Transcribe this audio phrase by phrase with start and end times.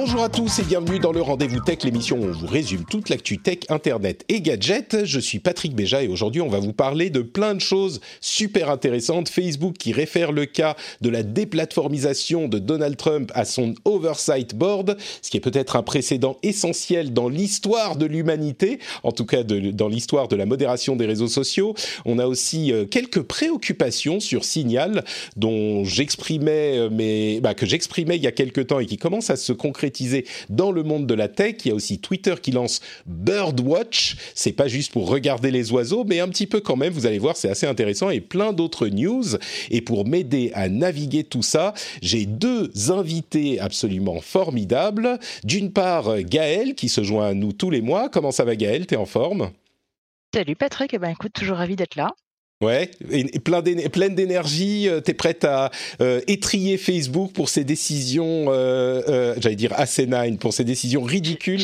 [0.00, 3.08] Bonjour à tous et bienvenue dans le Rendez-vous Tech, l'émission où on vous résume toute
[3.08, 5.04] l'actu tech, internet et gadgets.
[5.04, 8.70] Je suis Patrick Béja et aujourd'hui on va vous parler de plein de choses super
[8.70, 9.28] intéressantes.
[9.28, 14.96] Facebook qui réfère le cas de la déplatformisation de Donald Trump à son Oversight Board,
[15.20, 19.88] ce qui est peut-être un précédent essentiel dans l'histoire de l'humanité, en tout cas dans
[19.88, 21.74] l'histoire de la modération des réseaux sociaux.
[22.04, 25.02] On a aussi euh, quelques préoccupations sur Signal
[25.36, 29.36] dont j'exprimais, euh, bah, que j'exprimais il y a quelques temps et qui commencent à
[29.36, 29.87] se concrétiser
[30.48, 31.56] dans le monde de la tech.
[31.64, 34.16] Il y a aussi Twitter qui lance Birdwatch.
[34.34, 36.92] C'est pas juste pour regarder les oiseaux, mais un petit peu quand même.
[36.92, 39.24] Vous allez voir, c'est assez intéressant et plein d'autres news.
[39.70, 45.18] Et pour m'aider à naviguer tout ça, j'ai deux invités absolument formidables.
[45.44, 48.08] D'une part, Gaël qui se joint à nous tous les mois.
[48.08, 48.86] Comment ça va Gaël?
[48.86, 49.50] T'es en forme?
[50.34, 52.10] Salut Patrick, eh ben, écoute, toujours ravi d'être là.
[52.60, 52.90] Ouais,
[53.44, 55.70] plein d'énergie, euh, t'es prête à
[56.00, 61.62] euh, étrier Facebook pour ses décisions, euh, j'allais dire asinine, pour ses décisions ridicules.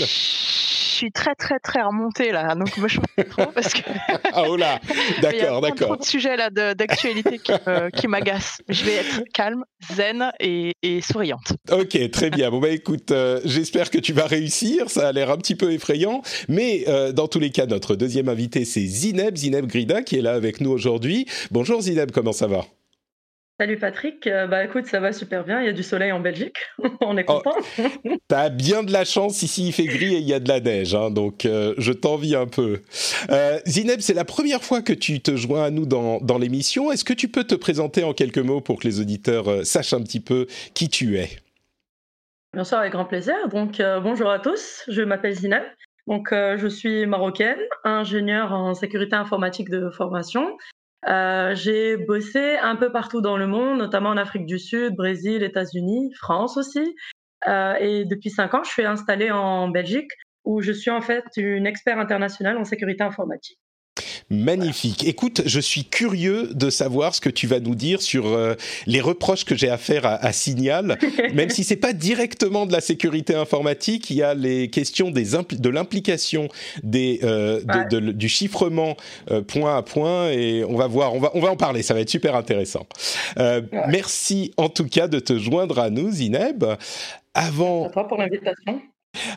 [0.94, 3.80] Je suis très très très remontée là, donc me chauffe trop parce que.
[4.32, 4.80] ah oh là,
[5.22, 5.88] d'accord, d'accord.
[5.88, 7.52] Trop de sujets là d'actualité qui,
[7.96, 8.62] qui m'agacent.
[8.68, 11.54] Je vais être calme, zen et, et, souriante.
[11.72, 12.48] Ok, très bien.
[12.48, 13.12] Bon bah écoute,
[13.44, 14.88] j'espère que tu vas réussir.
[14.88, 18.64] Ça a l'air un petit peu effrayant, mais dans tous les cas, notre deuxième invité
[18.64, 21.26] c'est Zineb, Zineb Grida, qui est là avec nous aujourd'hui.
[21.50, 22.66] Bonjour Zineb, comment ça va?
[23.60, 26.18] Salut Patrick, euh, bah écoute, ça va super bien, il y a du soleil en
[26.18, 26.56] Belgique,
[27.00, 27.56] on est oh, content.
[28.28, 30.58] T'as bien de la chance, ici il fait gris et il y a de la
[30.58, 32.82] neige, hein, donc euh, je t'envie un peu.
[33.30, 36.90] Euh, Zineb, c'est la première fois que tu te joins à nous dans, dans l'émission,
[36.90, 39.92] est-ce que tu peux te présenter en quelques mots pour que les auditeurs euh, sachent
[39.92, 41.28] un petit peu qui tu es?
[42.54, 43.36] Bien sûr, avec grand plaisir.
[43.50, 45.62] Donc bonjour à tous, je m'appelle Zineb,
[46.08, 50.58] donc, je suis marocaine, ingénieure en sécurité informatique de formation
[51.08, 55.42] euh, j'ai bossé un peu partout dans le monde, notamment en Afrique du Sud, Brésil,
[55.42, 56.94] États-Unis, France aussi.
[57.46, 60.10] Euh, et depuis cinq ans, je suis installée en Belgique
[60.44, 63.58] où je suis en fait une experte internationale en sécurité informatique.
[64.30, 65.06] Magnifique.
[65.06, 68.54] Écoute, je suis curieux de savoir ce que tu vas nous dire sur euh,
[68.86, 70.98] les reproches que j'ai à faire à, Signal.
[71.34, 75.24] Même si c'est pas directement de la sécurité informatique, il y a les questions des
[75.34, 76.48] de l'implication
[76.82, 78.96] des euh, du chiffrement
[79.30, 81.82] euh, point à point et on va voir, on va on va en parler.
[81.82, 82.86] Ça va être super intéressant.
[83.88, 86.64] Merci en tout cas de te joindre à nous, Zineb.
[87.34, 87.90] Avant.
[87.94, 88.80] À pour l'invitation.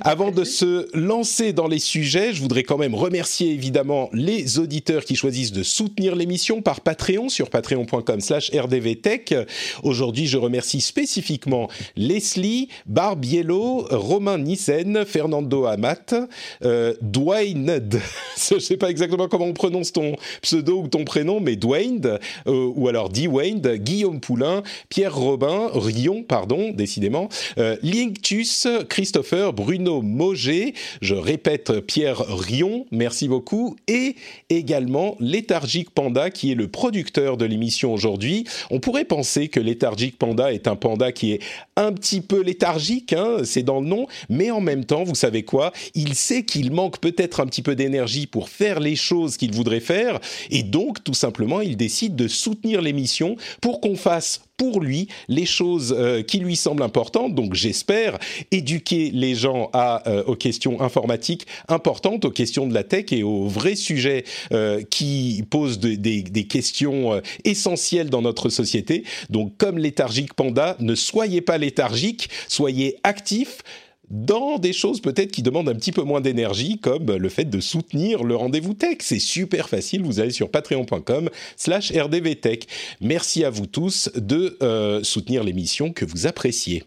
[0.01, 5.05] Avant de se lancer dans les sujets, je voudrais quand même remercier évidemment les auditeurs
[5.05, 9.35] qui choisissent de soutenir l'émission par Patreon sur patreon.com slash rdvtech.
[9.83, 16.15] Aujourd'hui, je remercie spécifiquement Leslie, Barbiello, Romain Nissen, Fernando Amat,
[16.63, 17.79] euh, Dwayne,
[18.51, 22.71] je sais pas exactement comment on prononce ton pseudo ou ton prénom, mais Dwayne, euh,
[22.75, 30.73] ou alors Dwayne, Guillaume Poulain, Pierre Robin, Rion, pardon, décidément, euh, Linctus, Christopher, Bruno Moget,
[31.01, 34.15] je répète Pierre Rion, merci beaucoup, et
[34.49, 38.45] également Léthargique Panda qui est le producteur de l'émission aujourd'hui.
[38.71, 41.39] On pourrait penser que Léthargique Panda est un panda qui est
[41.75, 45.43] un petit peu léthargique, hein, c'est dans le nom, mais en même temps, vous savez
[45.43, 49.51] quoi, il sait qu'il manque peut-être un petit peu d'énergie pour faire les choses qu'il
[49.51, 54.81] voudrait faire, et donc tout simplement, il décide de soutenir l'émission pour qu'on fasse pour
[54.81, 57.35] lui les choses euh, qui lui semblent importantes.
[57.35, 58.17] Donc j'espère
[58.51, 63.23] éduquer les gens à, euh, aux questions informatiques importantes, aux questions de la tech et
[63.23, 69.03] aux vrais sujets euh, qui posent des, des, questions essentielles dans notre société.
[69.29, 73.61] Donc comme léthargique panda, ne soyez pas léthargique, soyez actifs
[74.09, 77.59] dans des choses peut-être qui demandent un petit peu moins d'énergie, comme le fait de
[77.59, 78.97] soutenir le rendez-vous tech.
[79.01, 82.67] C'est super facile, vous allez sur patreon.com slash rdvtech.
[83.01, 86.83] Merci à vous tous de euh, soutenir l'émission que vous appréciez.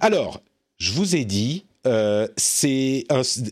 [0.00, 0.40] Alors,
[0.78, 3.04] je vous ai dit, euh, c'est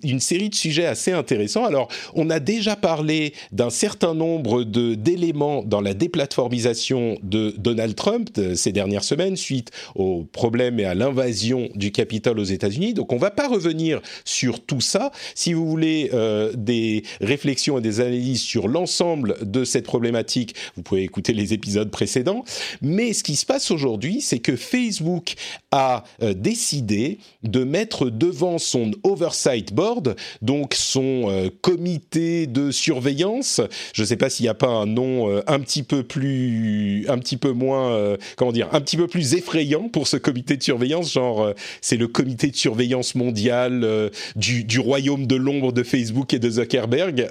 [0.03, 1.65] une série de sujets assez intéressants.
[1.65, 8.29] Alors, on a déjà parlé d'un certain nombre d'éléments dans la déplatformisation de Donald Trump
[8.55, 12.94] ces dernières semaines suite aux problèmes et à l'invasion du Capitole aux États-Unis.
[12.94, 15.11] Donc, on ne va pas revenir sur tout ça.
[15.35, 20.82] Si vous voulez euh, des réflexions et des analyses sur l'ensemble de cette problématique, vous
[20.82, 22.44] pouvez écouter les épisodes précédents.
[22.82, 25.35] Mais ce qui se passe aujourd'hui, c'est que Facebook
[25.71, 33.61] a euh, décidé de mettre devant son oversight board, donc son euh, comité de surveillance.
[33.94, 37.06] Je ne sais pas s'il n'y a pas un nom euh, un petit peu plus,
[37.08, 40.62] un petit peu moins, comment dire, un petit peu plus effrayant pour ce comité de
[40.62, 41.12] surveillance.
[41.12, 46.38] Genre, c'est le comité de surveillance mondial du, du, royaume de l'ombre de Facebook et
[46.38, 47.28] de Zuckerberg,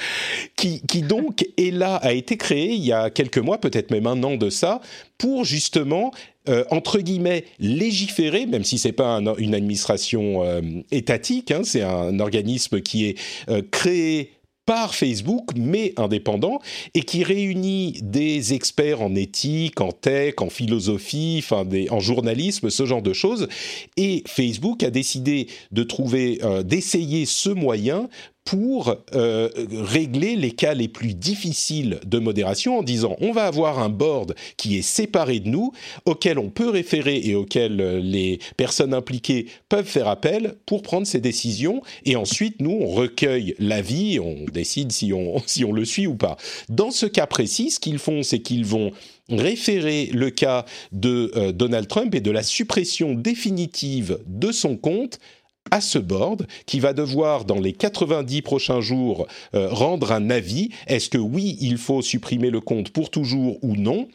[0.56, 4.06] qui, qui donc est là, a été créé il y a quelques mois, peut-être même
[4.06, 4.80] un an de ça,
[5.18, 6.12] pour justement
[6.48, 12.20] euh, entre guillemets légiférer, même si c'est pas une administration euh, étatique, hein, c'est un
[12.20, 13.18] organisme qui est
[13.50, 14.32] euh, créé
[14.64, 16.60] par Facebook, mais indépendant,
[16.94, 21.42] et qui réunit des experts en éthique, en tech, en philosophie,
[21.90, 23.48] en journalisme, ce genre de choses.
[23.96, 28.10] Et Facebook a décidé de trouver, d'essayer ce moyen
[28.48, 33.78] pour euh, régler les cas les plus difficiles de modération en disant on va avoir
[33.78, 35.72] un board qui est séparé de nous,
[36.06, 41.06] auquel on peut référer et auquel euh, les personnes impliquées peuvent faire appel pour prendre
[41.06, 45.84] ces décisions et ensuite nous on recueille l'avis, on décide si on, si on le
[45.84, 46.38] suit ou pas.
[46.70, 48.92] Dans ce cas précis, ce qu'ils font, c'est qu'ils vont
[49.28, 55.18] référer le cas de euh, Donald Trump et de la suppression définitive de son compte
[55.70, 60.70] à ce board qui va devoir, dans les 90 prochains jours, euh, rendre un avis.
[60.86, 64.08] Est-ce que oui, il faut supprimer le compte pour toujours ou non?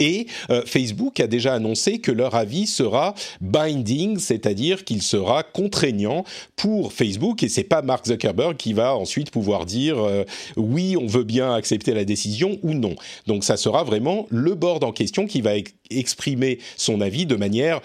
[0.00, 6.24] Et euh, Facebook a déjà annoncé que leur avis sera binding, c'est-à-dire qu'il sera contraignant
[6.56, 7.42] pour Facebook.
[7.42, 10.24] Et c'est pas Mark Zuckerberg qui va ensuite pouvoir dire euh,
[10.56, 12.94] oui, on veut bien accepter la décision ou non.
[13.26, 15.52] Donc ça sera vraiment le board en question qui va
[15.90, 17.80] exprimer son avis de manière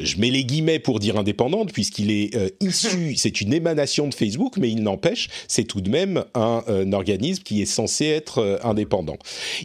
[0.00, 4.14] je mets les guillemets pour dire indépendante, puisqu'il est euh, issu, c'est une émanation de
[4.14, 8.38] Facebook, mais il n'empêche, c'est tout de même un, euh, organisme qui est censé être
[8.38, 9.18] euh, indépendant.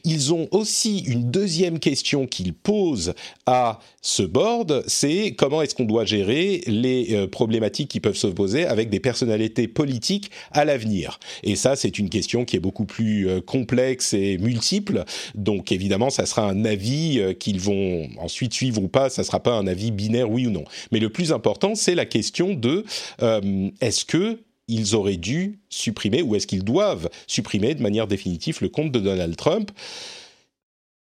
[0.03, 3.13] Ils ont aussi une deuxième question qu'ils posent
[3.45, 8.65] à ce board, c'est comment est-ce qu'on doit gérer les problématiques qui peuvent se poser
[8.65, 11.19] avec des personnalités politiques à l'avenir.
[11.43, 15.05] Et ça, c'est une question qui est beaucoup plus complexe et multiple.
[15.35, 19.53] Donc évidemment, ça sera un avis qu'ils vont ensuite suivre ou pas, ça sera pas
[19.53, 20.65] un avis binaire oui ou non.
[20.91, 22.85] Mais le plus important, c'est la question de
[23.21, 28.59] euh, est-ce que ils auraient dû supprimer ou est-ce qu'ils doivent supprimer de manière définitive
[28.61, 29.71] le compte de Donald Trump?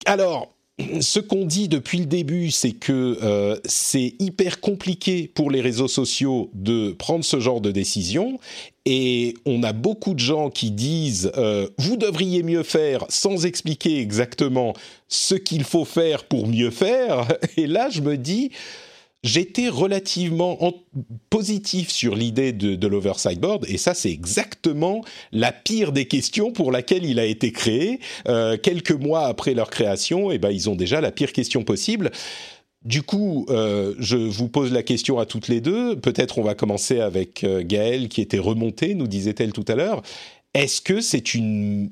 [0.05, 0.53] Alors,
[1.01, 5.87] ce qu'on dit depuis le début, c'est que euh, c'est hyper compliqué pour les réseaux
[5.87, 8.39] sociaux de prendre ce genre de décision.
[8.85, 13.99] Et on a beaucoup de gens qui disent euh, vous devriez mieux faire sans expliquer
[13.99, 14.73] exactement
[15.07, 17.27] ce qu'il faut faire pour mieux faire.
[17.57, 18.51] Et là, je me dis
[19.23, 20.57] j'étais relativement
[21.29, 26.51] positif sur l'idée de, de l'oversight board, et ça c'est exactement la pire des questions
[26.51, 27.99] pour laquelle il a été créé.
[28.27, 31.63] Euh, quelques mois après leur création, et eh ben ils ont déjà la pire question
[31.63, 32.11] possible.
[32.85, 35.95] Du coup, euh, je vous pose la question à toutes les deux.
[35.95, 40.01] Peut-être on va commencer avec euh, Gaëlle qui était remontée, nous disait-elle tout à l'heure.
[40.53, 41.23] Est-ce que c'est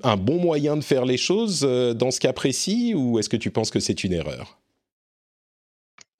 [0.03, 3.37] un bon moyen de faire les choses euh, dans ce cas précis ou est-ce que
[3.37, 4.60] tu penses que c'est une erreur?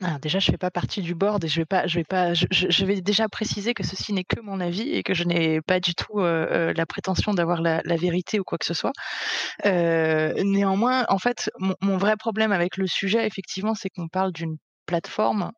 [0.03, 2.33] Ah, déjà, je fais pas partie du board et je vais pas, je vais pas,
[2.33, 5.79] je, vais déjà préciser que ceci n'est que mon avis et que je n'ai pas
[5.79, 8.93] du tout euh, euh, la prétention d'avoir la, vérité ou quoi que ce soit.
[9.65, 14.57] Euh, néanmoins, en fait, mon, vrai problème avec le sujet, effectivement, c'est qu'on parle d'une
[14.87, 15.51] plateforme.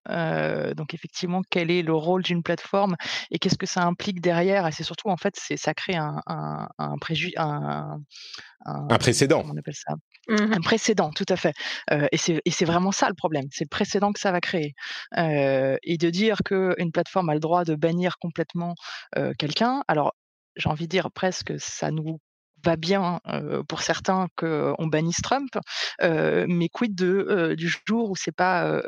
[0.75, 2.95] donc effectivement, quel est le rôle d'une plateforme
[3.31, 6.67] et qu'est-ce que ça implique derrière Et c'est surtout en fait, ça crée un, un,
[6.77, 6.95] un,
[7.37, 7.99] un,
[8.99, 9.43] précédent.
[9.47, 9.93] On appelle ça?
[10.29, 11.53] Mmh un précédent, tout à fait.
[11.91, 13.45] et c'est vraiment ça le problème.
[13.51, 14.73] C'est le précédent que ça va créer.
[15.17, 18.75] et de dire qu'une plateforme a le droit de bannir complètement
[19.37, 19.83] quelqu'un.
[19.87, 20.13] Alors
[20.55, 22.19] j'ai envie de dire presque ça nous
[22.63, 23.19] va bien
[23.67, 25.57] pour certains qu'on bannisse Trump,
[26.01, 28.81] mais quid de, du jour où c'est pas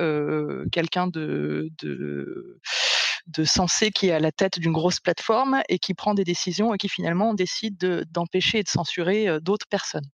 [0.72, 2.60] quelqu'un de, de
[3.28, 6.74] de sensé qui est à la tête d'une grosse plateforme et qui prend des décisions
[6.74, 7.78] et qui finalement décide
[8.12, 10.06] d'empêcher et de censurer d'autres personnes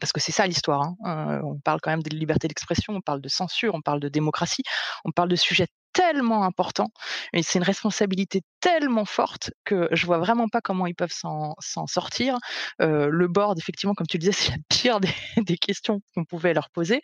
[0.00, 0.82] parce que c'est ça l'histoire.
[0.82, 1.40] Hein.
[1.44, 4.62] on parle quand même de liberté d'expression, on parle de censure, on parle de démocratie,
[5.04, 6.90] on parle de sujets tellement importants
[7.32, 11.54] et c'est une responsabilité tellement forte que je vois vraiment pas comment ils peuvent s'en
[11.86, 12.36] sortir.
[12.80, 16.68] le board, effectivement, comme tu le disais, c'est la pire des, questions qu'on pouvait leur
[16.70, 17.00] poser.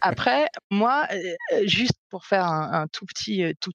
[0.00, 1.06] après, moi,
[1.64, 3.72] juste pour faire un, tout petit, tout,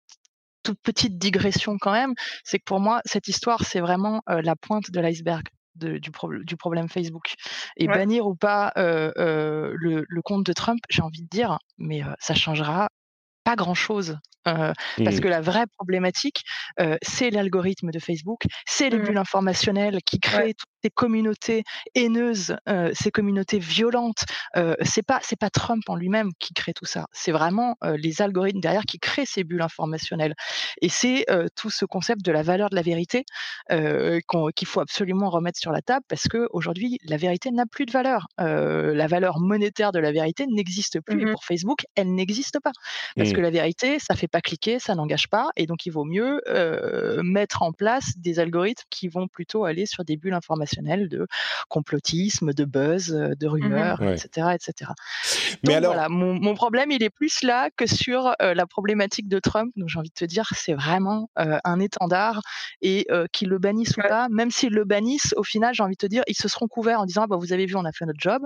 [0.63, 4.91] toute petite digression quand même, c'est que pour moi, cette histoire, c'est vraiment la pointe
[4.91, 5.43] de l'iceberg.
[5.75, 7.33] du, du, problème Facebook.
[7.77, 12.33] Et bannir ou pas le, le, compte de Trump, j'ai envie de dire, mais ça
[12.33, 12.89] changera
[13.43, 14.17] pas grand-chose.
[14.43, 15.19] parce mmh.
[15.21, 16.43] que la vraie problématique,
[17.01, 19.03] c'est l'algorithme de Facebook, c'est les mmh.
[19.03, 21.63] bulles informationnelles qui créent toutes ces communautés
[21.95, 22.57] haineuses,
[22.93, 24.25] ces communautés violentes.
[24.81, 28.59] c'est pas c'est pas Trump en lui-même qui crée tout ça, c'est vraiment les algorithmes
[28.59, 30.33] derrière qui créent ces bulles informationnelles.
[30.81, 33.23] Et c'est tout ce concept de la valeur de la vérité
[33.69, 37.91] qu'il faut absolument remettre sur la table parce que aujourd'hui la vérité n'a plus de
[37.91, 38.27] valeur.
[38.37, 42.71] la valeur monétaire de la vérité n'existe plus et mmh pour Facebook elle n'existe pas
[43.15, 46.05] parce que la vérité ça fait pas cliquer, ça n'engage pas, et donc il vaut
[46.05, 46.41] mieux
[47.23, 51.27] mettre en place des algorithmes qui vont plutôt aller sur des bulles informationnelles de
[51.69, 54.91] complotisme, de buzz, de mmh rumeurs, etc., etc.
[55.65, 59.71] Mais alors, voilà, mon, problème, il est plus là que sur la problématique de Trump.
[59.75, 62.41] Donc j'ai envie de te dire, c'est vraiment un étendard
[62.81, 65.97] et qu'ils le bannissent ou pas, même s'ils le bannissent, au final, j'ai envie de
[65.97, 68.05] te dire, ils se seront couverts en disant, bah, vous avez vu, on a fait
[68.05, 68.41] notre job.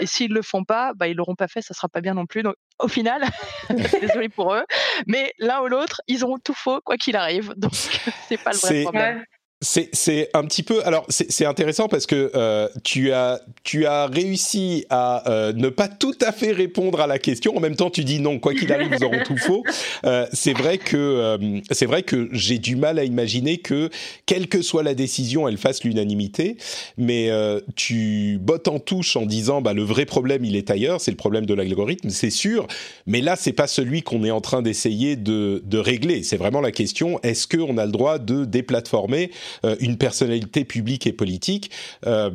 [0.00, 2.26] Et s'ils le font pas, bah, ils l'auront pas fait, ça sera pas bien non
[2.26, 2.42] plus.
[2.42, 3.24] Donc au final,
[3.70, 4.64] désolé pour eux,
[5.06, 7.54] mais l'un ou l'autre, ils auront tout faux quoi qu'il arrive.
[7.56, 7.72] Donc
[8.28, 9.24] c'est pas le vrai problème.
[9.62, 14.84] C'est un petit peu alors c'est intéressant parce que euh, tu as tu as réussi
[14.90, 17.56] à euh, ne pas tout à fait répondre à la question.
[17.56, 18.38] En même temps tu dis non.
[18.38, 19.64] Quoi qu'il arrive ils auront tout faux.
[20.04, 21.38] Euh, c'est vrai que
[21.70, 23.88] c'est vrai que j'ai du mal à imaginer que
[24.26, 26.58] quelle que soit la décision elle fasse l'unanimité.
[26.98, 27.30] Mais
[27.76, 31.00] tu bottes en touche en disant bah le vrai problème il est ailleurs.
[31.00, 32.66] C'est le problème de l'algorithme c'est sûr.
[33.06, 36.22] Mais là c'est pas celui qu'on est en train d'essayer de de régler.
[36.24, 39.45] C'est vraiment la question est-ce que on a le droit de déplatformer euh,
[39.80, 41.70] une personnalité publique et politique.
[42.06, 42.30] Euh,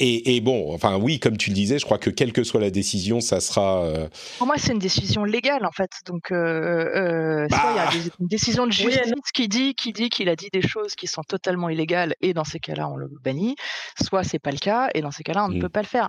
[0.00, 2.70] et, bon, enfin oui, comme tu le disais, je crois que quelle que soit la
[2.70, 3.84] décision, ça sera.
[3.84, 4.08] Euh,
[4.38, 5.90] Pour moi, c'est une décision légale en fait.
[6.06, 7.92] Donc, euh, soit il y a bah.
[8.18, 11.22] une décision de justice qui dit qui dit qu'il a dit des choses qui sont
[11.22, 13.54] totalement illégales et dans ces cas-là, on le bannit.
[14.02, 15.60] Soit c'est pas le cas et dans ces cas-là, on ne mm.
[15.60, 16.08] peut pas le faire.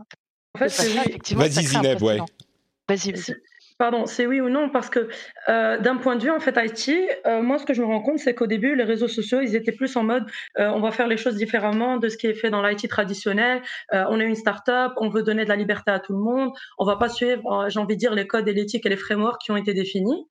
[0.55, 2.17] En fait, Vas-y Zineb, ouais.
[2.87, 3.35] Vas-y, vas-y.
[3.77, 5.09] Pardon, c'est oui ou non parce que
[5.49, 8.01] euh, d'un point de vue en fait IT, euh, moi ce que je me rends
[8.01, 10.23] compte c'est qu'au début les réseaux sociaux ils étaient plus en mode
[10.57, 13.61] euh, on va faire les choses différemment de ce qui est fait dans l'IT traditionnel.
[13.91, 16.85] on est une start-up, on veut donner de la liberté à tout le monde, on
[16.85, 19.51] va pas suivre j'ai envie de dire les codes et l'éthique et les frameworks qui
[19.51, 20.25] ont été définis.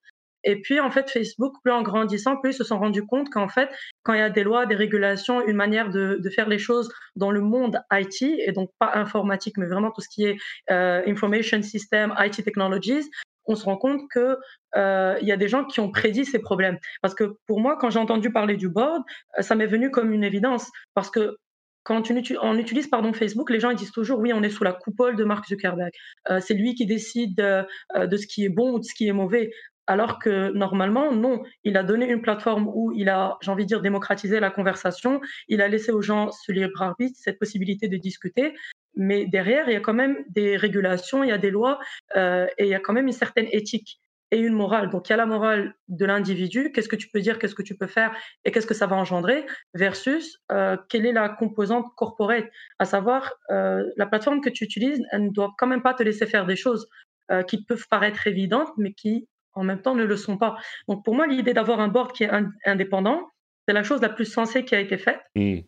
[0.46, 3.48] Et puis en fait Facebook plus en grandissant plus ils se sont rendus compte qu'en
[3.48, 3.68] fait
[4.04, 6.90] quand il y a des lois, des régulations, une manière de, de faire les choses
[7.16, 10.38] dans le monde IT et donc pas informatique mais vraiment tout ce qui est
[10.70, 13.10] information system, IT technologies
[13.46, 14.38] on se rend compte que
[14.76, 16.78] euh, il y a des gens qui ont prédit ces problèmes.
[17.02, 19.02] Parce que pour moi, quand j'ai entendu parler du board,
[19.38, 20.70] euh, ça m'est venu comme une évidence.
[20.94, 21.36] Parce que
[21.82, 22.10] quand
[22.40, 25.24] on utilise pardon, Facebook, les gens disent toujours oui, on est sous la coupole de
[25.24, 25.92] Mark Zuckerberg.
[26.30, 29.12] Euh, c'est lui qui décide de ce qui est bon ou de ce qui est
[29.12, 29.50] mauvais.
[29.86, 33.68] Alors que normalement, non, il a donné une plateforme où il a, j'ai envie de
[33.68, 35.20] dire, démocratisé la conversation.
[35.48, 38.54] Il a laissé aux gens ce libre arbitre, cette possibilité de discuter
[38.96, 41.78] mais derrière, il y a quand même des régulations, il y a des lois
[42.16, 44.90] euh, et il y a quand même une certaine éthique et une morale.
[44.90, 47.62] Donc il y a la morale de l'individu, qu'est-ce que tu peux dire, qu'est-ce que
[47.62, 51.86] tu peux faire et qu'est-ce que ça va engendrer, versus euh, quelle est la composante
[51.96, 52.46] corporate,
[52.78, 56.02] à savoir euh, la plateforme que tu utilises, elle ne doit quand même pas te
[56.02, 56.88] laisser faire des choses
[57.30, 60.56] euh, qui peuvent paraître évidentes, mais qui en même temps ne le sont pas.
[60.88, 62.30] Donc pour moi, l'idée d'avoir un board qui est
[62.66, 63.30] indépendant,
[63.66, 65.18] c'est la chose la plus sensée qui a été faite.
[65.34, 65.58] Hmm.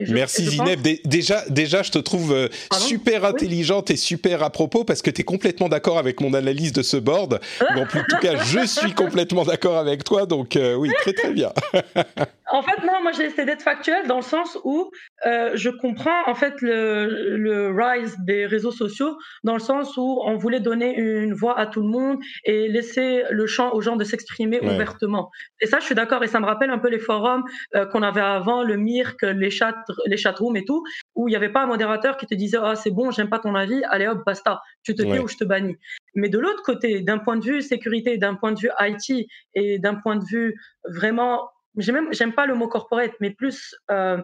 [0.00, 0.80] Merci Zineb.
[1.04, 5.20] Déjà, déjà, je te trouve euh, super intelligente et super à propos parce que tu
[5.20, 7.40] es complètement d'accord avec mon analyse de ce board.
[7.60, 10.24] en tout cas, je suis complètement d'accord avec toi.
[10.24, 11.52] Donc euh, oui, très très bien.
[12.50, 14.90] en fait, non, moi j'ai essayé d'être factuel dans le sens où
[15.26, 20.22] euh, je comprends en fait le, le, rise des réseaux sociaux dans le sens où
[20.24, 23.96] on voulait donner une voix à tout le monde et laisser le champ aux gens
[23.96, 25.30] de s'exprimer ouvertement.
[25.60, 27.41] Et ça, je suis d'accord et ça me rappelle un peu les forums
[27.74, 30.84] euh, qu'on avait avant, le MIRC, les chat, les chatrooms et tout,
[31.14, 33.38] où il n'y avait pas un modérateur qui te disait ah c'est bon, j'aime pas
[33.38, 35.76] ton avis, allez hop basta, tu te tais ou je te bannis.
[36.14, 39.78] Mais de l'autre côté, d'un point de vue sécurité, d'un point de vue IT et
[39.78, 44.18] d'un point de vue vraiment, j'aime j'aime pas le mot corporate, mais plus euh,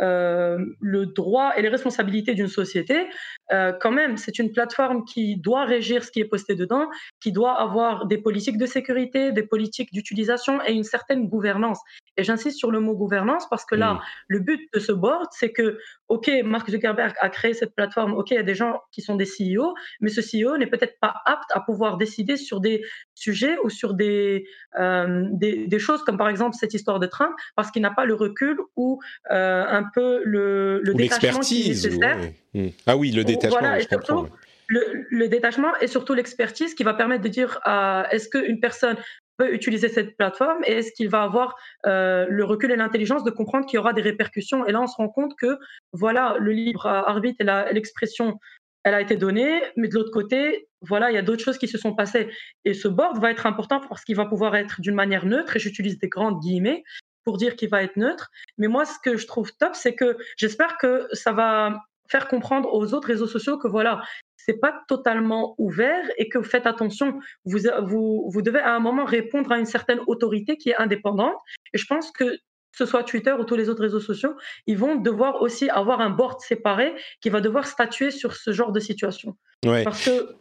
[0.00, 3.06] euh, le droit et les responsabilités d'une société,
[3.52, 6.88] euh, quand même, c'est une plateforme qui doit régir ce qui est posté dedans,
[7.20, 11.78] qui doit avoir des politiques de sécurité, des politiques d'utilisation et une certaine gouvernance.
[12.16, 15.52] Et j'insiste sur le mot gouvernance parce que là, le but de ce board, c'est
[15.52, 15.78] que,
[16.08, 19.16] OK, Mark Zuckerberg a créé cette plateforme, OK, il y a des gens qui sont
[19.16, 22.82] des CEO, mais ce CEO n'est peut-être pas apte à pouvoir décider sur des
[23.14, 24.44] sujets ou sur des,
[24.78, 28.04] euh, des, des, choses comme par exemple cette histoire de train parce qu'il n'a pas
[28.04, 29.00] le recul ou
[29.30, 32.18] un un peu le, le détachement qui est nécessaire.
[32.54, 32.68] Hmm.
[32.86, 33.58] Ah oui, le détachement.
[33.58, 34.28] Voilà, je comprends,
[34.68, 38.96] le, le, détachement et surtout l'expertise qui va permettre de dire euh, est-ce qu'une personne
[39.36, 43.30] peut utiliser cette plateforme et est-ce qu'il va avoir euh, le recul et l'intelligence de
[43.30, 44.66] comprendre qu'il y aura des répercussions?
[44.66, 45.58] Et là, on se rend compte que
[45.92, 48.38] voilà, le libre arbitre et l'expression,
[48.84, 51.68] elle a été donnée, mais de l'autre côté, voilà, il y a d'autres choses qui
[51.68, 52.30] se sont passées.
[52.64, 55.60] Et ce board va être important parce qu'il va pouvoir être d'une manière neutre, et
[55.60, 56.82] j'utilise des grandes guillemets
[57.24, 58.30] pour dire qu'il va être neutre.
[58.58, 62.72] Mais moi, ce que je trouve top, c'est que j'espère que ça va faire comprendre
[62.74, 64.02] aux autres réseaux sociaux que voilà,
[64.44, 67.20] c'est pas totalement ouvert et que faites attention.
[67.44, 71.36] Vous, vous, vous devez à un moment répondre à une certaine autorité qui est indépendante.
[71.72, 72.38] Et je pense que
[72.72, 74.34] ce soit Twitter ou tous les autres réseaux sociaux,
[74.66, 78.72] ils vont devoir aussi avoir un board séparé qui va devoir statuer sur ce genre
[78.72, 79.36] de situation.
[79.64, 79.84] Ouais.
[79.84, 80.34] Parce que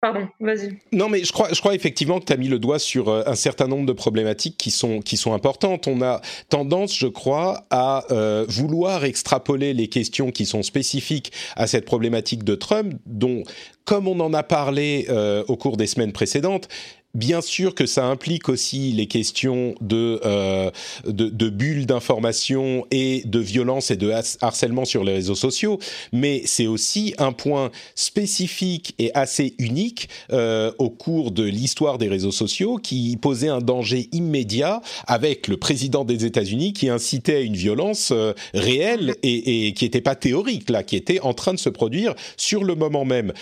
[0.00, 0.78] Pardon, vas-y.
[0.92, 3.24] Non, mais je crois, je crois effectivement que tu as mis le doigt sur euh,
[3.26, 5.88] un certain nombre de problématiques qui sont, qui sont importantes.
[5.88, 11.66] On a tendance, je crois, à euh, vouloir extrapoler les questions qui sont spécifiques à
[11.66, 13.42] cette problématique de Trump, dont,
[13.84, 16.68] comme on en a parlé euh, au cours des semaines précédentes,
[17.18, 20.70] Bien sûr que ça implique aussi les questions de, euh,
[21.04, 25.80] de, de, bulles d'information et de violence et de harcèlement sur les réseaux sociaux,
[26.12, 32.06] mais c'est aussi un point spécifique et assez unique euh, au cours de l'histoire des
[32.06, 37.40] réseaux sociaux qui posait un danger immédiat avec le président des États-Unis qui incitait à
[37.40, 41.52] une violence euh, réelle et, et qui n'était pas théorique là, qui était en train
[41.52, 43.32] de se produire sur le moment même.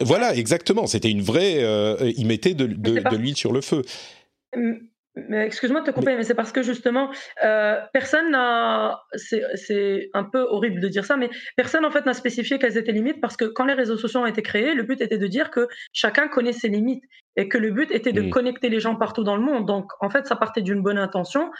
[0.00, 0.86] Voilà, exactement.
[0.86, 1.62] C'était une vraie.
[1.62, 3.82] Euh, il mettait de, de, l'huile sur le feu.
[5.16, 7.10] Excuse-moi de te couper, mais, c'est parce que justement,
[7.44, 9.00] euh, personne n'a.
[9.14, 12.90] C'est un peu horrible de dire ça, mais personne en fait n'a spécifié quelles étaient
[12.90, 15.26] les limites parce que quand les réseaux sociaux ont été créés, le but était de
[15.28, 17.04] dire que chacun connaît ses limites
[17.36, 18.30] et que le but était de mm.
[18.30, 19.66] connecter les gens partout dans le monde.
[19.66, 21.50] Donc en fait, ça partait d'une bonne intention,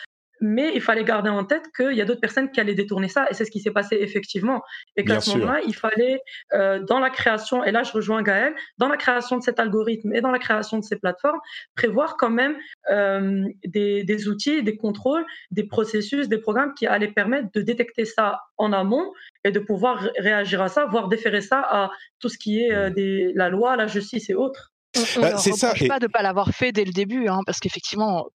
[0.41, 3.27] mais il fallait garder en tête qu'il y a d'autres personnes qui allaient détourner ça,
[3.31, 4.63] et c'est ce qui s'est passé effectivement.
[4.97, 6.21] Et qu'à ce moment-là, il fallait,
[6.53, 10.15] euh, dans la création, et là je rejoins Gaël, dans la création de cet algorithme
[10.15, 11.39] et dans la création de ces plateformes,
[11.75, 12.57] prévoir quand même
[12.91, 18.05] euh, des, des, outils, des contrôles, des processus, des programmes qui allaient permettre de détecter
[18.05, 19.13] ça en amont
[19.45, 22.91] et de pouvoir réagir à ça, voire déférer ça à tout ce qui est euh,
[22.91, 22.95] mmh.
[22.95, 24.73] des, la loi, la justice et autres.
[24.97, 27.59] On ne bah, reproche pas de ne pas l'avoir fait dès le début, hein, parce
[27.59, 28.29] qu'effectivement,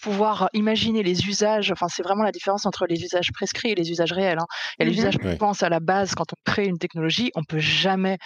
[0.00, 3.90] pouvoir imaginer les usages, enfin c'est vraiment la différence entre les usages prescrits et les
[3.90, 4.38] usages réels.
[4.38, 4.46] Hein.
[4.78, 7.30] Il y a les usages qu'on pense à la base quand on crée une technologie,
[7.34, 8.18] on peut jamais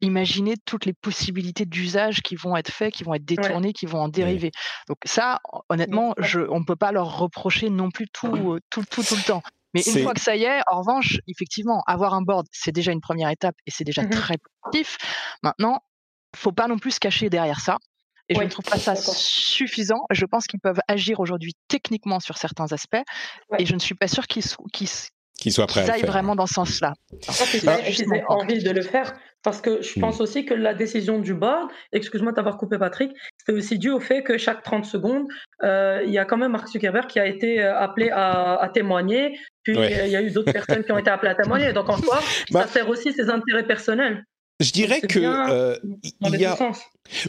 [0.00, 4.00] imaginer toutes les possibilités d'usage qui vont être faits, qui vont être détournés, qui vont
[4.00, 4.50] en dériver.
[4.88, 8.84] Donc ça, honnêtement, je, on ne peut pas leur reprocher non plus tout, euh, tout,
[8.90, 9.42] tout, tout le temps.
[9.74, 12.92] Mais une fois que ça y est, en revanche, effectivement, avoir un board, c'est déjà
[12.92, 14.96] une première étape et c'est déjà mmh très positif.
[15.42, 15.80] Maintenant,
[16.34, 17.78] faut pas non plus se cacher derrière ça.
[18.28, 20.00] Et je ne trouve pas ça suffisant.
[20.10, 23.02] Je pense qu'ils peuvent agir aujourd'hui techniquement sur certains aspects.
[23.58, 24.44] Et je ne suis pas sûre qu'ils
[25.40, 26.94] qu soient prêts aillent vraiment dans ce sens-là.
[27.22, 29.14] J'ai envie de le faire
[29.44, 30.22] parce que je pense hmm.
[30.22, 34.22] aussi que la décision du board, excuse-moi d'avoir coupé Patrick, c'était aussi dû au fait
[34.24, 35.26] que chaque 30 secondes,
[35.62, 38.68] euh, il y a quand même Mark Zuckerberg qui a été euh, appelé à, à
[38.68, 41.72] témoigner, puis il y a eu d'autres personnes qui ont été appelées à témoigner.
[41.72, 42.18] Donc en soi,
[42.50, 44.24] bah ça sert aussi ses intérêts personnels.
[44.60, 45.76] Je dirais que euh,
[46.20, 46.56] il y a.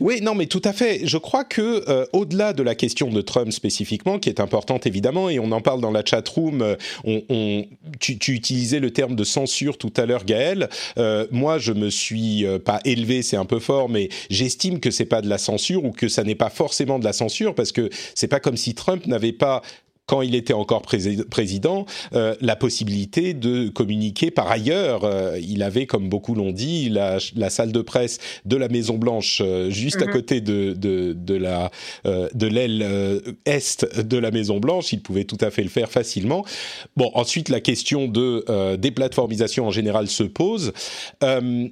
[0.01, 1.01] Oui, non, mais tout à fait.
[1.05, 5.29] Je crois que euh, au-delà de la question de Trump spécifiquement, qui est importante évidemment,
[5.29, 6.61] et on en parle dans la chat room.
[6.61, 7.65] Euh, on, on
[7.99, 10.69] tu, tu, utilisais le terme de censure tout à l'heure, Gaël.
[10.97, 14.91] Euh, moi, je me suis euh, pas élevé, c'est un peu fort, mais j'estime que
[14.91, 17.71] c'est pas de la censure ou que ça n'est pas forcément de la censure parce
[17.71, 19.61] que c'est pas comme si Trump n'avait pas
[20.09, 25.03] quand il était encore président, euh, la possibilité de communiquer par ailleurs.
[25.03, 28.97] Euh, il avait, comme beaucoup l'ont dit, la, la, salle de presse de la Maison
[28.97, 30.11] Blanche euh, juste à mhm.
[30.11, 31.69] côté de, de, de la
[32.03, 32.81] de l'aile
[33.45, 34.91] est de la Maison Blanche.
[34.93, 36.43] Il pouvait tout à fait le faire facilement.
[36.97, 40.73] Bon, ensuite la question de déplatformisation en général se pose.
[41.21, 41.71] il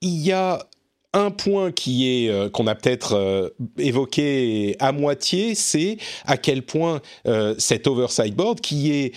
[0.00, 0.66] y a
[1.14, 3.48] un point qui est euh, qu'on a peut-être euh,
[3.78, 5.96] évoqué à moitié, c'est
[6.26, 9.12] à quel point euh, cet oversight board, qui est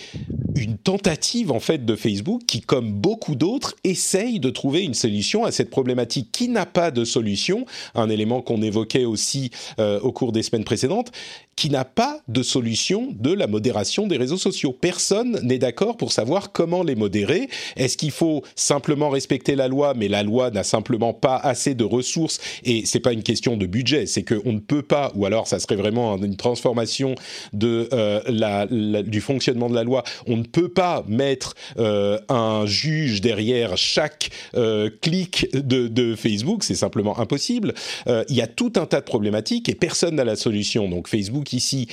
[0.54, 5.44] une tentative en fait de Facebook, qui comme beaucoup d'autres essaye de trouver une solution
[5.44, 10.32] à cette problématique qui n'a pas de solution, un élément qu'on évoquait aussi au cours
[10.32, 11.10] des semaines précédentes,
[11.58, 14.72] qui n'a pas de solution de la modération des réseaux sociaux.
[14.72, 17.48] Personne n'est d'accord pour savoir comment les modérer.
[17.74, 21.82] Est-ce qu'il faut simplement respecter la loi, mais la loi n'a simplement pas assez de
[21.82, 25.48] ressources et c'est pas une question de budget, c'est qu'on ne peut pas, ou alors
[25.48, 27.16] ça serait vraiment une transformation
[27.52, 30.04] de euh, la, du fonctionnement de la loi.
[30.28, 36.62] On ne peut pas mettre euh, un juge derrière chaque euh, clic de, de Facebook,
[36.62, 37.74] c'est simplement impossible.
[38.06, 40.88] Il y a tout un tas de problématiques et personne n'a la solution.
[40.88, 41.88] Donc Facebook ici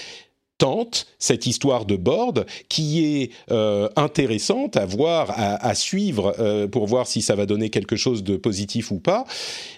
[0.57, 6.87] tente cette histoire de board qui est euh, intéressante à voir, à, suivre euh, pour
[6.87, 9.25] voir si ça va donner quelque chose de positif ou pas.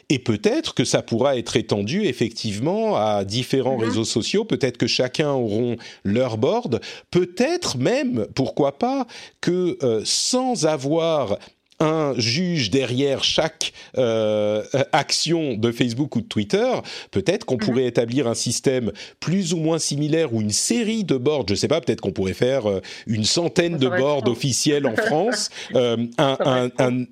[0.09, 3.85] Et peut-être que ça pourra être étendu effectivement à différents mhm.
[3.85, 4.45] réseaux sociaux.
[4.45, 6.79] Peut-être que chacun auront leur board.
[7.11, 9.07] Peut-être même, pourquoi pas,
[9.41, 11.37] que euh, sans avoir
[11.79, 16.71] un juge derrière chaque euh, action de Facebook ou de Twitter,
[17.11, 17.61] peut-être qu'on mhm.
[17.61, 21.67] pourrait établir un système plus ou moins similaire ou une série de boards, je sais
[21.67, 26.37] pas, peut-être qu'on pourrait faire euh, une centaine de boards officiels en France, euh, un,
[26.39, 27.05] un, un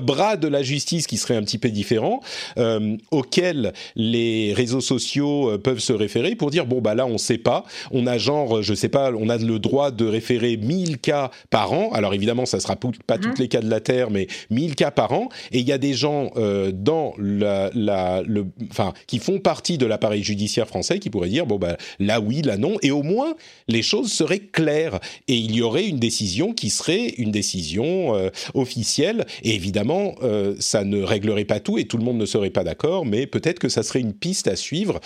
[0.00, 2.20] bras de la justice qui serait un petit peu différent,
[2.58, 7.18] euh, auquel les réseaux sociaux euh, peuvent se référer pour dire bon bah là on
[7.18, 10.98] sait pas, on a genre je sais pas, on a le droit de référer 1000
[10.98, 11.90] cas par an.
[11.92, 12.76] Alors évidemment ça sera
[13.06, 13.34] pas tous mhm.
[13.38, 15.28] les cas de la terre, mais 1000 cas par an.
[15.52, 19.78] Et il y a des gens euh, dans la, la le, enfin qui font partie
[19.78, 23.02] de l'appareil judiciaire français qui pourraient dire bon bah là oui, là non, et au
[23.02, 23.34] moins
[23.68, 28.30] les choses seraient claires et il y aurait une décision qui serait une décision euh,
[28.54, 32.50] officielle et évidemment, euh, ça ne réglerait pas tout et tout le monde ne serait
[32.50, 35.00] pas d'accord, mais peut-être que ça serait une piste à suivre.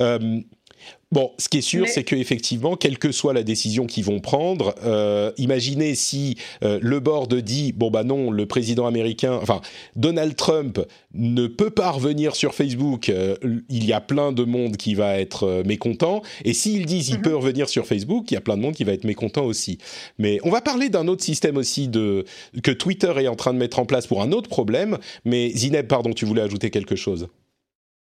[0.00, 0.40] Euh,
[1.10, 4.74] Bon, ce qui est sûr, c'est qu'effectivement, quelle que soit la décision qu'ils vont prendre,
[4.84, 9.62] euh, imaginez si euh, le board dit bon bah non, le président américain, enfin
[9.96, 10.78] Donald Trump
[11.14, 13.36] ne peut pas revenir sur Facebook, euh,
[13.70, 17.22] il y a plein de monde qui va être mécontent, et s'ils disent il mhm.
[17.22, 19.78] peut revenir sur Facebook, il y a plein de monde qui va être mécontent aussi.
[20.18, 22.26] Mais on va parler d'un autre système aussi de
[22.62, 24.98] que Twitter est en train de mettre en place pour un autre problème.
[25.24, 27.28] Mais Zineb, pardon, tu voulais ajouter quelque chose?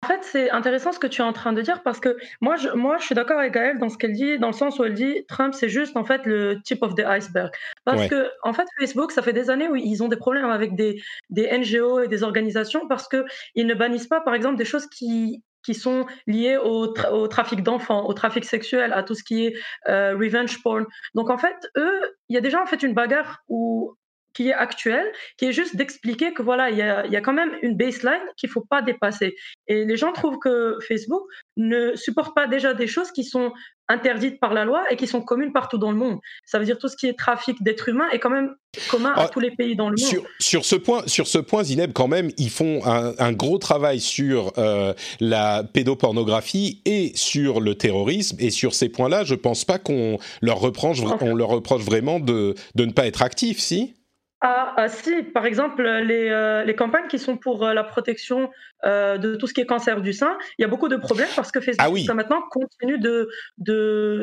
[0.05, 2.57] En fait, c'est intéressant ce que tu es en train de dire parce que moi,
[2.57, 4.85] je, moi, je suis d'accord avec Gaëlle dans ce qu'elle dit, dans le sens où
[4.85, 7.51] elle dit Trump, c'est juste en fait le tip of the iceberg.
[7.87, 10.77] Parce que, en fait, Facebook, ça fait des années où ils ont des problèmes avec
[10.77, 14.87] des, des NGO et des organisations parce qu'ils ne bannissent pas, par exemple, des choses
[14.89, 19.47] qui, qui sont liées au, au trafic d'enfants, au trafic sexuel, à tout ce qui
[19.47, 19.55] est
[19.89, 20.85] euh, revenge porn.
[21.15, 23.97] Donc en fait, eux, il y a déjà en fait une bagarre où
[24.35, 25.07] qui est actuel,
[25.39, 28.21] qui est juste d'expliquer que voilà, il y a, y a, quand même une baseline
[28.37, 29.37] qu'il faut pas dépasser.
[29.69, 31.23] Et les gens trouvent que Facebook
[31.57, 33.53] ne supporte pas déjà des choses qui sont
[33.89, 36.19] interdites par la loi et qui sont communes partout dans le monde.
[36.47, 38.55] Ça veut dire tout ce qui est trafic d'êtres humains est quand même
[38.89, 40.25] commun à ah, tous les pays dans le monde.
[40.39, 44.53] Sur, ce point, sur ce point, Zineb, quand même, ils font un, gros travail sur
[44.59, 48.37] euh, la pédopornographie et sur le terrorisme.
[48.41, 52.55] Et sur ces points-là, je pense pas qu'on leur reproche, on leur reproche vraiment de,
[52.75, 53.95] de ne pas être actifs, si?
[54.47, 58.51] Ah, ah, si, par exemple, les, euh, les, campagnes qui sont pour euh, la protection
[58.85, 61.31] euh, de tout ce qui est cancer du sein, il y a beaucoup de problèmes
[61.35, 63.31] parce que Facebook ah maintenant continue de,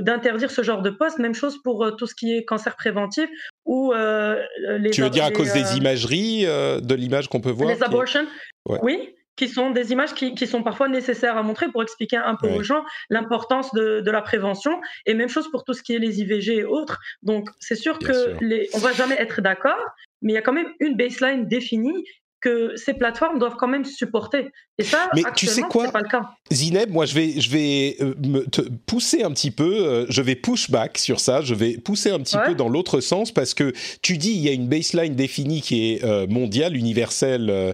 [0.02, 1.18] d'interdire ce genre de poste.
[1.18, 3.32] Même chose pour tout ce qui est cancer préventif
[3.66, 4.92] ou les.
[4.92, 8.28] Tu veux dire à cause des imageries, de l'image qu'on peut voir Les abortions,
[8.68, 12.36] oui qui sont des images qui, qui, sont parfois nécessaires à montrer pour expliquer un
[12.36, 14.80] peu aux gens l'importance de, de, la prévention.
[15.08, 17.00] Et même chose pour tout ce qui est les IVG et autres.
[17.24, 19.80] Donc, c'est sûr qu'on que les, on va jamais être d'accord,
[20.22, 22.06] mais il y a quand même une baseline définie
[22.42, 24.52] que ces plateformes doivent quand même supporter.
[24.78, 26.32] Et ça, Mais tu sais quoi, pas le cas.
[26.52, 30.22] Zineb, moi je vais, je vais euh, me te pousser un petit peu, euh, je
[30.22, 33.54] vais push back sur ça, je vais pousser un petit peu dans l'autre sens parce
[33.54, 37.74] que tu dis il y a une baseline définie qui est euh, mondiale, universelle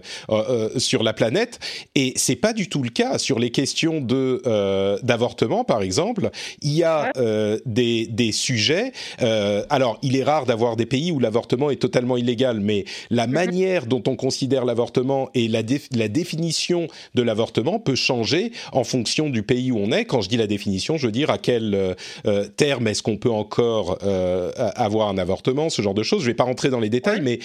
[0.76, 1.58] sur la planète,
[1.94, 4.42] et c'est pas du tout le cas sur les questions de
[5.02, 6.30] d'avortement par exemple.
[6.60, 7.12] Il y a
[7.64, 8.92] des, des sujets.
[9.70, 13.32] alors il est rare d'avoir des pays où l'avortement est totalement illégal, mais la mhm.
[13.32, 15.62] manière dont on considère l'avortement et la,
[15.94, 20.04] la définition de l'avortement peut changer en fonction du pays où on est.
[20.04, 21.94] Quand je dis la définition, je veux dire à quel euh,
[22.26, 26.20] euh, terme est-ce qu'on peut encore euh, avoir un avortement, ce genre de choses.
[26.20, 27.38] Je ne vais pas rentrer dans les détails, mais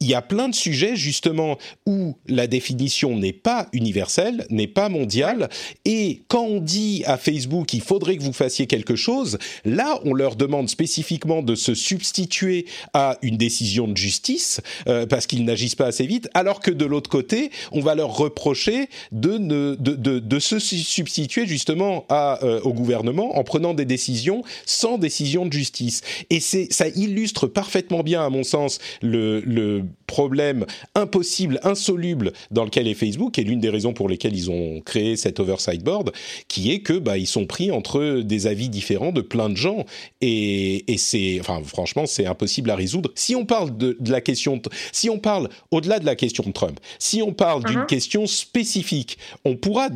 [0.00, 4.88] il y a plein de sujets justement où la définition n'est pas universelle, n'est pas
[4.88, 5.48] mondiale,
[5.84, 10.12] et quand on dit à Facebook qu'il faudrait que vous fassiez quelque chose, là on
[10.12, 15.74] leur demande spécifiquement de se substituer à une décision de justice euh, parce qu'ils n'agissent
[15.74, 19.94] pas assez vite, alors que de l'autre côté on va leur reprocher de, ne, de,
[19.94, 25.46] de, de se substituer justement à, euh, au gouvernement en prenant des décisions sans décision
[25.46, 26.02] de justice.
[26.30, 32.86] Et ça illustre parfaitement bien à mon sens le, le problème impossible, insoluble dans lequel
[32.86, 36.12] est Facebook, et l'une des raisons pour lesquelles ils ont créé cet oversight board,
[36.48, 39.84] qui est que bah, ils sont pris entre des avis différents de plein de gens,
[40.20, 43.10] et, et c'est, enfin, franchement, c'est impossible à résoudre.
[43.14, 44.60] Si on parle de, de la question,
[44.92, 47.86] si on parle au-delà de la question de Trump, si on parle d'une uh-huh.
[47.86, 49.88] question spécifique, on pourra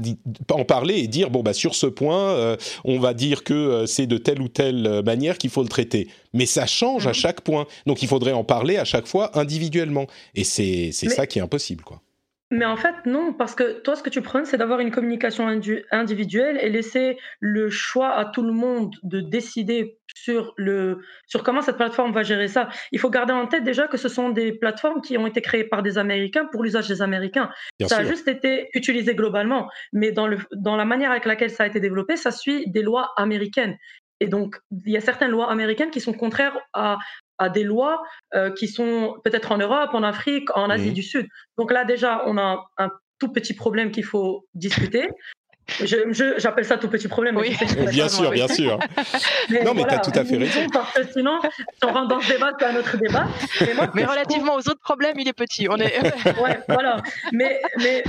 [0.51, 3.87] en parler et dire bon bah sur ce point, euh, on va dire que euh,
[3.87, 7.15] c'est de telle ou telle manière qu'il faut le traiter mais ça change à mhm.
[7.15, 7.67] chaque point.
[7.87, 9.78] Donc il faudrait en parler à chaque fois individuellement.
[10.35, 12.03] Et c'est ça qui est impossible, quoi.
[12.51, 15.47] Mais en fait, non, parce que toi, ce que tu prends, c'est d'avoir une communication
[15.91, 21.61] individuelle et laisser le choix à tout le monde de décider sur, le, sur comment
[21.61, 22.71] cette plateforme va gérer ça.
[22.91, 25.65] Il faut garder en tête déjà que ce sont des plateformes qui ont été créées
[25.65, 27.51] par des Américains pour l'usage des Américains.
[27.87, 31.65] ça a juste été utilisé globalement, mais dans, le, dans la manière avec laquelle ça
[31.65, 33.77] a été développé, ça suit des lois américaines.
[34.21, 36.97] Et donc, il y a certaines lois américaines qui sont contraires à,
[37.39, 38.03] à des lois
[38.35, 40.95] euh, qui sont peut-être en Europe, en Afrique, en Asie mmh.
[40.95, 41.27] du Sud.
[41.57, 45.09] Donc là, déjà, on a un tout petit problème qu'il faut discuter.
[45.85, 47.37] J'appelle ça tout petit problème.
[47.37, 47.57] Oui.
[47.91, 48.79] Bien sûr, bien sûr.
[49.65, 50.67] non, mais tu as tout à fait raison.
[50.73, 53.27] Parce que sinon, si on rentre dans ce débat, c'est un autre débat.
[53.95, 55.69] Mais, relativement aux autres problèmes, il est petit.
[55.69, 56.01] On est...
[56.43, 57.03] ouais, voilà.
[57.33, 58.03] Mais, mais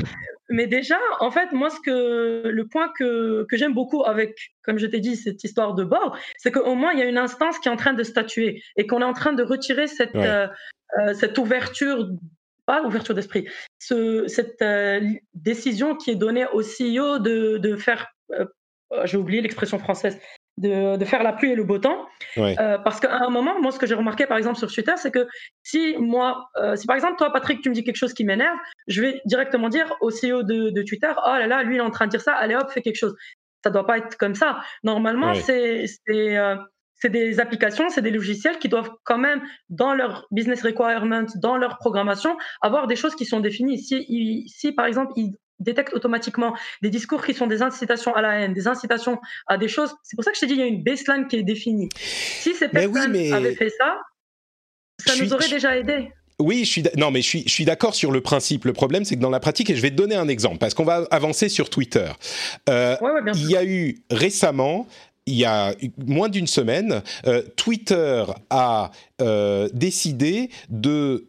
[0.50, 4.80] mais déjà, en fait, moi, ce que, le point que, que j'aime beaucoup avec, comme
[4.80, 7.60] je t'ai dit, cette histoire de bord, c'est qu'au moins, il y a une instance
[7.60, 10.48] qui est en train de statuer et qu'on est en train de retirer cette, euh,
[11.00, 12.10] euh, cette ouverture,
[12.66, 15.02] pas ouverture d'esprit, ce, cette euh,
[15.36, 18.08] décision qui est donnée au CEO de, de faire,
[19.04, 20.20] j'ai oublié l'expression française,
[20.60, 22.08] de, faire la pluie et le beau temps.
[22.38, 25.12] Euh, parce qu'à un moment, moi, ce que j'ai remarqué, par exemple, sur Twitter, c'est
[25.12, 25.28] que
[25.63, 28.58] si moi, euh, si par exemple, toi, Patrick, tu me dis quelque chose qui m'énerve,
[28.88, 31.91] je vais directement dire au CEO de, Twitter, oh là là, lui, il est en
[31.91, 33.15] train de dire ça, allez hop, fais quelque chose.
[33.63, 34.60] Ça doit pas être comme ça.
[34.84, 36.56] Normalement, c'est euh,
[37.02, 41.56] c'est des applications, c'est des logiciels qui doivent quand même, dans leur business requirement, dans
[41.56, 43.80] leur programmation, avoir des choses qui sont définies.
[43.80, 48.39] Si, si par exemple, ils détecte automatiquement des discours qui sont des incitations à la
[48.39, 49.93] haine, des incitations à des choses.
[50.04, 51.89] C'est pour ça que je t'ai dit, il y a une baseline qui est définie.
[51.95, 54.00] Si ces personnes avaient fait ça,
[55.06, 56.12] ça nous aurait déjà aidé.
[56.39, 58.63] Oui, je suis non, mais je suis, je suis d'accord sur le principe.
[58.63, 60.74] Le problème, c'est que dans la pratique, et je vais te donner un exemple, parce
[60.74, 62.08] qu'on va avancer sur Twitter.
[62.69, 62.95] Euh,
[63.36, 64.88] il y a eu récemment
[65.26, 68.91] il y a moins d'une semaine, euh, Twitter a
[69.22, 71.26] euh, décidé de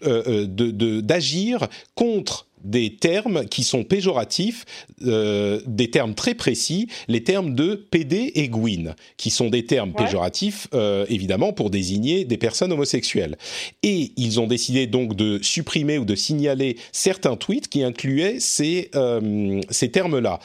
[0.00, 4.64] d'agir contre des termes qui sont péjoratifs,
[5.04, 9.92] euh, des termes très précis, les termes de PD et Gwyn, qui sont des termes
[9.92, 13.36] péjoratifs, euh, évidemment, pour désigner des personnes homosexuelles.
[13.82, 18.90] Et ils ont décidé donc de supprimer ou de signaler certains tweets qui incluaient ces,
[18.94, 20.40] euh, ces termes-là.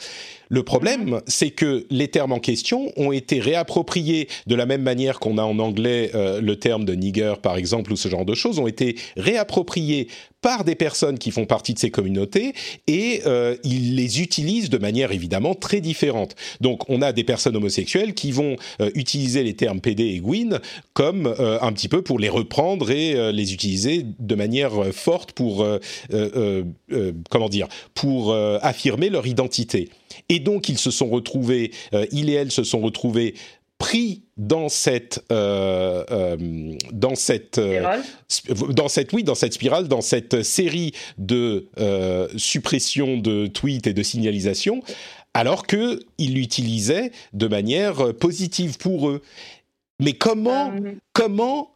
[0.48, 5.18] Le problème, c'est que les termes en question ont été réappropriés de la même manière
[5.20, 8.58] qu'on a en anglais le terme de nigger, par exemple, ou ce genre de choses,
[8.58, 10.08] ont été réappropriés
[10.44, 12.52] par des personnes qui font partie de ces communautés
[12.86, 16.36] et euh, ils les utilisent de manière évidemment très différente.
[16.60, 20.60] Donc on a des personnes homosexuelles qui vont euh, utiliser les termes PD et Gwyn
[20.92, 25.66] comme euh, un petit peu pour les reprendre et les utiliser de manière forte pour
[27.30, 29.88] comment dire pour affirmer leur identité.
[30.28, 31.70] Et donc ils se sont retrouvés,
[32.12, 33.34] il et elle se sont retrouvés
[33.78, 38.00] pris dans cette euh, euh, dans cette euh,
[38.70, 41.68] dans cette oui dans cette spirale dans cette série de
[42.36, 44.82] suppression de tweets et de signalisation
[45.34, 49.20] alors que ils l'utilisaient de manière positive pour eux.
[50.00, 50.72] Mais comment
[51.12, 51.73] comment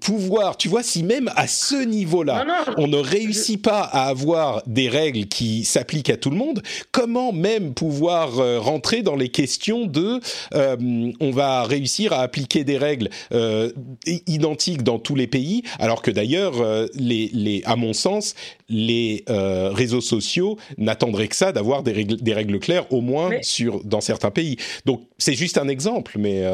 [0.00, 2.44] pouvoir, tu vois, si même à ce niveau-là,
[2.76, 7.32] on ne réussit pas à avoir des règles qui s'appliquent à tout le monde, comment
[7.32, 10.20] même pouvoir euh, rentrer dans les questions de,
[10.54, 13.72] euh, on va réussir à appliquer des règles euh,
[14.26, 16.54] identiques dans tous les pays, alors que d'ailleurs,
[16.94, 18.34] les, les, à mon sens,
[18.68, 23.82] les réseaux sociaux n'attendraient que ça d'avoir des règles, des règles claires, au moins sur
[23.84, 24.56] dans certains pays.
[24.84, 26.44] Donc c'est juste un exemple, mais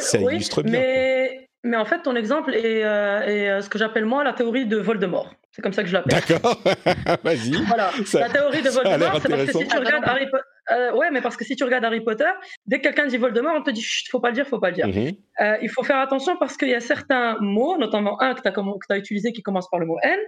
[0.00, 0.80] ça illustre bien.
[0.80, 4.76] Mais en fait, ton exemple est, euh, euh, ce que j'appelle moi la théorie de
[4.76, 5.34] Voldemort.
[5.50, 6.20] C'est comme ça que je l'appelle.
[6.28, 6.60] D'accord,
[7.24, 7.52] vas-y.
[7.66, 11.10] Voilà, la théorie de Voldemort, c'est parce que si tu regardes Harry Potter, euh, ouais,
[11.10, 12.30] mais parce que si tu regardes Harry Potter,
[12.66, 14.70] dès que quelqu'un dit Voldemort, on te dit Chut, faut pas le dire, faut pas
[14.70, 14.88] le dire.
[14.88, 15.12] Mhm.
[15.62, 18.94] il faut faire attention parce qu'il y a certains mots, notamment un que tu as,
[18.94, 20.18] as, utilisé qui commence par le mot N,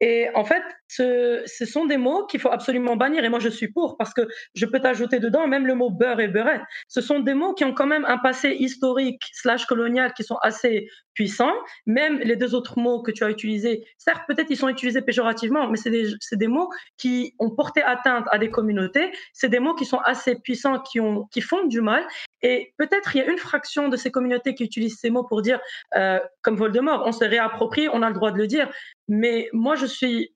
[0.00, 3.24] et en fait, ce, sont des mots qu'il faut absolument bannir.
[3.24, 6.20] Et moi, je suis pour parce que je peux t'ajouter dedans même le mot beurre
[6.20, 6.62] et beurette.
[6.88, 10.36] Ce sont des mots qui ont quand même un passé historique slash colonial qui sont
[10.42, 11.52] assez puissants.
[11.86, 15.68] Même les deux autres mots que tu as utilisés, certes, peut-être ils sont utilisés péjorativement,
[15.68, 19.12] mais c'est des, des, mots qui ont porté atteinte à des communautés.
[19.32, 22.04] C'est des mots qui sont assez puissants, qui, ont, qui font du mal.
[22.42, 25.40] Et peut-être il y a une fraction de ces communautés qui utilisent ces mots pour
[25.40, 25.60] dire,
[25.96, 28.68] euh, comme Voldemort, on se réapproprie, on a le droit de le dire.
[29.08, 30.34] Mais moi, je suis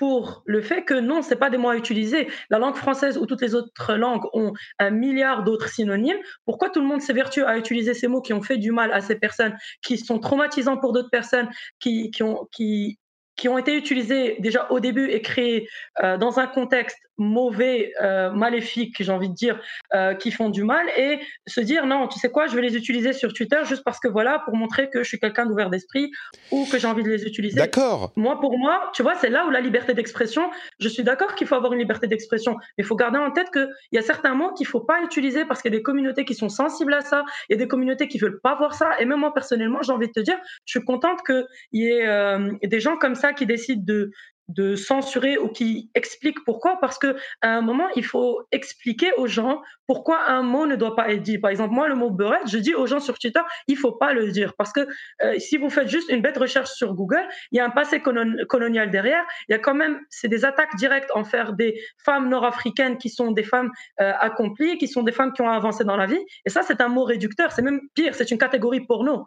[0.00, 2.26] pour le fait que non, c'est pas des mots à utiliser.
[2.48, 6.16] La langue française ou toutes les autres langues ont un milliard d'autres synonymes.
[6.46, 9.02] Pourquoi tout le monde s'évertue à utiliser ces mots qui ont fait du mal à
[9.02, 12.98] ces personnes, qui sont traumatisants pour d'autres personnes, qui, qui, ont, qui,
[13.46, 15.68] ont été utilisés déjà au début et créés
[16.02, 19.60] euh, dans un contexte mauvais, euh, maléfique, j'ai envie de dire,
[19.94, 22.76] euh, qui font du mal, et se dire non, tu sais quoi, je vais les
[22.76, 26.10] utiliser sur Twitter juste parce que voilà, pour montrer que je suis quelqu'un d'ouvert d'esprit
[26.50, 27.58] ou que j'ai envie de les utiliser.
[27.58, 28.12] D'accord.
[28.16, 31.46] Moi, pour moi, tu vois, c'est là où la liberté d'expression, je suis d'accord qu'il
[31.46, 34.34] faut avoir une liberté d'expression, mais il faut garder en tête qu'il y a certains
[34.34, 37.02] mots qu'il faut pas utiliser parce qu'il y a des communautés qui sont sensibles à
[37.02, 39.82] ça, il y a des communautés qui veulent pas voir ça, et même moi, personnellement,
[39.82, 43.32] j'ai envie de te dire, je suis contente qu'il y ait des gens comme ça
[43.32, 44.10] qui décident de,
[44.50, 49.26] de censurer ou qui expliquent pourquoi, parce que à un moment, il faut expliquer aux
[49.26, 51.38] gens pourquoi un mot ne doit pas être dit.
[51.38, 54.12] Par exemple, moi, le mot beurette, je dis aux gens sur Twitter, il faut pas
[54.12, 54.86] le dire, parce que
[55.22, 58.00] euh, si vous faites juste une bête recherche sur Google, il y a un passé
[58.00, 59.24] colonial derrière.
[59.48, 63.32] Il y a quand même, c'est des attaques directes envers des femmes nord-africaines qui sont
[63.32, 66.20] des femmes euh, accomplies, qui sont des femmes qui ont avancé dans la vie.
[66.46, 67.52] Et ça, c'est un mot réducteur.
[67.52, 69.26] C'est même pire, c'est une catégorie porno.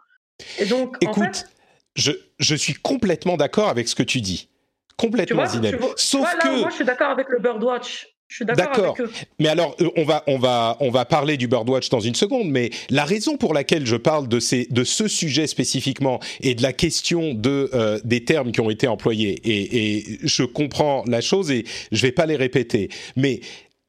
[0.60, 1.50] Et donc, Écoute, en fait,
[1.96, 4.50] je, je suis complètement d'accord avec ce que tu dis.
[4.98, 5.82] Complètement, Zineb.
[5.96, 6.60] Sauf que...
[6.60, 8.08] Moi, je suis d'accord avec le Birdwatch.
[8.34, 8.98] Je suis d'accord.
[9.38, 12.50] Mais alors, euh, on va, on, va, on va parler du Birdwatch dans une seconde,
[12.50, 16.64] mais la raison pour laquelle je parle de, ces, de ce sujet spécifiquement et de
[16.64, 21.22] la question de, euh, des termes qui ont été employés, et, et je comprends la
[21.22, 23.42] chose et je vais pas les répéter, mais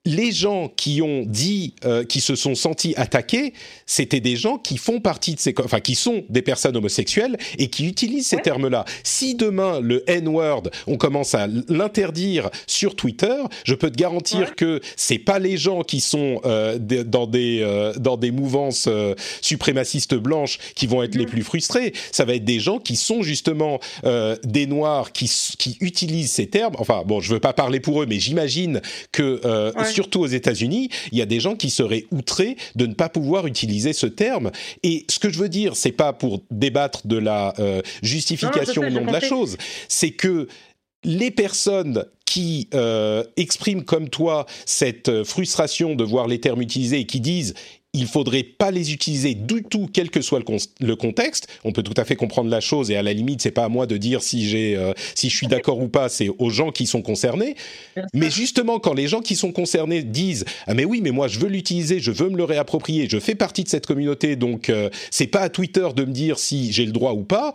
[0.06, 3.54] les gens qui ont dit, euh, qui se sont sentis attaqués,
[3.86, 7.68] c'était des gens qui font partie de ces, enfin qui sont des personnes homosexuelles et
[7.68, 8.84] qui utilisent ces termes-là.
[9.02, 14.80] Si demain le N-word, on commence à l'interdire sur Twitter, je peux te garantir que
[14.96, 18.88] c'est pas les gens qui sont euh, dans des euh, dans des mouvances
[19.40, 21.30] suprémacistes blanches qui vont être les mm.
[21.30, 21.94] plus frustrés.
[22.12, 23.80] Ça va être des gens qui sont justement
[24.44, 26.74] des noirs qui qui utilisent ces termes.
[26.78, 29.40] Enfin bon, je veux pas parler pour eux, mais j'imagine que
[29.94, 33.46] surtout aux États-Unis, il y a des gens qui seraient outrés de ne pas pouvoir
[33.46, 34.50] utiliser ce terme.
[34.82, 38.90] Et ce que je veux dire, c'est pas pour débattre de la euh, justification ou
[38.90, 39.56] non de la chose,
[39.88, 40.48] c'est que
[41.04, 47.00] les personnes qui euh, expriment comme toi cette euh, frustration de voir les termes utilisés
[47.00, 47.54] et qui disent
[47.94, 50.40] il faudrait pas les utiliser du tout, quel que soit
[50.80, 51.48] le, contexte.
[51.64, 53.68] On peut tout à fait comprendre la chose et à la limite, c'est pas à
[53.68, 56.08] moi de dire si j'ai, euh, si je suis d'accord ou pas.
[56.08, 57.54] C'est aux gens qui sont concernés.
[58.12, 61.38] Mais justement, quand les gens qui sont concernés disent ah mais oui, mais moi je
[61.38, 64.90] veux l'utiliser, je veux me le réapproprier, je fais partie de cette communauté, donc euh,
[65.10, 67.54] c'est pas à Twitter de me dire si j'ai le droit ou pas.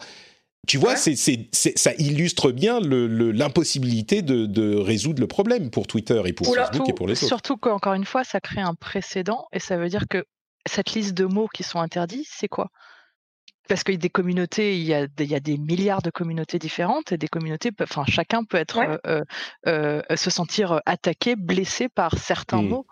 [0.68, 6.54] Tu vois, ça illustre bien l'impossibilité de, de, résoudre le problème pour Twitter et pour
[6.54, 7.28] Facebook et pour les autres.
[7.28, 10.26] Surtout qu'encore une fois, ça crée un précédent et ça veut dire que
[10.68, 12.70] cette liste de mots qui sont interdits, c'est quoi?
[13.70, 16.02] Parce qu'il y a des communautés, il y a, des, il y a des milliards
[16.02, 18.98] de communautés différentes et des communautés, enfin chacun peut être euh,
[19.68, 22.68] euh, euh, se sentir attaqué, blessé par certains mmh.
[22.68, 22.88] mots.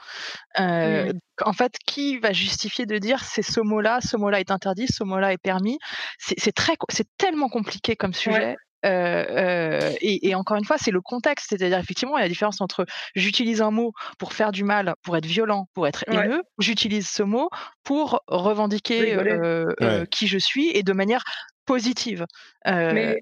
[0.57, 1.11] Mmh.
[1.43, 5.03] En fait, qui va justifier de dire c'est ce mot-là, ce mot-là est interdit, ce
[5.03, 5.79] mot-là est permis?
[6.19, 8.55] C'est très, c'est tellement compliqué comme sujet.
[8.85, 12.29] Euh, et, et, encore une fois, c'est le contexte, c'est-à-dire effectivement, il y a la
[12.29, 12.85] différence entre
[13.15, 17.23] j'utilise un mot pour faire du mal, pour être violent, pour être haineux, j'utilise ce
[17.23, 17.49] mot
[17.83, 21.23] pour revendiquer euh, qui je suis et de manière
[21.65, 22.25] positive.
[22.65, 23.17] Mais...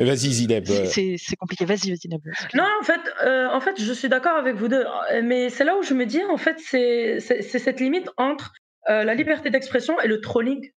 [0.00, 0.64] vas-y Zineb.
[0.66, 1.64] C'est compliqué.
[1.64, 2.20] Vas-y Zineb.
[2.54, 4.84] Non, en fait, en fait, je suis d'accord avec vous deux,
[5.22, 8.52] mais c'est là où je me dis, en fait, c'est cette limite entre
[8.88, 10.70] la liberté d'expression et le trolling.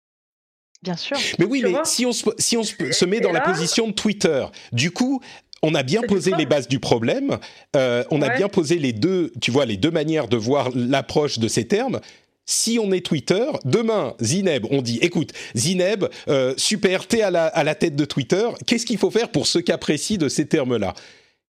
[0.84, 1.18] Bien sûr.
[1.40, 4.46] Mais oui, mais si on, se, si on se, met dans la position de Twitter,
[4.72, 5.22] du coup,
[5.64, 7.38] on a bien posé les bases du problème.
[7.76, 11.40] Euh, on a bien posé les deux, tu vois, les deux manières de voir l'approche
[11.40, 12.00] de ces termes.
[12.46, 17.48] Si on est Twitter, demain, Zineb, on dit, écoute, Zineb, euh, super, t'es à la,
[17.48, 20.48] à la tête de Twitter, qu'est-ce qu'il faut faire pour ceux qui apprécient de ces
[20.48, 20.94] termes-là?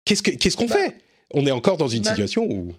[0.05, 0.23] Qu'est-ce
[0.57, 0.97] qu'on ce bah fait?
[1.33, 2.73] On est encore dans une bah situation où...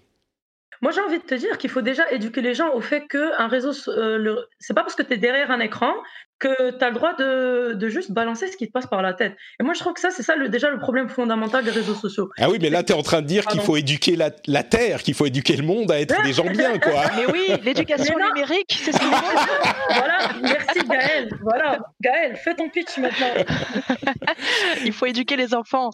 [0.80, 3.48] Moi, j'ai envie de te dire qu'il faut déjà éduquer les gens au fait qu'un
[3.48, 5.92] réseau, euh, c'est pas parce que tu es derrière un écran
[6.38, 9.12] que tu as le droit de, de, juste balancer ce qui te passe par la
[9.12, 9.36] tête.
[9.60, 11.94] Et moi, je crois que ça, c'est ça le, déjà le problème fondamental des réseaux
[11.94, 12.30] sociaux.
[12.38, 14.62] Ah oui, mais là, tu es en train de dire qu'il faut éduquer la, la
[14.62, 17.02] Terre, qu'il faut éduquer le monde à être des gens bien, quoi.
[17.16, 19.38] Mais oui, l'éducation numérique, c'est ce qu'il faut.
[19.94, 21.30] voilà, merci Gaël.
[21.42, 23.26] Voilà, Gaël, fais ton pitch maintenant.
[24.84, 25.90] Il faut éduquer les enfants.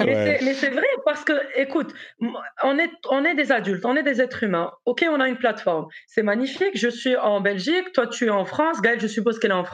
[0.00, 1.92] Mais c'est vrai, parce que, écoute,
[2.62, 4.72] on est, on est des adultes, on est des êtres humains.
[4.86, 5.88] Ok, on a une plateforme.
[6.06, 6.70] C'est magnifique.
[6.74, 8.80] Je suis en Belgique, toi, tu es en France.
[8.80, 9.73] Gaël, je suppose qu'elle est en France.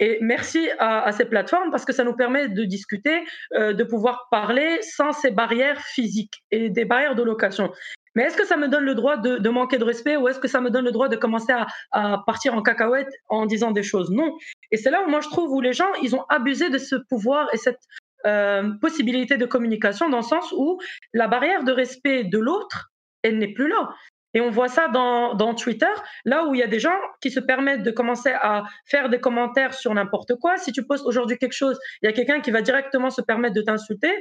[0.00, 4.26] Et merci à, ces plateformes parce que ça nous permet de discuter, euh, de pouvoir
[4.30, 7.72] parler sans ces barrières physiques et des barrières de location.
[8.16, 10.48] Mais est-ce que ça me donne le droit de, manquer de respect ou est-ce que
[10.48, 11.52] ça me donne le droit de commencer
[11.92, 14.10] à, partir en cacahuète en disant des choses?
[14.10, 14.36] Non.
[14.70, 16.96] Et c'est là où moi je trouve où les gens, ils ont abusé de ce
[16.96, 17.80] pouvoir et cette
[18.26, 20.80] euh, possibilité de communication dans le sens où
[21.12, 23.90] la barrière de respect de l'autre, elle n'est plus là.
[24.34, 25.86] Et on voit ça dans, Twitter,
[26.24, 29.20] là où il y a des gens qui se permettent de commencer à faire des
[29.20, 30.56] commentaires sur n'importe quoi.
[30.56, 33.54] Si tu postes aujourd'hui quelque chose, il y a quelqu'un qui va directement se permettre
[33.54, 34.12] de t'insulter.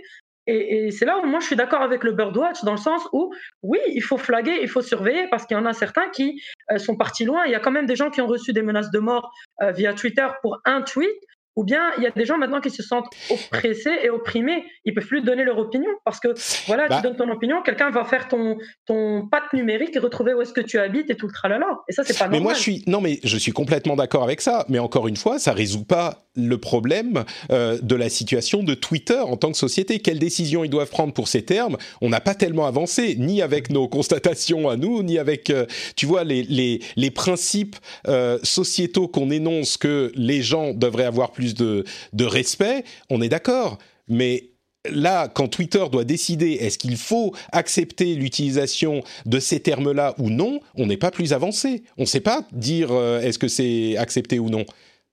[0.45, 3.01] Et, et c'est là où moi je suis d'accord avec le Birdwatch dans le sens
[3.13, 6.41] où oui, il faut flaguer, il faut surveiller parce qu'il y en a certains qui
[6.71, 7.45] euh, sont partis loin.
[7.45, 9.31] Il y a quand même des gens qui ont reçu des menaces de mort
[9.61, 11.09] euh, via Twitter pour un tweet
[11.55, 14.63] ou bien il y a des gens maintenant qui se sentent oppressés et opprimés.
[14.85, 16.29] Ils peuvent plus donner leur opinion parce que
[16.67, 16.97] voilà, Bah.
[16.97, 20.53] tu donnes ton opinion, quelqu'un va faire ton ton patte numérique et retrouver où est-ce
[20.53, 21.67] que tu habites et tout le tralala.
[21.87, 22.43] Et ça c'est pas Mais normal.
[22.43, 24.65] moi, je suis non, mais je suis complètement d'accord avec ça.
[24.69, 29.19] Mais encore une fois, ça résout pas le problème euh, de la situation de Twitter
[29.19, 29.99] en tant que société.
[29.99, 33.69] Quelles décisions ils doivent prendre pour ces termes On n'a pas tellement avancé, ni avec
[33.69, 37.75] nos constatations à nous, ni avec, euh, tu vois, les les les principes
[38.07, 41.85] euh, sociétaux qu'on énonce que les gens devraient avoir plus de
[42.25, 42.83] respect.
[43.09, 43.77] On est d'accord,
[44.07, 44.53] mais
[44.89, 50.59] Là, quand Twitter doit décider est-ce qu'il faut accepter l'utilisation de ces termes-là ou non,
[50.75, 51.83] on n'est pas plus avancé.
[51.97, 54.65] On ne sait pas dire euh, est-ce que c'est accepté ou non.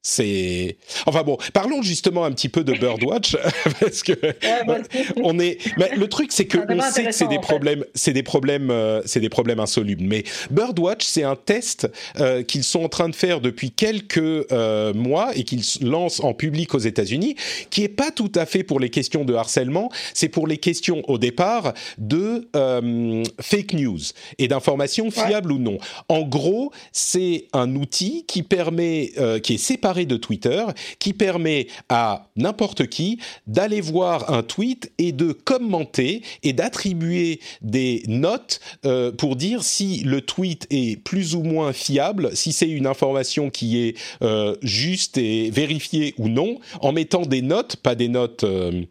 [0.03, 1.37] C'est enfin bon.
[1.53, 3.37] Parlons justement un petit peu de Birdwatch
[3.81, 4.83] parce que Ouais,
[5.23, 5.59] on est.
[5.77, 7.47] Mais le truc, c'est que on sait que c'est des en fait.
[7.49, 10.05] problèmes, c'est des problèmes, euh, c'est des problèmes insolubles.
[10.05, 11.89] Mais Birdwatch, c'est un test
[12.19, 16.33] euh, qu'ils sont en train de faire depuis quelques euh, mois et qu'ils lancent en
[16.33, 17.37] public aux États-Unis,
[17.69, 19.91] qui est pas tout à fait pour les questions de harcèlement.
[20.15, 22.49] C'est pour les questions au départ de
[23.41, 23.99] fake news
[24.39, 25.79] et d'informations fiables ou non.
[26.09, 30.65] En gros, c'est un outil qui permet, qui est séparé de Twitter,
[30.99, 38.03] qui permet à n'importe qui d'aller voir un tweet et de commenter et d'attribuer des
[38.07, 42.87] notes euh, pour dire si le tweet est plus ou moins fiable, si c'est une
[42.87, 48.09] information qui est euh, juste et vérifiée ou non, en mettant des notes, pas des
[48.09, 48.45] notes...
[48.45, 48.83] euh,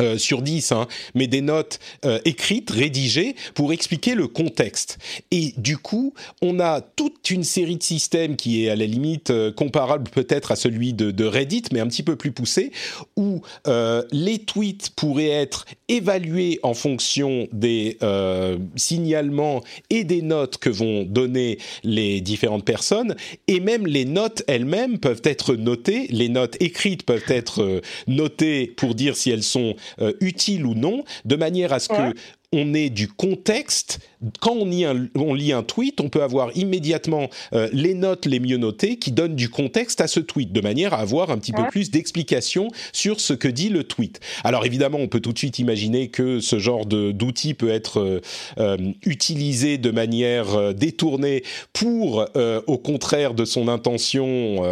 [0.00, 4.98] euh, sur 10, hein, mais des notes euh, écrites, rédigées, pour expliquer le contexte.
[5.30, 9.30] Et du coup, on a toute une série de systèmes qui est à la limite
[9.30, 12.72] euh, comparable peut-être à celui de, de Reddit, mais un petit peu plus poussé,
[13.16, 20.58] où euh, les tweets pourraient être évalués en fonction des euh, signalements et des notes
[20.58, 23.16] que vont donner les différentes personnes,
[23.48, 28.72] et même les notes elles-mêmes peuvent être notées, les notes écrites peuvent être euh, notées
[28.76, 32.12] pour dire si elles sont euh, utiles ou non, de manière à ce Ouais.
[32.12, 32.18] que
[32.52, 33.98] on ait du contexte.
[34.40, 38.26] Quand on lit un, on lit un tweet, on peut avoir immédiatement euh, les notes
[38.26, 41.38] les mieux notées qui donnent du contexte à ce tweet, de manière à avoir un
[41.38, 44.20] petit peu plus d'explications sur ce que dit le tweet.
[44.44, 48.20] Alors évidemment, on peut tout de suite imaginer que ce genre d'outil peut être euh,
[48.58, 52.26] euh, utilisé de manière détournée pour,
[52.66, 54.62] au contraire de son intention,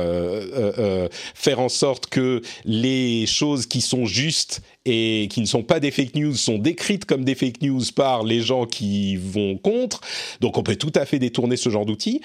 [1.35, 5.91] faire en sorte que les choses qui sont justes et qui ne sont pas des
[5.91, 10.01] fake news sont décrites comme des fake news par les gens qui vont contre.
[10.41, 12.21] Donc on peut tout à fait détourner ce genre d'outil.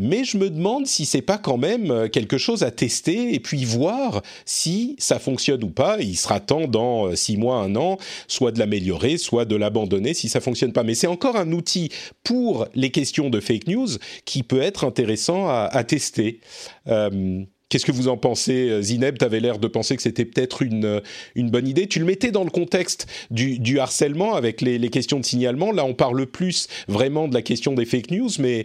[0.00, 3.40] Mais je me demande si c'est pas quand même euh, quelque chose à tester et
[3.40, 5.96] puis voir si ça fonctionne ou pas.
[5.98, 7.98] Il sera temps dans euh, six mois, un an,
[8.28, 10.84] soit de l'améliorer, soit de l'abandonner si ça fonctionne pas.
[10.84, 11.90] Mais c'est encore un outil
[12.22, 13.88] pour les questions de fake news
[14.24, 16.40] qui peut être intéressant à, à tester.
[16.86, 19.18] Euh, Qu'est-ce que vous en pensez, euh, Zineb?
[19.18, 21.00] Tu avais l'air de penser que c'était peut-être une, euh,
[21.34, 21.86] une bonne idée.
[21.86, 25.70] Tu le mettais dans le contexte du, du harcèlement avec les, les questions de signalement.
[25.70, 28.64] Là, on parle plus vraiment de la question des fake news, mais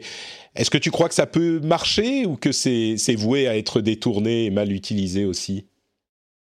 [0.55, 3.81] est-ce que tu crois que ça peut marcher ou que c'est c'est voué à être
[3.81, 5.65] détourné et mal utilisé aussi?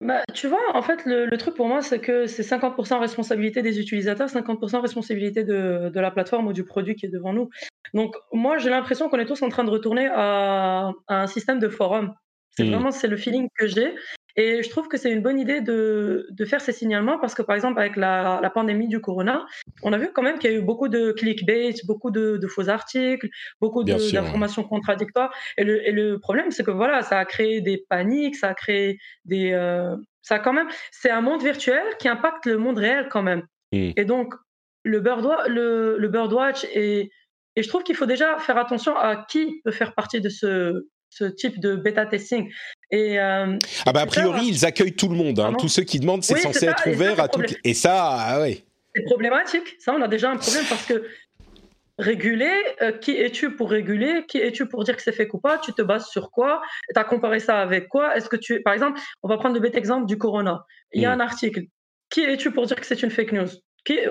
[0.01, 3.61] Bah, tu vois, en fait, le, le truc pour moi, c'est que c'est 50% responsabilité
[3.61, 7.49] des utilisateurs, 50% responsabilité de, de la plateforme ou du produit qui est devant nous.
[7.93, 11.59] Donc, moi, j'ai l'impression qu'on est tous en train de retourner à, à un système
[11.59, 12.13] de forum.
[12.57, 12.71] C'est Mm.
[12.71, 13.95] vraiment, c'est le feeling que j'ai.
[14.35, 17.43] Et je trouve que c'est une bonne idée de, de faire ces signalements parce que,
[17.43, 19.45] par exemple, avec la, la pandémie du corona,
[19.83, 22.47] on a vu quand même qu'il y a eu beaucoup de clickbait, beaucoup de, de
[22.47, 23.27] faux articles,
[23.61, 24.11] beaucoup ouais.
[24.11, 25.31] d'informations contradictoires.
[25.57, 28.53] Et le, et le problème, c'est que voilà, ça a créé des paniques, ça a
[28.55, 32.79] créé des, euh, ça a quand même, c'est un monde virtuel qui impacte le monde
[32.79, 33.43] réel quand même.
[33.71, 33.91] Mm.
[33.97, 34.33] Et donc,
[34.83, 37.11] le, Birdwa- le, le Birdwatch, et,
[37.55, 40.87] et je trouve qu'il faut déjà faire attention à qui peut faire partie de ce,
[41.15, 42.51] ce type de bêta testing.
[42.91, 45.39] Et, euh, Ah bah a priori, ils accueillent tout le monde.
[45.39, 45.53] Hein.
[45.59, 47.55] Tous ceux qui demandent, c'est Oui, censé être ça, ouvert à problème.
[47.63, 48.63] Et ça, ah ouais.
[48.95, 49.75] c'est problématique.
[49.79, 51.05] Ça, on a déjà un problème parce que
[51.99, 52.51] réguler,
[52.81, 55.73] euh, qui es-tu pour réguler Qui es-tu pour dire que c'est fake ou pas Tu
[55.73, 56.61] te bases sur quoi
[56.93, 58.15] Tu as comparé ça avec quoi?
[58.17, 60.65] Est-ce que tu, par exemple, on va prendre le bête exemple du corona.
[60.91, 61.19] Il y a Mm.
[61.21, 61.61] un article.
[62.09, 63.49] Qui es-tu pour dire que c'est une fake news?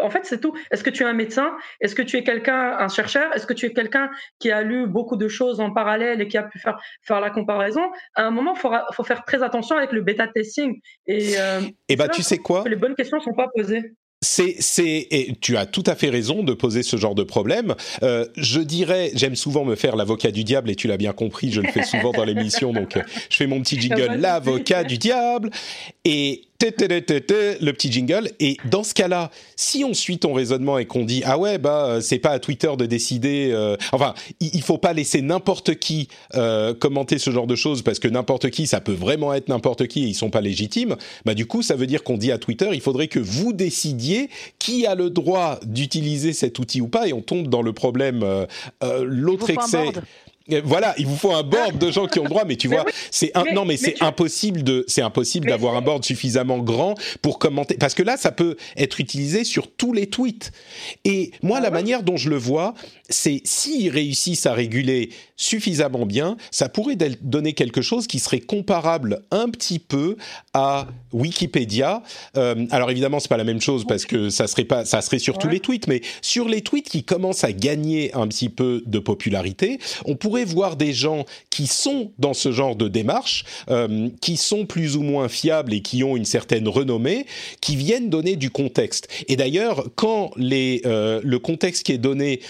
[0.00, 0.54] En fait, c'est tout.
[0.70, 1.56] Est-ce que tu es un médecin?
[1.80, 3.34] Est-ce que tu es quelqu'un, un chercheur?
[3.34, 6.36] Est-ce que tu es quelqu'un qui a lu beaucoup de choses en parallèle et qui
[6.36, 7.82] a pu faire, faire la comparaison?
[8.14, 8.60] À un moment, il
[8.94, 10.80] faut, faire très attention avec le bêta testing.
[11.06, 12.64] Et, euh, Et bah c'est là tu sais quoi?
[12.66, 13.94] les bonnes questions sont pas posées.
[14.20, 17.74] c'est, c'est, et tu as tout à fait raison de poser ce genre de problème.
[18.02, 21.50] Euh, je dirais, j'aime souvent me faire l'avocat du diable, et tu l'as bien compris,
[21.50, 24.98] je le fais souvent dans l'émission, donc euh, je fais mon petit jingle, l'avocat du
[24.98, 25.50] diable.
[26.04, 28.30] Et le petit jingle.
[28.40, 31.86] Et dans ce cas-là, si on suit ton raisonnement et qu'on dit ah ouais bah
[31.86, 36.08] euh, c'est pas à Twitter de décider, euh, enfin il, faut pas laisser n'importe qui
[36.34, 39.86] euh, commenter ce genre de choses parce que n'importe qui ça peut vraiment être n'importe
[39.86, 40.96] qui et ils sont pas légitimes.
[41.24, 44.28] Bah du coup ça veut dire qu'on dit à Twitter il faudrait que vous décidiez
[44.58, 48.24] qui a le droit d'utiliser cet outil ou pas et on tombe dans le problème
[49.02, 49.92] l'autre excès.
[50.64, 53.30] Voilà, il vous faut un board de gens qui ont droit, mais tu vois, c'est
[53.34, 57.74] un, non, mais, c'est impossible de, c'est impossible d'avoir un board suffisamment grand pour commenter,
[57.74, 60.52] parce que là, ça peut être utilisé sur tous les tweets.
[61.04, 62.74] Et moi, la ah manière dont je le vois,
[63.08, 69.22] c'est s'ils réussissent à réguler suffisamment bien, ça pourrait donner quelque chose qui serait comparable
[69.30, 70.16] un petit peu
[70.54, 72.02] à Wikipédia.
[72.36, 75.18] Euh, alors évidemment, c'est pas la même chose parce que ça serait pas, ça serait
[75.18, 78.82] sur tous les tweets, mais sur les tweets qui commencent à gagner un petit peu
[78.86, 84.08] de popularité, on pourrait voir des gens qui sont dans ce genre de démarche, euh,
[84.20, 87.26] qui sont plus ou moins fiables et qui ont une certaine renommée,
[87.60, 89.08] qui viennent donner du contexte.
[89.28, 92.40] Et d'ailleurs, quand les, euh, le contexte qui est donné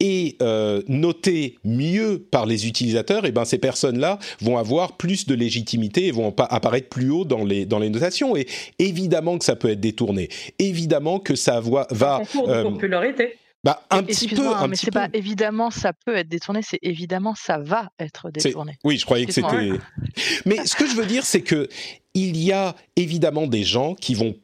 [0.00, 5.26] et euh, noté mieux par les utilisateurs, et eh ben ces personnes-là vont avoir plus
[5.26, 8.34] de légitimité et vont apparaître plus haut dans les dans les notations.
[8.36, 8.46] Et
[8.78, 10.28] évidemment que ça peut être détourné.
[10.58, 11.86] Évidemment que ça va.
[11.90, 13.36] va euh, popularité.
[13.62, 17.34] Bah, un petit peu, un mais c'est pas évidemment ça peut être détourné, c'est évidemment
[17.34, 18.78] ça va être détourné.
[18.84, 19.72] Oui, je croyais que c'était.
[20.46, 21.68] mais ce que je veux dire, c'est que
[22.14, 24.34] il y a évidemment des gens qui vont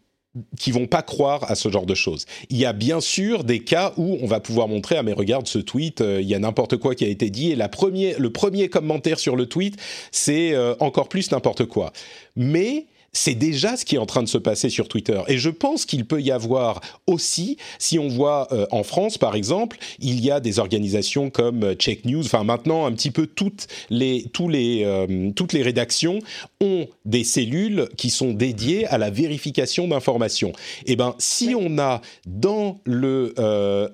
[0.59, 2.27] qui vont pas croire à ce genre de choses.
[2.51, 5.15] Il y a bien sûr des cas où on va pouvoir montrer, à ah, mes
[5.15, 7.69] regarde ce tweet, euh, il y a n'importe quoi qui a été dit et la
[7.69, 9.77] premier, le premier commentaire sur le tweet,
[10.13, 11.93] c'est euh, encore plus n'importe quoi.
[12.37, 12.87] Mais
[13.17, 15.21] c'est déjà ce qui est en train de se passer sur Twitter.
[15.27, 19.35] Et je pense qu'il peut y avoir aussi, si on voit euh, en France par
[19.35, 23.27] exemple, il y a des organisations comme euh, Check News, enfin maintenant un petit peu
[23.27, 26.19] toutes les, tous les, euh, toutes les rédactions
[26.61, 30.53] ont des cellules qui sont dédiées à la vérification d'informations.
[30.85, 33.35] Et eh ben si on a dans le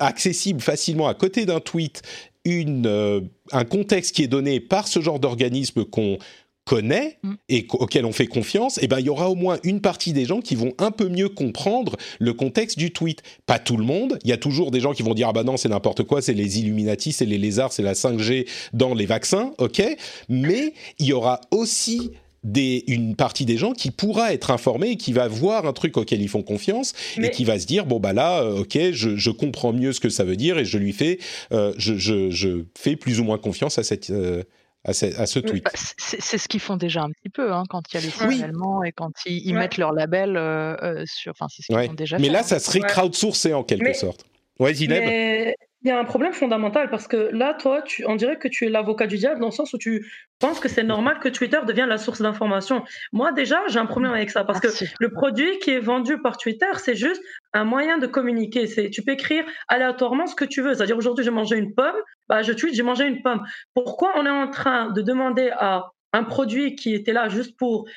[0.01, 2.03] accessible facilement à côté d'un tweet
[2.45, 6.19] une, un contexte qui est donné par ce genre d'organisme qu'on
[6.65, 7.35] connaît mm.
[7.49, 10.25] et auquel on fait confiance, eh ben il y aura au moins une partie des
[10.25, 13.23] gens qui vont un peu mieux comprendre le contexte du tweet.
[13.47, 15.45] Pas tout le monde, il y a toujours des gens qui vont dire ah bah
[15.45, 19.07] non c'est n'importe quoi, c'est les Illuminati, c'est les lézards, c'est la 5G dans les
[19.07, 19.83] vaccins, ok.
[20.29, 22.13] Mais il y aura aussi
[22.45, 25.97] des, une partie des gens qui pourra être informée et qui va voir un truc
[25.97, 29.17] auquel ils font confiance et qui va se dire bon bah là euh, ok je,
[29.17, 31.19] je, comprends mieux ce que ça veut dire et je lui fais
[31.53, 34.43] euh, je, je, je, fais plus ou moins confiance à cette euh,
[34.85, 35.65] à ce, tweet.
[35.65, 38.11] Bah, c'est ce qu'ils font déjà un petit peu hein, quand il y a les
[38.11, 41.31] signalements et quand ils, mettent leur label euh, euh, sur.
[41.33, 42.19] Enfin, c'est ce qu'ils font déjà.
[42.19, 42.43] Mais là, hein.
[42.43, 44.25] ça serait crowdsourcé en quelque sorte.
[44.59, 45.55] Ouais, Zineb
[45.85, 48.67] il y a un problème fondamental parce que là, toi, tu, on dirait que tu
[48.67, 50.07] es l'avocat du diable dans le sens où tu
[50.39, 52.85] penses que c'est normal que Twitter devienne la source d'information.
[53.13, 54.69] Moi, déjà, j'ai un problème avec ça parce que
[55.01, 57.21] le produit qui est vendu par Twitter, c'est juste
[57.53, 58.69] un moyen de communiquer.
[58.69, 60.75] C'est, tu peux écrire aléatoirement ce que tu veux.
[60.75, 61.97] C'est-à-dire, aujourd'hui, j'ai mangé une pomme,
[62.29, 63.45] bah, je tweet, j'ai mangé une pomme.
[63.75, 67.89] Pourquoi on est en train de demander à un produit qui était là juste pour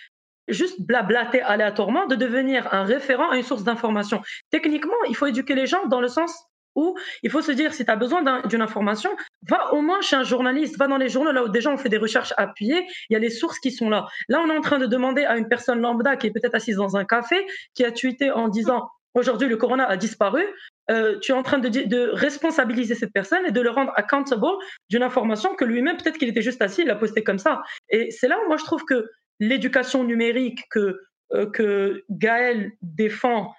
[0.48, 4.24] juste blablater aléatoirement, de devenir un référent à une source d'information?
[4.50, 7.86] Techniquement, il faut éduquer les gens dans le sens où il faut se dire, si
[7.86, 9.10] tu as besoin d'une information,
[9.48, 11.90] va au moins chez un journaliste, va dans les journaux là où déjà on fait
[11.90, 14.06] des recherches appuyées, il y a les sources qui sont là.
[14.28, 16.78] Là, on est en train de demander à une personne lambda qui est peut-être assise
[16.78, 20.44] dans un café, qui a tweeté en disant aujourd'hui le corona a disparu,
[20.92, 24.46] euh, tu es en train de, responsabiliser cette personne et de le rendre accountable
[24.90, 27.62] d'une information que lui-même, peut-être qu'il était juste assis, il l'a posté comme ça.
[27.90, 29.10] Et c'est là où moi je trouve que
[29.40, 31.00] l'éducation numérique que,
[31.34, 33.54] euh, que Gaël défend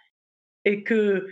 [0.64, 1.26] et que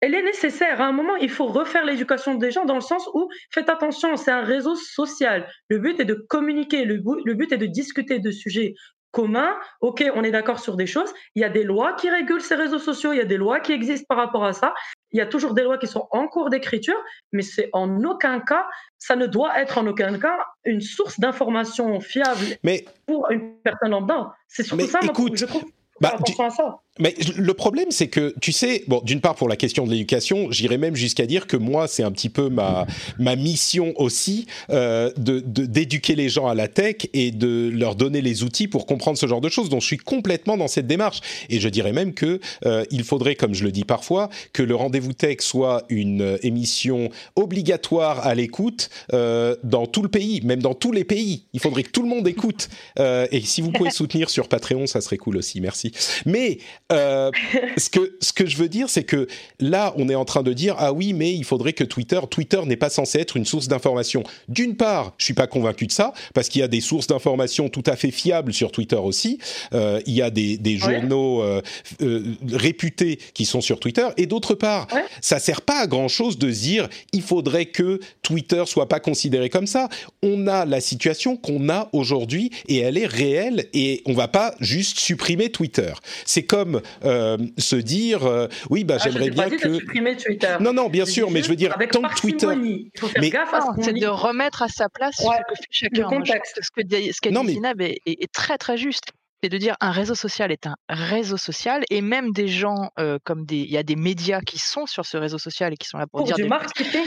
[0.00, 0.80] elle est nécessaire.
[0.80, 4.16] À un moment, il faut refaire l'éducation des gens dans le sens où, faites attention,
[4.16, 5.48] c'est un réseau social.
[5.68, 8.74] Le but est de communiquer, le but, est de discuter de sujets
[9.12, 9.56] communs.
[9.80, 11.12] Ok, on est d'accord sur des choses.
[11.34, 13.60] Il y a des lois qui régulent ces réseaux sociaux, il y a des lois
[13.60, 14.74] qui existent par rapport à ça.
[15.12, 18.40] Il y a toujours des lois qui sont en cours d'écriture, mais c'est en aucun
[18.40, 18.66] cas,
[18.98, 22.58] ça ne doit être en aucun cas une source d'information fiable
[23.06, 24.34] pour une personne lambda.
[24.48, 25.64] C'est surtout ça, écoute, je trouve.
[26.00, 26.18] Bah,
[26.50, 26.80] ça.
[26.98, 30.50] Mais le problème, c'est que, tu sais, bon, d'une part, pour la question de l'éducation,
[30.50, 32.86] j'irais même jusqu'à dire que moi, c'est un petit peu ma,
[33.18, 38.22] ma mission aussi, euh, de, d'éduquer les gens à la tech et de leur donner
[38.22, 39.68] les outils pour comprendre ce genre de choses.
[39.68, 41.20] Donc, je suis complètement dans cette démarche.
[41.50, 44.74] Et je dirais même que euh, il faudrait, comme je le dis parfois, que le
[44.74, 50.62] rendez-vous tech soit une euh, émission obligatoire à l'écoute euh, dans tout le pays, même
[50.62, 51.44] dans tous les pays.
[51.52, 52.68] Il faudrait que tout le monde écoute.
[52.98, 55.60] Euh, et si vous pouvez soutenir sur Patreon, ça serait cool aussi.
[55.60, 55.92] Merci.
[56.24, 56.58] Mais
[56.92, 57.30] euh,
[57.76, 59.26] ce que ce que je veux dire, c'est que
[59.60, 62.60] là, on est en train de dire ah oui, mais il faudrait que Twitter, Twitter
[62.64, 64.22] n'est pas censé être une source d'information.
[64.48, 67.68] D'une part, je suis pas convaincu de ça parce qu'il y a des sources d'information
[67.68, 69.38] tout à fait fiables sur Twitter aussi.
[69.74, 71.60] Euh, il y a des, des journaux euh,
[72.02, 72.22] euh,
[72.52, 75.04] réputés qui sont sur Twitter et d'autre part, Ouais.
[75.20, 79.50] ça sert pas à grand chose de dire il faudrait que Twitter soit pas considéré
[79.50, 79.88] comme ça.
[80.22, 84.54] On a la situation qu'on a aujourd'hui et elle est réelle et on va pas
[84.60, 85.92] juste supprimer Twitter.
[86.24, 90.56] C'est comme euh, se dire euh, oui bah Ah, j'aimerais bien dit que supprimer Twitter.
[90.60, 92.90] non non bien sûr mais je veux dire avec tant que Twitter parcimonie.
[92.94, 95.56] Il faut faire Mais- gaffe à c'est de remettre à sa place Ouais, ce que
[95.56, 96.02] fait chacun.
[96.02, 96.58] Trouve contexte.
[96.62, 99.04] ce que dit- ce qu'a Non, dit mais- Zinab est, est- est très très juste.
[99.42, 103.18] C'est de dire un réseau social est un réseau social et même des gens euh,
[103.24, 105.86] comme des il y a des médias qui sont sur ce réseau social et qui
[105.88, 107.04] sont là pour, Pour dire du des- marketing.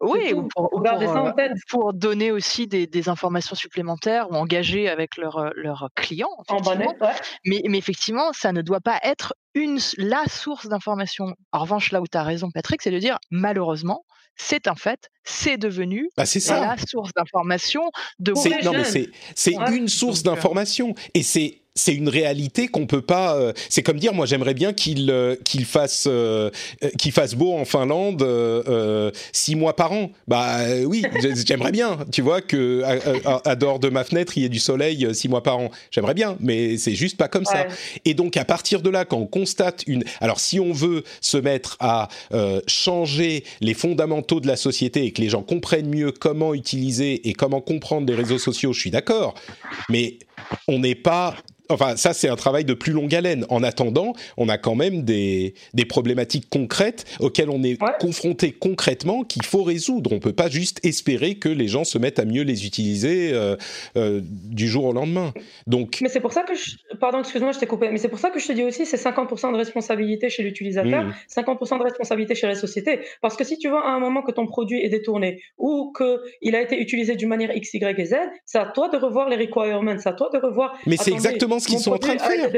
[0.00, 1.52] oui ou pour, ou garder pour, ça en euh, tête.
[1.68, 6.30] pour donner aussi des, des informations supplémentaires ou engager avec leurs euh, leurs clients.
[6.48, 7.12] En bonnet, ouais.
[7.44, 11.34] Mais, mais effectivement, ça ne doit pas être une, la source d'information.
[11.52, 14.04] En revanche, là où tu as raison, Patrick, c'est de dire, malheureusement,
[14.38, 18.32] c'est un fait, c'est devenu bah ça la source d'information de
[18.64, 18.84] non mais
[19.34, 19.76] c'est Ouais.
[19.76, 23.36] une source euh, d'information et c'est c'est une réalité qu'on peut pas.
[23.36, 26.50] euh, c'est comme dire, moi j'aimerais bien qu'il euh, qu'il fasse euh,
[26.82, 30.10] euh, qu'il fasse beau en Finlande euh, euh, six mois par an.
[30.26, 31.98] Bah oui, j'ai- j'aimerais bien.
[32.10, 35.14] Tu vois que à, à- à dehors de ma fenêtre il y ait du soleil
[35.14, 35.70] six mois par an.
[35.92, 37.66] J'aimerais bien, mais c'est juste pas comme ça.
[38.04, 41.36] Et donc à partir de là, quand on constate une, alors si on veut se
[41.36, 46.10] mettre à euh, changer les fondamentaux de la société et que les gens comprennent mieux
[46.10, 49.34] comment utiliser et comment comprendre les réseaux sociaux, je suis d'accord.
[49.90, 50.18] Mais
[50.68, 51.34] on n'est pas
[51.68, 53.44] Enfin, ça, c'est un travail de plus longue haleine.
[53.48, 57.90] En attendant, on a quand même des, des problématiques concrètes auxquelles on est Ouais.
[57.98, 60.12] confronté concrètement qu'il faut résoudre.
[60.12, 63.56] On peut pas juste espérer que les gens se mettent à mieux les utiliser euh,
[63.96, 65.34] euh, du jour au lendemain.
[65.66, 66.76] Donc, Mais c'est pour ça que je...
[67.00, 67.88] Pardon, excuse-moi, je t'ai coupé.
[67.90, 71.02] Mais c'est pour ça que je te dis aussi, c'est 50% de responsabilité chez l'utilisateur,
[71.02, 71.14] Mhm.
[71.26, 73.00] 50% de responsabilité chez la société.
[73.22, 76.54] Parce que si tu vois à un moment que ton produit est détourné ou qu'il
[76.54, 78.14] a été utilisé d'une manière X, Y et Z,
[78.44, 80.76] c'est à toi de revoir les requirements, c'est à toi de revoir.
[80.86, 82.50] Mais c'est exactement ce qu'ils sont en train de faire.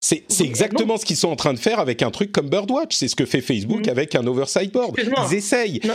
[0.00, 2.94] C'est Oui exactement ce qu'ils sont en train de faire avec un truc comme Birdwatch.
[2.94, 3.90] C'est ce que fait Facebook Mhm.
[3.90, 4.96] avec un oversight board.
[4.98, 5.80] Ils essayent.
[5.84, 5.94] Non.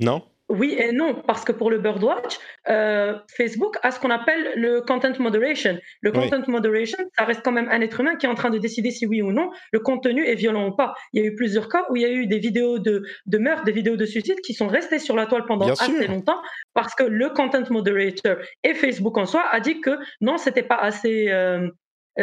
[0.00, 0.22] Non
[0.52, 2.38] Oui et non, parce que pour le Birdwatch,
[2.68, 5.78] euh, Facebook a ce qu'on appelle le content moderation.
[6.02, 6.28] Le Oui.
[6.28, 8.90] content moderation, ça reste quand même un être humain qui est en train de décider
[8.90, 10.94] si oui ou non le contenu est violent ou pas.
[11.14, 13.38] Il y a eu plusieurs cas où il y a eu des vidéos de, de
[13.38, 16.10] meurtre, des vidéos de suicide qui sont restées sur la toile pendant Bien assez sûr.
[16.10, 16.42] longtemps
[16.74, 20.76] parce que le content moderator et Facebook en soi a dit que non, c'était pas
[20.76, 21.30] assez.
[21.30, 21.68] euh,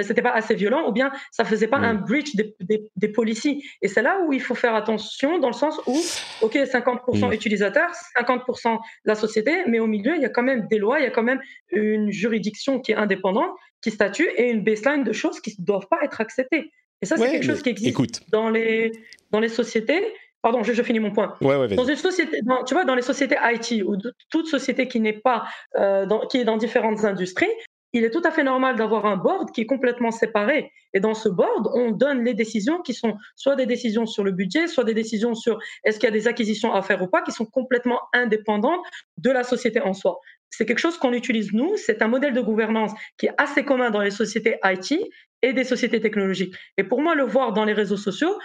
[0.02, 1.84] c'était pas assez violent ou bien ça faisait pas Mm.
[1.84, 3.64] un breach des, des, des policies.
[3.82, 5.98] Et c'est là où il faut faire attention dans le sens où,
[6.42, 7.34] OK, 50% Mm.
[7.34, 11.04] utilisateurs, 50% la société, mais au milieu, il y a quand même des lois, il
[11.04, 15.14] y a quand même une juridiction qui est indépendante, qui statue et une baseline de
[15.14, 16.72] choses qui ne doivent pas être acceptées.
[17.02, 18.20] Et ça, c'est Ouais, quelque chose qui existe Écoute.
[18.30, 18.92] dans les,
[19.32, 20.04] dans les sociétés.
[20.42, 21.36] Pardon, je, je finis mon point.
[21.42, 21.68] Ouais, ouais.
[21.76, 23.98] Dans une société, dans- tu vois, dans les sociétés IT ou
[24.30, 25.46] toute société qui n'est pas,
[25.78, 27.50] euh, dans, qui est dans différentes industries,
[27.94, 30.72] il est tout à fait normal d'avoir un board qui est complètement séparé.
[30.94, 34.32] Et dans ce board, on donne les décisions qui sont soit des décisions sur le
[34.32, 37.22] budget, soit des décisions sur est-ce qu'il y a des acquisitions à faire ou pas,
[37.22, 38.86] qui sont complètement indépendantes
[39.18, 40.20] de la société en soi.
[40.52, 41.78] C'est quelque chose qu'on utilise nous.
[41.78, 44.96] C'est un modèle de gouvernance qui est assez commun dans les sociétés IT
[45.42, 46.56] et des sociétés technologiques.
[46.78, 48.38] Et pour moi, le voir dans les réseaux sociaux,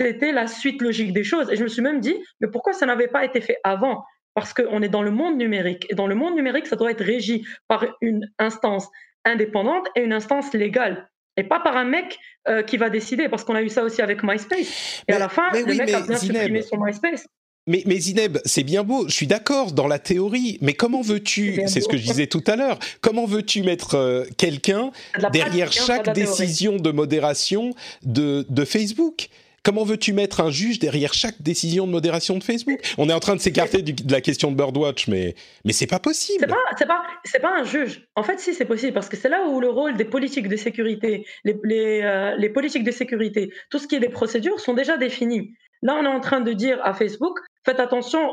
[0.00, 1.50] c'était la suite logique des choses.
[1.50, 4.04] Et je me suis même dit, mais pourquoi ça n'avait pas été fait avant?
[4.40, 5.86] Parce qu'on est dans le monde numérique.
[5.90, 8.88] Et dans le monde numérique, ça doit être régi par une instance
[9.26, 11.10] indépendante et une instance légale.
[11.36, 12.18] Et pas par un mec
[12.48, 15.02] euh, qui va décider, parce qu'on a eu ça aussi avec MySpace.
[15.06, 17.26] Et Mais- à la fin, le oui, mec a bien supprimé son MySpace.
[17.66, 21.60] Mais, mais Zineb, c'est bien beau, je suis d'accord dans la théorie, mais comment veux-tu,
[21.66, 24.90] c'est ce que je disais tout à l'heure, comment veux-tu mettre euh, quelqu'un
[25.30, 29.28] derrière pratique, chaque de décision de modération de, de Facebook?
[29.62, 32.80] Comment veux-tu mettre un juge derrière chaque décision de modération de Facebook?
[32.96, 35.34] On est en train de s'écarter de la question de Birdwatch, mais,
[35.66, 36.46] mais c'est pas possible.
[36.46, 38.06] pas, c'est pas, c'est pas un juge.
[38.16, 40.56] En fait, si c'est possible, parce que c'est là où le rôle des politiques de
[40.56, 44.96] sécurité, les, euh, les politiques de sécurité, tout ce qui est des procédures sont déjà
[44.96, 45.54] définies.
[45.82, 48.30] Là, on est en train de dire à Facebook, faites attention,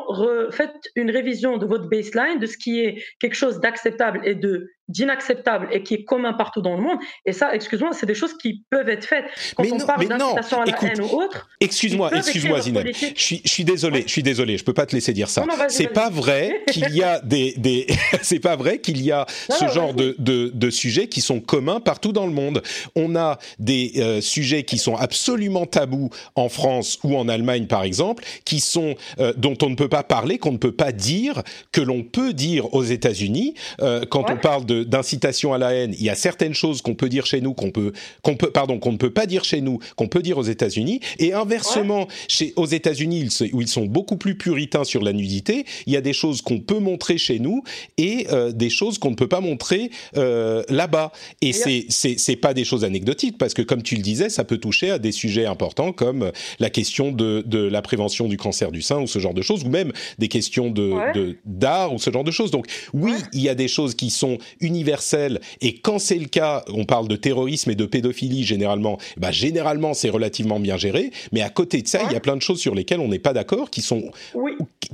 [0.51, 4.69] faites une révision de votre baseline, de ce qui est quelque chose d'acceptable et de
[4.87, 6.97] d'inacceptable et qui est commun partout dans le monde.
[7.25, 9.25] Et ça, excuse-moi, c'est des choses qui peuvent être faites.
[9.55, 12.87] Quand Mais on non, parle d'incitation à la écoute, haine ou autre, Excuse-moi, excuse-moi Zineb.
[12.93, 15.43] Je suis, je suis désolé, je suis désolé, je peux pas te laisser dire ça.
[15.69, 17.87] C'est pas vrai qu'il y a des, des
[18.21, 21.39] c'est pas vrai qu'il y a ce non, genre de, de, de sujets qui sont
[21.39, 22.61] communs partout dans le monde.
[22.95, 27.83] On a des euh, sujets qui sont absolument tabous en France ou en Allemagne par
[27.83, 31.41] exemple, qui sont euh, dont on ne peut pas parler, qu'on ne peut pas dire,
[31.71, 33.55] que l'on peut dire aux États-Unis.
[33.81, 37.09] Euh, quand on parle d'incitation à la haine, il y a certaines choses qu'on peut
[37.09, 39.79] dire chez nous, qu'on peut, qu'on peut, pardon, qu'on ne peut pas dire chez nous,
[39.95, 40.99] qu'on peut dire aux États-Unis.
[41.19, 45.93] Et inversement, chez, aux États-Unis, où ils sont beaucoup plus puritains sur la nudité, il
[45.93, 47.63] y a des choses qu'on peut montrer chez nous
[47.97, 51.11] et euh, des choses qu'on ne peut pas montrer euh, là-bas.
[51.41, 54.57] Et c'est c'est pas des choses anecdotiques parce que comme tu le disais, ça peut
[54.57, 58.81] toucher à des sujets importants comme la question de, de la prévention du cancer du
[58.81, 62.23] sein ou ce genre de choses, ou même des questions de d'art ou ce genre
[62.23, 62.51] de choses.
[62.51, 64.37] Donc oui, il y a des choses qui sont
[64.67, 68.97] universelles et quand c'est le cas, on parle de terrorisme et de pédophilie généralement.
[69.17, 72.35] Bah généralement c'est relativement bien géré, mais à côté de ça, il y a plein
[72.35, 74.11] de choses sur lesquelles on n'est pas d'accord, qui sont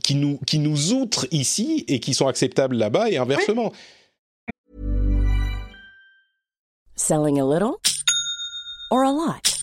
[0.03, 3.71] qui nous qui nous outrent ici et qui sont acceptables là-bas et inversement.
[6.95, 7.73] Selling a little
[8.91, 9.62] or a lot?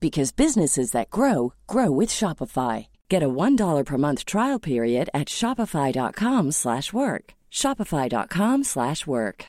[0.00, 2.86] because businesses that grow grow with Shopify.
[3.08, 7.34] Get a $1 per month trial period at shopify.com/work.
[7.50, 9.48] shopify.com/work.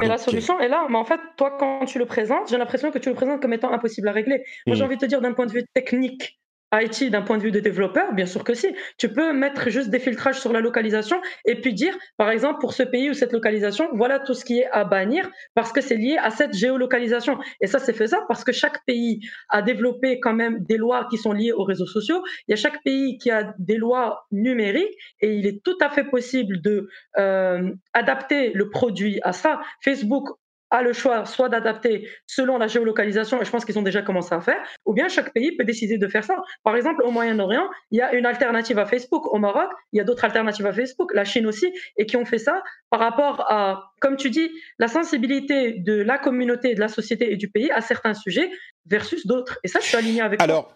[0.00, 2.90] Mais la solution est là, mais en fait, toi quand tu le présentes, j'ai l'impression
[2.90, 4.42] que tu le présentes comme étant impossible à régler.
[4.66, 6.39] Moi, j'ai envie de te dire d'un point de vue technique,
[6.72, 8.74] IT d'un point de vue de développeur, bien sûr que si.
[8.98, 12.72] Tu peux mettre juste des filtrages sur la localisation et puis dire, par exemple, pour
[12.72, 15.96] ce pays ou cette localisation, voilà tout ce qui est à bannir parce que c'est
[15.96, 17.38] lié à cette géolocalisation.
[17.60, 21.18] Et ça, c'est faisable parce que chaque pays a développé quand même des lois qui
[21.18, 22.22] sont liées aux réseaux sociaux.
[22.46, 25.90] Il y a chaque pays qui a des lois numériques et il est tout à
[25.90, 29.60] fait possible de euh, adapter le produit à ça.
[29.82, 30.28] Facebook
[30.70, 34.34] a le choix soit d'adapter selon la géolocalisation, et je pense qu'ils ont déjà commencé
[34.34, 36.36] à faire, ou bien chaque pays peut décider de faire ça.
[36.64, 39.32] Par exemple, au Moyen-Orient, il y a une alternative à Facebook.
[39.32, 42.24] Au Maroc, il y a d'autres alternatives à Facebook, la Chine aussi, et qui ont
[42.24, 46.88] fait ça par rapport à, comme tu dis, la sensibilité de la communauté, de la
[46.88, 48.50] société et du pays à certains sujets
[48.86, 49.58] versus d'autres.
[49.64, 50.74] Et ça, je suis aligné avec Alors,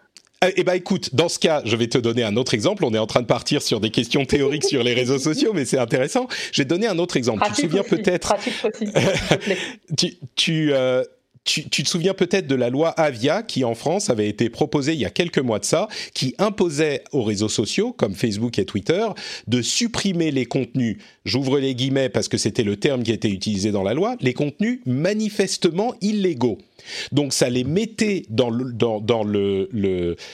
[0.55, 2.85] eh ben écoute, dans ce cas, je vais te donner un autre exemple.
[2.85, 5.65] On est en train de partir sur des questions théoriques sur les réseaux sociaux, mais
[5.65, 6.27] c'est intéressant.
[6.51, 7.43] Je vais te donner un autre exemple.
[7.47, 8.33] tu te souviens peut-être
[9.97, 11.03] tu, tu, euh,
[11.45, 14.99] tu, te souviens peut-être de la loi Avia qui en France avait été proposée il
[14.99, 19.05] y a quelques mois de ça, qui imposait aux réseaux sociaux comme Facebook et Twitter
[19.47, 23.71] de supprimer les contenus, j'ouvre les guillemets parce que c'était le terme qui était utilisé
[23.71, 26.57] dans la loi, les contenus manifestement illégaux.
[27.11, 28.49] Donc ça les mettait dans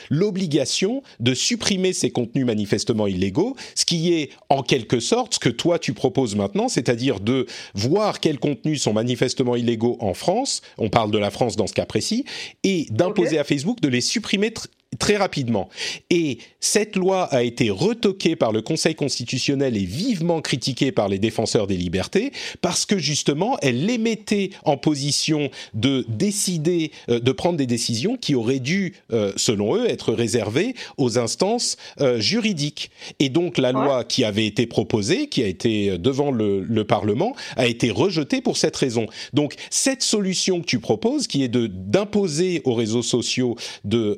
[0.10, 5.40] l'obligation le, de supprimer ces contenus manifestement illégaux, ce qui est en quelque sorte ce
[5.40, 10.62] que toi tu proposes maintenant, c'est-à-dire de voir quels contenus sont manifestement illégaux en France,
[11.10, 12.26] de la France dans ce cas précis,
[12.64, 14.54] et d'imposer à Facebook de les supprimer
[15.00, 15.70] très rapidement.
[16.10, 21.18] Et cette loi a été retoquée par le Conseil constitutionnel et vivement critiquée par les
[21.18, 22.32] défenseurs des libertés
[22.62, 28.18] parce que justement, elle les mettait en position de décider, euh, de prendre des décisions
[28.18, 32.92] qui auraient dû, euh, selon eux, être réservées aux instances euh, juridiques.
[33.20, 37.36] Et donc, la loi qui avait été proposée, qui a été devant le, le, Parlement,
[37.56, 39.06] a été rejetée pour cette raison.
[39.34, 44.18] Donc, cette solution que tu proposes, qui est de d'imposer aux réseaux sociaux de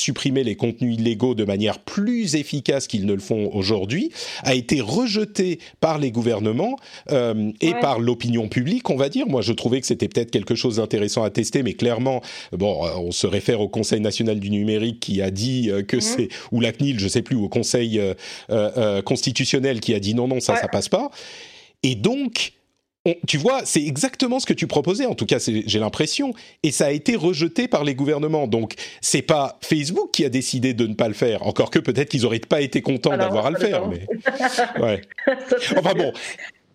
[0.00, 4.10] supprimer les contenus illégaux de manière plus efficace qu'ils ne le font aujourd'hui,
[4.42, 6.76] a été rejeté par les gouvernements
[7.10, 9.26] euh, et par l'opinion publique, on va dire.
[9.26, 12.22] Moi, je trouvais que c'était peut-être quelque chose d'intéressant à tester, mais clairement,
[12.52, 15.96] bon, euh, on se réfère au Conseil national du numérique qui a dit euh, que
[15.96, 16.02] mhm.
[16.02, 18.00] c'est, ou la CNIL, je sais plus, au Conseil
[19.04, 21.10] constitutionnel qui a dit non, non, ça, ça passe pas.
[21.82, 22.52] Et donc,
[23.26, 26.86] tu vois, c'est exactement ce que tu proposais, en tout cas, j'ai l'impression, et ça
[26.86, 28.46] a été rejeté par les gouvernements.
[28.46, 32.10] Donc, c'est pas Facebook qui a décidé de ne pas le faire, encore que peut-être
[32.10, 33.88] qu'ils auraient pas été contents d'avoir à le faire.
[33.88, 34.06] Mais...
[34.80, 35.00] ouais.
[35.76, 36.12] Enfin bon.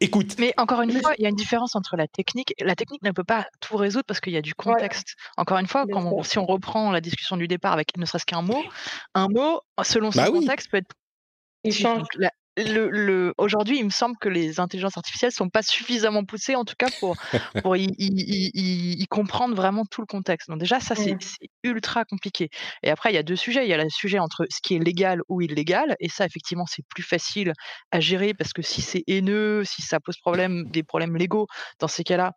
[0.02, 0.36] Écoute.
[0.40, 2.54] Mais encore une fois, il y a une différence entre la technique.
[2.60, 5.16] La technique ne peut pas tout résoudre parce qu'il y a du contexte.
[5.38, 8.42] Encore une fois, quand si on reprend la discussion du départ avec ne serait-ce qu'un
[8.42, 8.62] mot,
[9.14, 10.94] un mot, selon son bah contexte, peut être.
[11.64, 12.08] Il change
[12.58, 16.66] le, le, aujourd'hui, il me semble que les intelligences artificielles sont pas suffisamment poussées, en
[16.66, 17.16] tout cas, pour,
[17.62, 20.50] pour y, y, y, y, comprendre vraiment tout le contexte.
[20.50, 21.18] Donc déjà, ça, c'est
[21.64, 22.50] ultra compliqué.
[22.84, 23.66] Et après, il y a deux sujets.
[23.66, 25.96] Il y a le sujet entre ce qui est légal ou illégal.
[26.00, 27.54] Et ça, effectivement, c'est plus facile
[27.92, 31.48] à gérer parce que si c'est haineux, si ça pose problème, des problèmes légaux,
[31.80, 32.34] dans ces cas-là,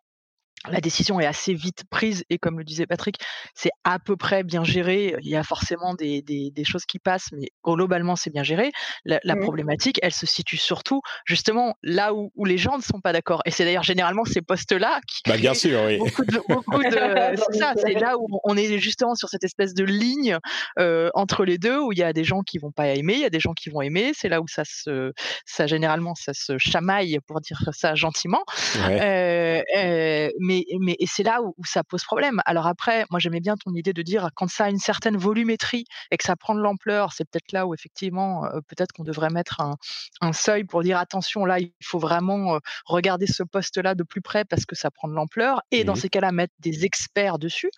[0.67, 3.15] la décision est assez vite prise et comme le disait Patrick,
[3.55, 5.15] c'est à peu près bien géré.
[5.21, 8.71] Il y a forcément des, des, des choses qui passent, mais globalement c'est bien géré.
[9.05, 9.41] La, la Mmh.
[9.41, 13.41] problématique, elle se situe surtout justement là où, où les gens ne sont pas d'accord.
[13.45, 15.97] Et c'est d'ailleurs généralement ces postes-là qui Bah, bien sûr, oui.
[15.97, 19.73] beaucoup de, beaucoup de c'est ça, c'est là où on est justement sur cette espèce
[19.73, 20.37] de ligne
[20.77, 23.21] euh, entre les deux où il y a des gens qui vont pas aimer, il
[23.21, 24.11] y a des gens qui vont aimer.
[24.13, 25.13] C'est là où ça se,
[25.45, 28.43] ça généralement ça se chamaille pour dire ça gentiment.
[28.75, 28.99] Ouais.
[29.01, 32.41] Euh, euh, mais, mais et c'est là où, où ça pose problème.
[32.45, 35.85] Alors après, moi j'aimais bien ton idée de dire quand ça a une certaine volumétrie
[36.11, 39.29] et que ça prend de l'ampleur, c'est peut-être là où effectivement euh, peut-être qu'on devrait
[39.29, 39.75] mettre un,
[40.21, 44.21] un seuil pour dire attention là il faut vraiment euh, regarder ce poste-là de plus
[44.21, 47.71] près parce que ça prend de l'ampleur et dans ces cas-là mettre des experts dessus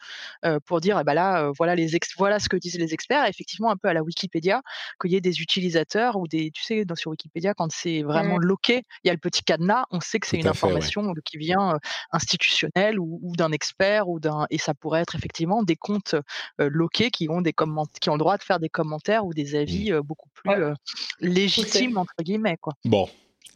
[0.46, 3.26] euh, pour dire eh ben là voilà les ex- voilà ce que disent les experts.
[3.26, 4.62] Et effectivement un peu à la Wikipédia
[5.02, 8.38] qu'il y ait des utilisateurs ou des tu sais dans, sur Wikipédia quand c'est vraiment
[8.38, 10.50] loqué, il y a le petit cadenas, on sait que c'est une ouais.
[10.50, 11.78] information qui vient euh,
[12.98, 16.16] ou, ou d'un expert ou d'un et ça pourrait être effectivement des comptes
[16.60, 17.54] euh, loqués qui ont des
[18.00, 20.74] qui ont le droit de faire des commentaires ou des avis euh, beaucoup plus euh,
[21.20, 22.74] légitimes entre guillemets quoi.
[22.86, 23.10] Bon.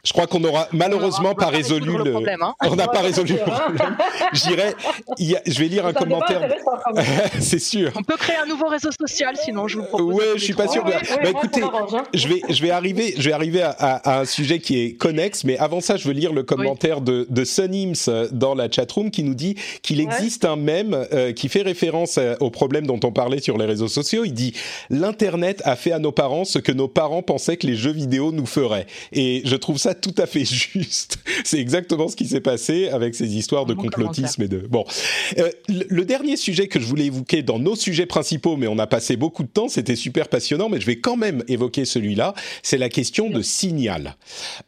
[0.03, 2.11] Je crois qu'on n'aura malheureusement On pas résolu le.
[2.11, 2.43] problème.
[2.43, 2.53] Hein.
[2.61, 3.43] On n'a pas résolu le hein.
[3.43, 3.97] problème.
[3.97, 6.47] A- je vais lire un commentaire.
[7.39, 7.91] C'est sûr.
[7.95, 10.13] On peut créer un nouveau réseau social sinon je vous propose.
[10.13, 10.85] Ouais, je suis pas sûr.
[10.85, 12.03] Ouais, Bah, bah, écoutez, hein.
[12.13, 14.93] je vais, je vais arriver, je vais arriver à, à- à un sujet qui est
[14.93, 18.69] connexe, mais avant ça, je veux lire le commentaire de, de Sunims euh, dans la
[18.69, 22.85] chatroom qui nous dit qu'il existe un mème euh, qui fait référence euh, au problème
[22.85, 24.23] dont on parlait sur les réseaux sociaux.
[24.23, 24.53] Il dit
[24.91, 28.31] l'internet a fait à nos parents ce que nos parents pensaient que les jeux vidéo
[28.31, 31.17] nous feraient, et je trouve ça tout à fait juste.
[31.43, 34.85] C'est exactement ce qui s'est passé avec ces histoires de Bon complotisme et de bon.
[35.37, 38.87] Euh, le, dernier sujet que je voulais évoquer dans nos sujets principaux, mais on a
[38.87, 42.33] passé beaucoup de temps, c'était super passionnant, mais je vais quand même évoquer celui-là.
[42.63, 44.15] C'est la question de Signal.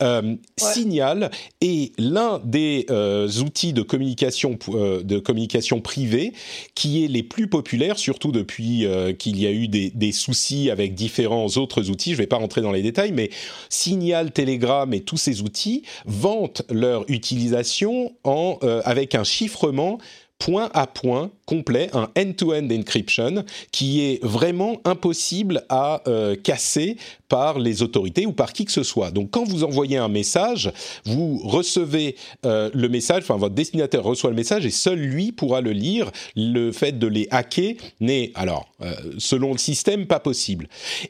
[0.01, 1.31] Euh, Signal
[1.61, 6.33] est l'un des euh, outils de communication de communication privée
[6.75, 8.85] qui est les plus populaires, surtout depuis
[9.17, 12.11] qu'il y a eu des, des soucis avec différents autres outils.
[12.11, 13.29] Je ne vais pas rentrer dans les détails, mais
[13.69, 19.99] Signal, Telegram et tous ces outils vantent leur utilisation euh, avec un chiffrement
[20.39, 26.97] point à point complet, un end-to-end encryption qui est vraiment impossible à euh, casser
[27.29, 29.11] par les autorités ou par qui que ce soit.
[29.11, 30.71] Donc quand vous envoyez un message,
[31.05, 32.15] vous recevez
[32.45, 36.11] euh, le message, enfin votre destinataire reçoit le message et seul lui pourra le lire.
[36.35, 40.67] Le fait de les hacker n'est, alors, euh, selon le système, pas possible.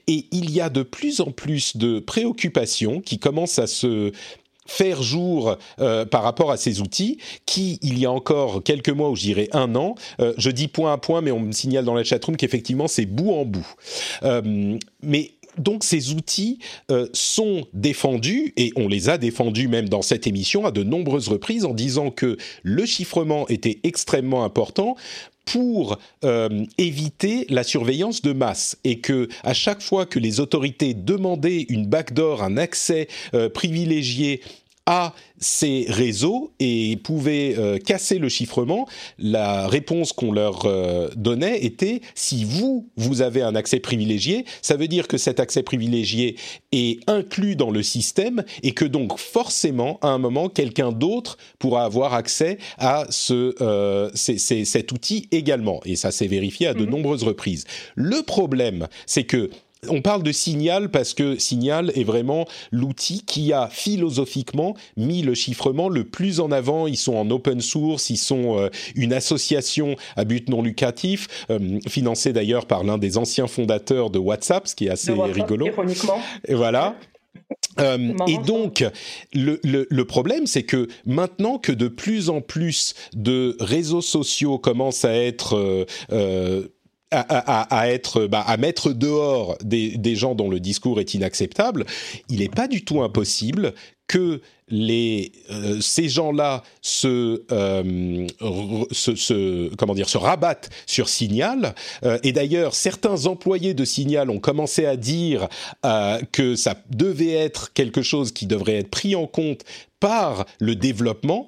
[0.07, 4.11] Et il y a de plus en plus de préoccupations qui commencent à se
[4.67, 9.09] faire jour euh, par rapport à ces outils qui, il y a encore quelques mois,
[9.09, 11.85] ou je dirais un an, euh, je dis point à point, mais on me signale
[11.85, 13.67] dans la chatroom qu'effectivement c'est bout en bout.
[14.23, 16.59] Euh, mais donc ces outils
[17.13, 21.65] sont défendus, et on les a défendus même dans cette émission à de nombreuses reprises,
[21.65, 24.95] en disant que le chiffrement était extrêmement important
[25.47, 30.93] pour euh, éviter la surveillance de masse et que à chaque fois que les autorités
[30.93, 34.41] demandaient une backdoor, un accès euh, privilégié
[34.87, 38.87] à ces réseaux et pouvaient euh, casser le chiffrement,
[39.19, 44.77] la réponse qu'on leur euh, donnait était si vous, vous avez un accès privilégié, ça
[44.77, 46.37] veut dire que cet accès privilégié
[46.71, 51.83] est inclus dans le système et que donc forcément, à un moment, quelqu'un d'autre pourra
[51.83, 55.81] avoir accès à ce, euh, cet outil également.
[55.85, 57.65] Et ça s'est vérifié à de nombreuses reprises.
[57.95, 59.49] Le problème, c'est que
[59.89, 65.33] on parle de Signal parce que Signal est vraiment l'outil qui a philosophiquement mis le
[65.33, 66.87] chiffrement le plus en avant.
[66.87, 71.79] Ils sont en open source, ils sont euh, une association à but non lucratif, euh,
[71.87, 75.67] financée d'ailleurs par l'un des anciens fondateurs de WhatsApp, ce qui est assez WhatsApp, rigolo.
[76.47, 76.95] Et voilà.
[77.79, 78.83] Euh, et donc,
[79.33, 84.57] le, le, le problème, c'est que maintenant que de plus en plus de réseaux sociaux
[84.57, 86.67] commencent à être euh, euh,
[87.11, 91.85] à, être, bah, à mettre dehors des, des gens dont le discours est inacceptable,
[92.29, 93.73] il n'est pas du tout impossible
[94.07, 94.41] que
[94.73, 98.27] euh, ces gens-là se, euh,
[98.91, 101.73] se, comment dire, se rabattent sur Signal.
[102.03, 105.47] Euh, et d'ailleurs, certains employés de Signal ont commencé à dire
[106.31, 109.63] que ça devait être quelque chose qui devrait être pris en compte
[109.99, 111.47] par le développement,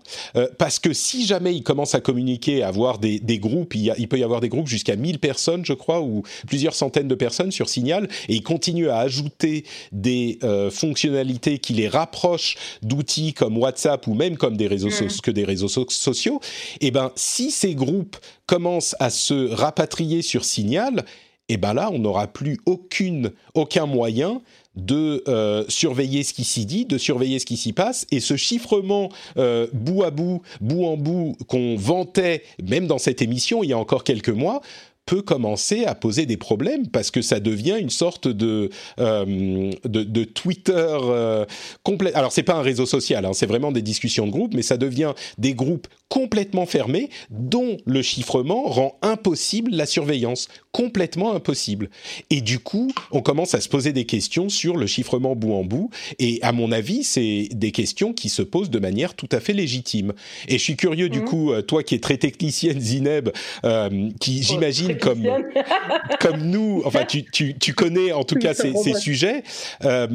[0.57, 4.23] parce que si jamais ils commencent à communiquer, à avoir des, groupes, il, peut y
[4.23, 8.07] avoir des groupes jusqu'à 1000 personnes, je crois, ou plusieurs centaines de personnes sur Signal,
[8.27, 10.39] et ils continuent à ajouter des
[10.71, 12.48] fonctionnalités qui les rapprochent
[12.81, 16.39] d'outils comme WhatsApp ou même comme des réseaux so- que des réseaux so- sociaux,
[16.81, 21.05] et ben si ces groupes commencent à se rapatrier sur Signal,
[21.51, 24.41] et ben là, on n'aura plus aucune, aucun moyen
[24.75, 28.37] de euh, surveiller ce qui s'y dit, de surveiller ce qui s'y passe, et ce
[28.37, 33.69] chiffrement euh, bout à bout, bout en bout, qu'on vantait même dans cette émission il
[33.71, 34.61] y a encore quelques mois,
[35.09, 40.03] peut commencer à poser des problèmes parce que ça devient une sorte de euh, de,
[40.03, 41.45] de, Twitter euh,
[41.81, 42.13] complet.
[42.13, 44.77] Alors c'est pas un réseau social, hein, c'est vraiment des discussions de groupe, mais ça
[44.77, 51.89] devient des groupes complètement fermés dont le chiffrement rend impossible la surveillance, complètement impossible.
[52.29, 55.63] Et du coup, on commence à se poser des questions sur le chiffrement bout en
[55.63, 55.89] bout.
[56.17, 59.53] Et à mon avis, c'est des questions qui se posent de manière tout à fait
[59.53, 60.13] légitime.
[60.47, 61.25] Et je suis curieux du mmh.
[61.25, 63.29] coup, euh, toi qui es très technicienne, Zineb,
[63.63, 65.27] euh, qui j'imagine comme
[66.19, 69.43] comme nous, enfin tu, tu, tu connais en tout cas ces, ces sujets,
[69.83, 70.07] euh,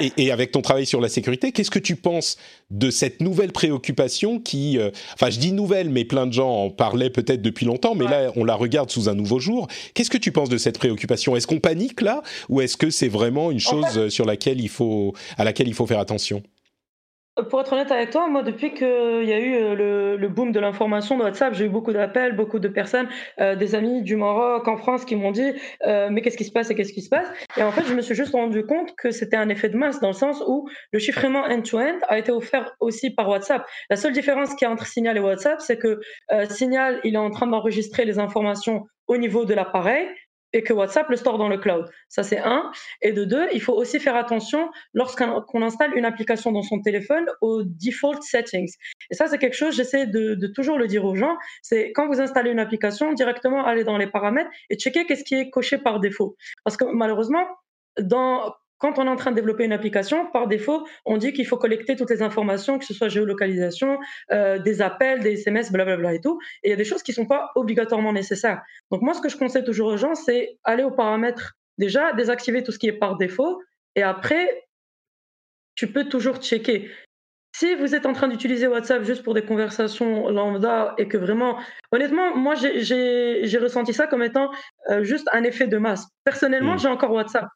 [0.00, 2.36] et, et, avec ton travail sur la sécurité, qu'est-ce que tu penses
[2.70, 6.70] de cette nouvelle préoccupation qui, euh, enfin je dis nouvelle, mais plein de gens en
[6.70, 9.68] parlaient peut-être depuis longtemps, mais là on la regarde sous un nouveau jour.
[9.94, 11.36] Qu'est-ce que tu penses de cette préoccupation?
[11.36, 15.14] Est-ce qu'on panique là, ou est-ce que c'est vraiment une chose sur laquelle il faut,
[15.38, 16.42] à laquelle il faut faire attention?
[17.48, 18.86] Pour être honnête avec toi, moi, depuis qu'il
[19.24, 22.36] y a eu euh, le, le boom de l'information de WhatsApp, j'ai eu beaucoup d'appels,
[22.36, 23.08] beaucoup de personnes,
[23.40, 25.52] euh, des amis du Maroc, en France, qui m'ont dit
[25.86, 27.26] euh, mais qu'est-ce qui se passe et qu'est-ce qui se passe?
[27.56, 29.98] Et en fait, je me suis juste rendu compte que c'était un effet de masse
[30.00, 33.64] dans le sens où le chiffrement end-to-end a été offert aussi par WhatsApp.
[33.88, 36.00] La seule différence qu'il y a entre Signal et WhatsApp, c'est que
[36.50, 40.08] Signal, il est en train d'enregistrer les informations au niveau de l'appareil,
[40.52, 41.88] et que WhatsApp le store dans le cloud.
[42.08, 42.70] Ça, c'est un.
[43.00, 47.26] Et de deux, il faut aussi faire attention lorsqu'on installe une application dans son téléphone
[47.40, 48.72] aux default settings.
[49.10, 52.20] Et ça, c'est quelque chose, j'essaie de, toujours le dire aux gens, c'est quand vous
[52.20, 56.00] installez une application, directement aller dans les paramètres et checker qu'est-ce qui est coché par
[56.00, 56.36] défaut.
[56.64, 57.46] Parce que malheureusement,
[58.00, 61.46] dans, quand on est en train de développer une application, par défaut, on dit qu'il
[61.46, 64.00] faut collecter toutes les informations, que ce soit géolocalisation,
[64.32, 66.40] euh, des appels, des SMS, blablabla et tout.
[66.64, 68.60] Et il y a des choses qui ne sont pas obligatoirement nécessaires.
[68.90, 72.64] Donc moi, ce que je conseille toujours aux gens, c'est aller aux paramètres déjà, désactiver
[72.64, 73.62] tout ce qui est par défaut,
[73.94, 74.64] et après,
[75.76, 76.90] tu peux toujours checker.
[77.54, 81.56] Si vous êtes en train d'utiliser WhatsApp juste pour des conversations lambda et que vraiment,
[81.92, 84.50] honnêtement, moi j'ai ressenti ça comme étant
[84.90, 86.08] euh, juste un effet de masse.
[86.24, 86.80] Personnellement, mmh.
[86.80, 87.46] j'ai encore WhatsApp.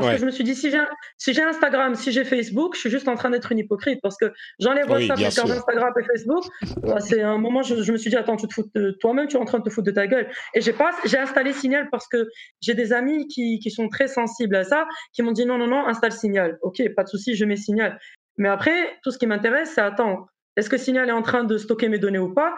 [0.00, 0.82] Parce que je me suis dit, si j'ai,
[1.18, 4.00] si Instagram, si j'ai Facebook, je suis juste en train d'être une hypocrite.
[4.02, 6.44] Parce que j'enlève WhatsApp, oui, j'ai Instagram et Facebook.
[6.82, 9.28] Bah, c'est un moment, je, je, me suis dit, attends, tu te fous de toi-même,
[9.28, 10.28] tu es en train de te foutre de ta gueule.
[10.54, 12.28] Et j'ai pas, j'ai installé Signal parce que
[12.60, 15.66] j'ai des amis qui, qui sont très sensibles à ça, qui m'ont dit, non, non,
[15.66, 16.58] non, installe Signal.
[16.62, 17.98] Ok, pas de souci, je mets Signal.
[18.36, 20.26] Mais après, tout ce qui m'intéresse, c'est, attends,
[20.56, 22.54] est-ce que Signal est en train de stocker mes données ou pas?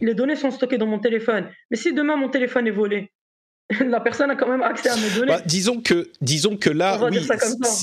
[0.00, 1.48] Les données sont stockées dans mon téléphone.
[1.70, 3.12] Mais si demain mon téléphone est volé,
[3.86, 5.32] la personne a quand même accès à mes données.
[5.32, 7.18] Bah, disons que, disons que là, oui,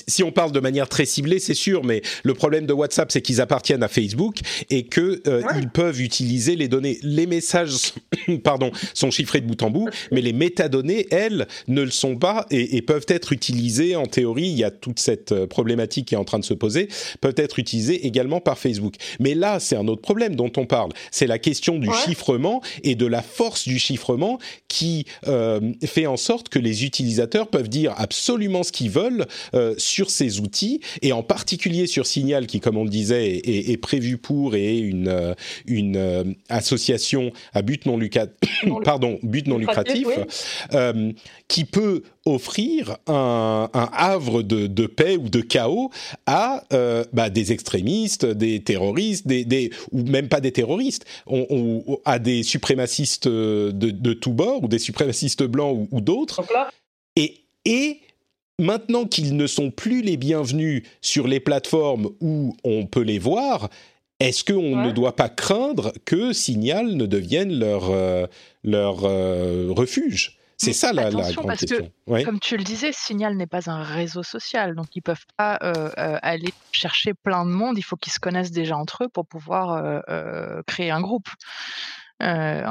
[0.07, 3.21] si, on parle de manière très ciblée, c'est sûr, mais le problème de WhatsApp, c'est
[3.21, 6.99] qu'ils appartiennent à Facebook et que euh, ils peuvent utiliser les données.
[7.03, 7.93] Les messages,
[8.43, 12.45] pardon, sont chiffrés de bout en bout, mais les métadonnées, elles, ne le sont pas
[12.51, 13.95] et, et, peuvent être utilisées.
[13.95, 16.53] En théorie, il y a toute cette euh, problématique qui est en train de se
[16.53, 16.89] poser,
[17.21, 18.95] peuvent être utilisées également par Facebook.
[19.19, 20.91] Mais là, c'est un autre problème dont on parle.
[21.11, 26.17] C'est la question du chiffrement et de la force du chiffrement qui euh, fait en
[26.17, 31.11] sorte que les utilisateurs peuvent dire absolument ce qu'ils veulent euh, sur ces outils et
[31.11, 34.79] en particulier sur Signal qui, comme on le disait, est, est prévu pour et est
[34.79, 35.33] une, euh,
[35.65, 38.35] une euh, association à but non, lucratif,
[38.83, 40.07] pardon, but non lucratif,
[41.47, 45.89] qui peut offrir un, un havre de, de, paix ou de chaos
[46.25, 51.45] à euh, bah, des extrémistes, des terroristes, des, des, ou même pas des terroristes, on,
[51.49, 56.41] on, à des suprémacistes de, de tous bords ou des suprémacistes blancs ou, ou d'autres.
[57.15, 58.01] Et, et
[58.59, 63.69] maintenant qu'ils ne sont plus les bienvenus sur les plateformes où on peut les voir,
[64.19, 64.87] est-ce qu'on ouais.
[64.87, 68.27] ne doit pas craindre que Signal ne devienne leur, euh,
[68.63, 70.36] leur euh, refuge?
[70.57, 71.91] C'est ça la, la grande parce question.
[72.07, 72.23] Que, ouais.
[72.23, 75.89] Comme tu le disais, Signal n'est pas un réseau social, donc ils peuvent pas euh,
[75.97, 77.77] euh, aller chercher plein de monde.
[77.77, 81.29] Il faut qu'ils se connaissent déjà entre eux pour pouvoir euh, créer un groupe.
[82.23, 82.63] Euh,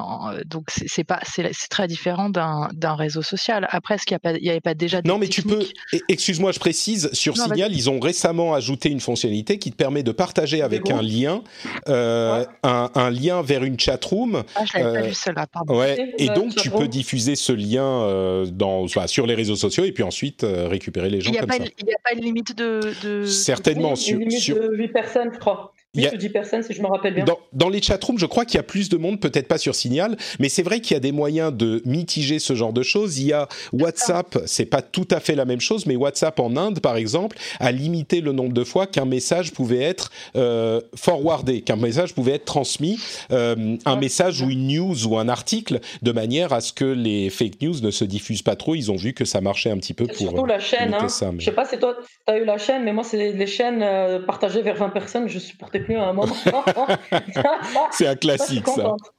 [0.44, 3.66] donc c'est pas c'est très différent d'un réseau social.
[3.70, 5.64] Après, est-ce qu'il n'y avait pas déjà Non, mais tu peux.
[6.08, 7.10] Excuse-moi, je précise.
[7.12, 10.90] Sur non, Signal, ils ont récemment ajouté une fonctionnalité qui te permet de partager avec
[10.90, 11.42] un lien,
[11.88, 12.46] euh, ouais.
[12.64, 14.42] un, un, lien vers une chatroom.
[14.54, 15.46] Ah, je l'avais euh, pas vu cela.
[15.46, 15.78] Pardon.
[15.78, 16.14] Ouais.
[16.18, 19.92] Et donc tu peux diffuser ce lien euh, dans enfin, sur les réseaux sociaux et
[19.92, 21.56] puis ensuite euh, récupérer les gens comme ça.
[21.56, 25.30] Il n'y a pas une limite de, de certainement sur limite sur de 8 personnes,
[25.32, 25.72] je crois.
[25.96, 27.24] Il y a- 8 ou 10 personnes, si je me rappelle bien.
[27.24, 29.74] Dans, dans les chatrooms, je crois qu'il y a plus de monde, peut-être pas sur
[29.74, 33.18] Signal, mais c'est vrai qu'il y a des moyens de mitiger ce genre de choses.
[33.18, 36.56] Il y a WhatsApp, c'est pas tout à fait la même chose, mais WhatsApp en
[36.56, 41.60] Inde, par exemple, a limité le nombre de fois qu'un message pouvait être euh, forwardé,
[41.62, 42.98] qu'un message pouvait être transmis,
[43.30, 44.00] euh, un Ouais.
[44.00, 47.80] message ou une news ou un article, de manière à ce que les fake news
[47.80, 48.74] ne se diffusent pas trop.
[48.74, 50.88] Ils ont vu que ça marchait un petit peu pour surtout la chaîne.
[50.88, 51.08] limiter Hein.
[51.08, 51.32] ça.
[51.32, 53.46] mais- Je sais pas si toi, tu as eu la chaîne, mais moi, c'est les
[53.46, 55.28] chaînes euh, partagées vers 20 personnes.
[55.28, 56.34] Je supportais plus à un moment.
[57.92, 58.72] C'est un classique, ça.
[58.74, 59.12] contente.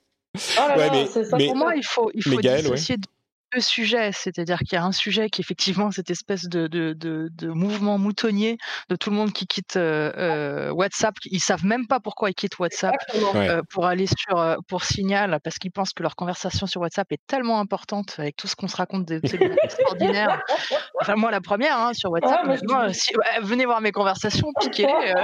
[0.57, 2.97] Ah là Ouais, là, mais- c'est ça, mais- Pour moi, il faut, il faut dissocier
[3.53, 4.11] deux sujets.
[4.13, 7.47] C'est-à-dire qu'il y a un sujet qui est effectivement cette espèce de, de, de, de
[7.49, 8.57] mouvement moutonnier
[8.89, 11.15] de tout le monde qui quitte euh, euh, WhatsApp.
[11.25, 12.95] Ils savent même pas pourquoi ils quittent WhatsApp.
[13.33, 13.49] Ouais.
[13.49, 17.21] euh, pour aller sur pour Signal parce qu'ils pensent que leur conversation sur WhatsApp est
[17.27, 20.41] tellement importante avec tout ce qu'on se raconte d'absolument extraordinaire.
[21.01, 22.39] Enfin, moi, la première hein, sur WhatsApp.
[22.43, 24.65] Ah, mais je te moi, dis- si- ouais, venez voir mes conversations, euh,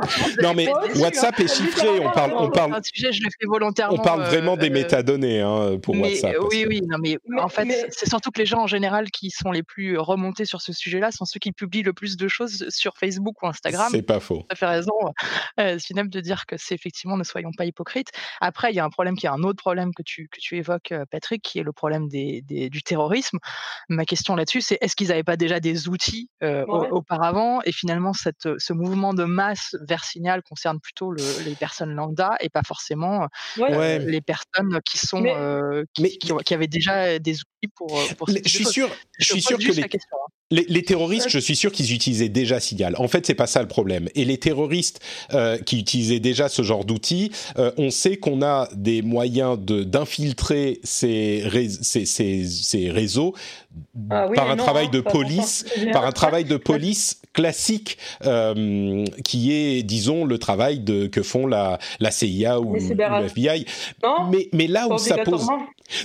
[0.38, 0.74] vous Non, mais hein.
[1.00, 1.88] WhatsApp est chiffré.
[2.00, 3.96] On parle, on parle, un sujet, je le fais volontairement.
[4.00, 6.34] on parle vraiment euh, des euh, métadonnées hein, pour mais, WhatsApp.
[6.36, 8.62] parce oui, que- oui, non, mais, Mais- en fait, mais- c'est surtout que les gens
[8.62, 11.94] en général qui sont les plus remontés sur ce sujet-là sont ceux qui publient le
[11.94, 13.88] plus de choses sur Facebook ou Instagram.
[13.92, 14.46] C'est pas faux.
[14.50, 14.94] À fait raison,
[15.60, 18.10] euh, de dire que c'est effectivement, ne soyons pas hypocrites.
[18.40, 20.58] Après, il y a un problème qui est un autre problème que tu, que tu
[20.58, 23.38] évoques, euh, Patrick, qui est le problème des, des- du terrorisme.
[23.90, 26.90] Ma question là-dessus, c'est est-ce qu'ils n'avaient pas déjà des outils euh, Ouais.
[26.92, 31.94] auparavant Et finalement, cette, ce mouvement de masse vers Signal concerne plutôt le- les personnes
[31.96, 33.76] lambda et pas forcément Ouais.
[33.76, 34.00] Ouais.
[34.02, 37.72] euh, les personnes qui sont Mais- euh, qui, mais- qui, qui avaient déjà des outils
[37.76, 38.90] pour, euh, pour Je suis sûr,
[39.20, 40.32] je suis sûr que les, question, hein.
[40.52, 42.96] les, les terroristes, je suis sûr qu'ils utilisaient déjà Signal.
[42.98, 44.10] En fait, c'est pas ça le problème.
[44.16, 45.00] Et les terroristes
[45.34, 49.84] euh, qui utilisaient déjà ce genre d'outils, euh, on sait qu'on a des moyens de
[49.84, 53.34] d'infiltrer ces, ré- ces, ces, ces réseaux
[54.10, 57.98] Ah oui par un non, travail hein, de police, par un travail de police classique,
[58.26, 63.24] euh, qui est, disons, le travail de, que font la, la CIA ou, ou la
[63.24, 63.66] FBI.
[64.04, 65.48] Non, Mais, mais là où ça pose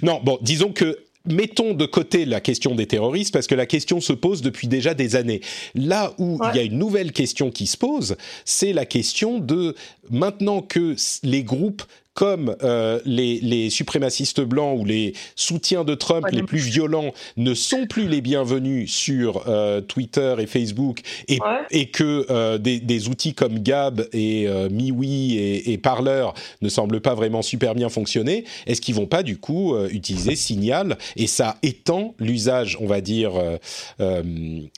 [0.02, 0.98] non, bon, disons que
[1.32, 4.94] mettons de côté la question des terroristes parce que la question se pose depuis déjà
[4.94, 5.40] des années.
[5.74, 6.48] Là où Ouais.
[6.52, 9.74] il y a une nouvelle question qui se pose, c'est la question de
[10.10, 11.82] maintenant que les groupes
[12.18, 17.54] comme euh, les, les suprémacistes blancs ou les soutiens de Trump les plus violents ne
[17.54, 21.60] sont plus les bienvenus sur euh, Twitter et Facebook et, Ouais.
[21.70, 25.04] et que euh, des, des outils comme Gab et MeWe
[25.36, 26.26] et, et Parler
[26.60, 30.98] ne semblent pas vraiment super bien fonctionner, est-ce qu'ils vont pas du coup utiliser Signal
[31.14, 33.30] et ça étend l'usage, on va dire,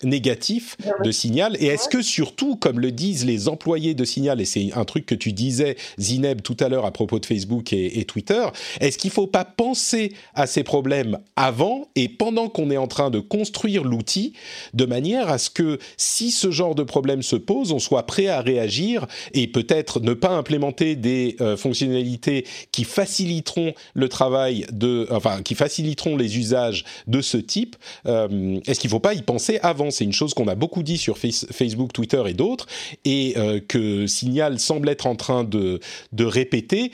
[0.02, 1.56] négatif de Signal?
[1.60, 5.06] Et est-ce que surtout, comme le disent les employés de Signal, et c'est un truc
[5.06, 8.44] que tu disais, Zineb, tout à l'heure à propos de Facebook et, Twitter,
[8.80, 13.10] est-ce qu'il faut pas penser à ces problèmes avant et pendant qu'on est en train
[13.10, 14.32] de construire l'outil,
[14.74, 18.26] de manière à ce que si ce genre de problème se pose, on soit prêt
[18.26, 25.06] à réagir et peut-être ne pas implémenter des euh, fonctionnalités qui faciliteront le travail de,
[25.10, 27.76] enfin, qui faciliteront les usages de ce type.
[28.06, 29.90] Euh, Est-ce qu'il ne faut pas y penser avant?
[29.90, 32.66] C'est une chose qu'on a beaucoup dit sur Face- Facebook, Twitter et d'autres,
[33.04, 35.80] et euh, que Signal semble être en train de
[36.18, 36.90] répéter.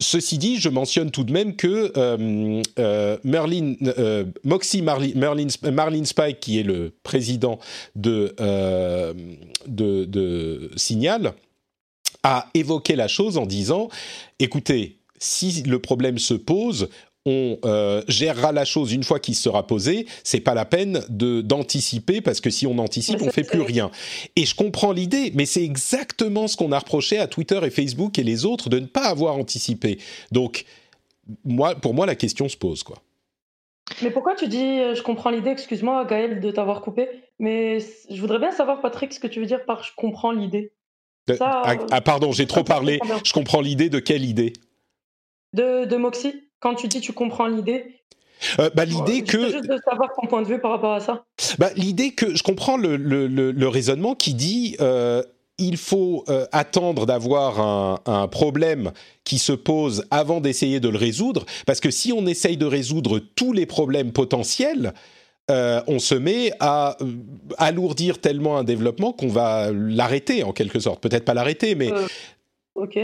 [0.00, 6.04] Ceci dit, je mentionne tout de même que euh, euh, Merlin, euh, Moxie Marlin, Merlin,
[6.04, 7.58] Spike, qui est le président
[7.96, 8.32] de,
[9.66, 11.34] de, de Signal,
[12.22, 13.88] a évoqué la chose en disant
[14.38, 16.88] écoutez, si le problème se pose,
[17.28, 20.06] on euh, gérera la chose une fois qu'il sera posé.
[20.24, 23.90] C'est pas la peine de d'anticiper parce que si on anticipe, on fait plus rien.
[24.34, 28.18] Et je comprends l'idée, mais c'est exactement ce qu'on a reproché à Twitter et Facebook
[28.18, 29.98] et les autres de ne pas avoir anticipé.
[30.32, 30.64] Donc,
[31.44, 32.96] moi, pour moi, la question se pose quoi.
[34.02, 37.08] Mais pourquoi tu dis, euh, je comprends l'idée, excuse-moi Gaël de t'avoir coupé,
[37.38, 40.72] mais je voudrais bien savoir, Patrick, ce que tu veux dire par je comprends l'idée.
[41.36, 43.00] Ça, ah, euh, ah, pardon, j'ai trop parlé.
[43.24, 44.54] Je comprends l'idée de quelle idée?
[45.52, 47.84] De, de Moxie, quand tu dis tu comprends l'idée,
[48.60, 51.00] Euh, bah, L'idée euh, que juste de savoir ton point de vue par rapport à
[51.00, 51.24] ça.
[51.58, 55.22] Bah, L'idée que je comprends le, le, le, le raisonnement qui dit euh,
[55.58, 58.92] il faut euh, attendre d'avoir un, un problème
[59.24, 63.18] qui se pose avant d'essayer de le résoudre, parce que si on essaye de résoudre
[63.18, 64.94] tous les problèmes potentiels,
[65.50, 66.96] euh, on se met à
[67.56, 71.00] alourdir tellement un développement qu'on va l'arrêter en quelque sorte.
[71.02, 71.90] Peut-être pas l'arrêter, mais
[72.76, 72.96] Ok.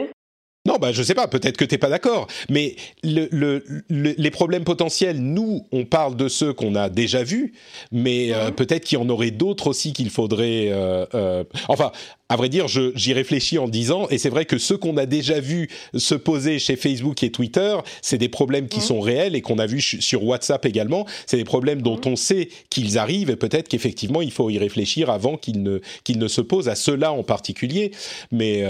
[0.75, 4.31] Non, bah, je sais pas, peut-être que t'es pas d'accord, mais le, le- le- les
[4.33, 7.53] problèmes potentiels, nous, on parle de ceux qu'on a déjà vus,
[7.93, 10.69] mais euh, peut-être qu'il y en aurait d'autres aussi qu'il faudrait...
[10.73, 11.93] euh, euh, enfin,
[12.29, 15.39] à vrai dire, j'y réfléchis en disant, et c'est vrai que ceux qu'on a déjà
[15.39, 19.59] vus se poser chez Facebook et Twitter, c'est des problèmes qui sont réels et qu'on
[19.61, 23.69] a vus sur WhatsApp également, c'est des problèmes dont on sait qu'ils arrivent et peut-être
[23.69, 27.23] qu'effectivement, il faut y réfléchir avant qu'ils ne, qu'ils ne se posent à ceux-là en
[27.23, 27.93] particulier,
[28.33, 28.65] mais...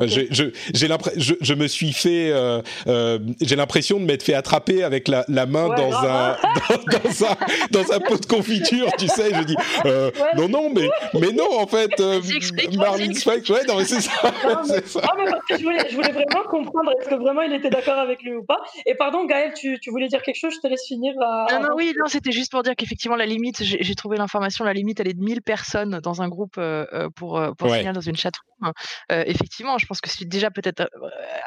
[0.00, 0.44] euh, Je, je,
[0.74, 5.08] j'ai je, je, me suis fait, euh, euh, j'ai l'impression de m'être fait attraper avec
[5.08, 6.36] la, la main Ouais, dans, un,
[6.68, 7.36] dans, dans un
[7.70, 9.32] dans un pot de confiture, tu sais.
[9.34, 10.26] Je dis euh, Ouais.
[10.36, 12.20] non non mais mais non en fait euh,
[12.76, 14.30] Marlene Spike, ouais non mais c'est ça, Non,
[14.68, 15.00] mais, c'est ça.
[15.02, 17.70] non, mais parce que je voulais, je voulais vraiment comprendre est-ce que vraiment il était
[17.70, 18.58] d'accord avec lui ou pas.
[18.86, 21.14] Et pardon, Gaël, tu, tu voulais dire quelque chose Je te laisse finir.
[21.20, 21.76] à- Non, non, avant.
[21.76, 25.00] oui, non, c'était juste pour dire qu'effectivement, la limite, j'ai j'ai trouvé l'information, la limite,
[25.00, 27.78] elle est de 1000 personnes dans un groupe euh, euh, pour, euh, pour Ouais.
[27.78, 28.72] signaler dans une chatroom.
[29.12, 30.88] Euh, effectivement, je pense que si déjà peut-être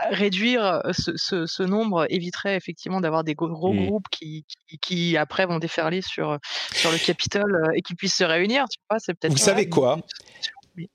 [0.09, 3.85] réduire ce, ce, ce nombre éviterait effectivement d'avoir des gros, gros Mm.
[3.87, 6.37] groupes qui, qui, qui, après vont déferler sur,
[6.73, 8.65] sur le Capitole et qui puissent se réunir.
[8.69, 9.31] Tu vois, c'est peut-être.
[9.31, 9.99] Vous savez quoi?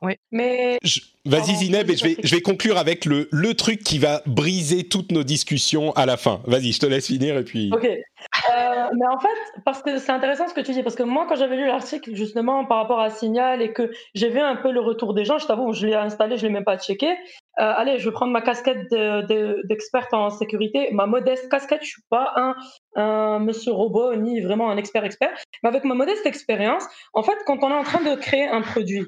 [0.02, 0.14] Oui.
[0.32, 3.98] Mais Je- Vas-y Zineb, et je vais, je vais conclure avec le, le truc qui
[3.98, 6.40] va briser toutes nos discussions à la fin.
[6.46, 7.70] Vas-y, je te laisse finir et puis.
[7.72, 7.86] Ok.
[8.50, 11.26] Euh, mais en fait, parce que c'est intéressant ce que tu dis, parce que moi,
[11.28, 14.70] quand j'avais lu l'article justement par rapport à Signal et que j'ai vu un peu
[14.70, 17.08] le retour des gens, je t'avoue, je l'ai installé, je l'ai même pas checké.
[17.10, 17.14] Euh,
[17.58, 21.82] allez, je vais prendre ma casquette de- de- d'experte en sécurité, ma modeste casquette.
[21.82, 22.32] Je suis pas
[22.96, 25.30] un, monsieur robot ni vraiment un expert expert,
[25.62, 26.84] mais avec ma modeste expérience,
[27.14, 29.06] en fait, quand on est en train de créer un produit.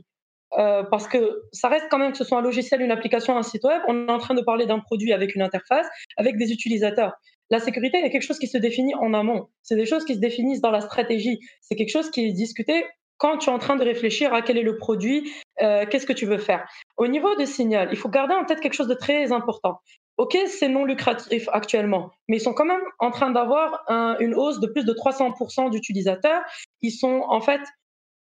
[0.59, 3.43] euh, parce que ça reste quand même que ce soit un logiciel, une application, un
[3.45, 5.87] site web, on est en train de parler d'un produit avec une interface,
[6.17, 7.13] avec des utilisateurs.
[7.51, 9.49] La sécurité est quelque chose qui se définit en amont.
[9.63, 11.39] C'est des choses qui se définissent dans la stratégie.
[11.61, 12.85] C'est quelque chose qui est discuté
[13.19, 15.31] quand tu es en train de réfléchir à quel est le produit,
[15.63, 16.67] euh, qu'est-ce que tu veux faire.
[16.97, 19.81] Au niveau de Signal, il faut garder en tête quelque chose de très important.
[20.17, 24.35] Ok, c'est non lucratif actuellement, mais ils sont quand même en train d'avoir un- une
[24.35, 26.43] hausse de plus de 300% d'utilisateurs.
[26.83, 27.61] Ils sont en fait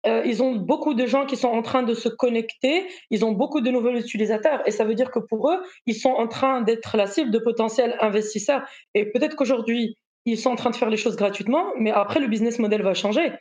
[0.08, 3.32] euh, ils ont beaucoup de gens qui sont en train de se connecter, ils ont
[3.32, 6.62] beaucoup de nouveaux utilisateurs et ça veut dire que pour eux, ils sont en train
[6.62, 8.64] d'être la cible de potentiels investisseurs.
[8.96, 9.96] Et peut-être qu'aujourd'hui,
[10.26, 12.94] ils sont en train de faire les choses gratuitement, mais après, le business model va
[12.94, 13.32] changer.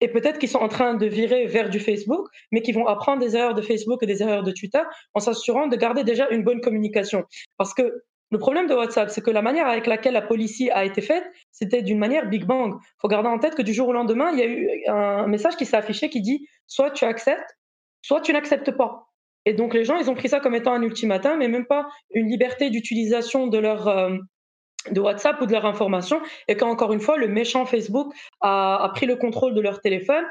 [0.00, 3.20] Et peut-être qu'ils sont en train de virer vers du Facebook, mais qu'ils vont apprendre
[3.20, 4.80] des erreurs de Facebook et des erreurs de Twitter
[5.14, 7.24] en s'assurant de garder déjà une bonne communication.
[7.56, 8.02] Parce que
[8.32, 11.30] le problème de WhatsApp, c'est que la manière avec laquelle la policy a été faite,
[11.50, 12.76] c'était d'une manière Big Bang.
[12.80, 15.26] Il faut garder en tête que du jour au lendemain, il y a eu un
[15.26, 17.58] message qui s'est affiché qui dit soit tu acceptes,
[18.00, 19.10] soit tu n'acceptes pas.
[19.44, 21.88] Et donc les gens, ils ont pris ça comme étant un ultimatum, mais même pas
[22.10, 24.16] une liberté d'utilisation de leur euh,
[24.90, 26.22] de WhatsApp ou de leur information.
[26.48, 30.24] Et qu'encore une fois, le méchant Facebook a, a pris le contrôle de leur téléphone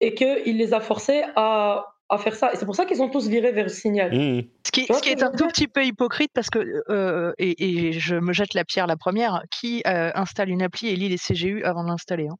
[0.00, 2.52] et qu'il les a forcés à, à faire ça.
[2.52, 4.12] Et c'est pour ça qu'ils ont tous viré vers le signal.
[4.12, 4.42] Mmh.
[4.66, 7.92] Ce qui, ce est je un tout petit peu hypocrite parce que, euh, et, et
[7.92, 11.18] je me jette la pierre la première, qui euh, installe une appli et lit les
[11.18, 12.36] CGU avant de l'installer hein.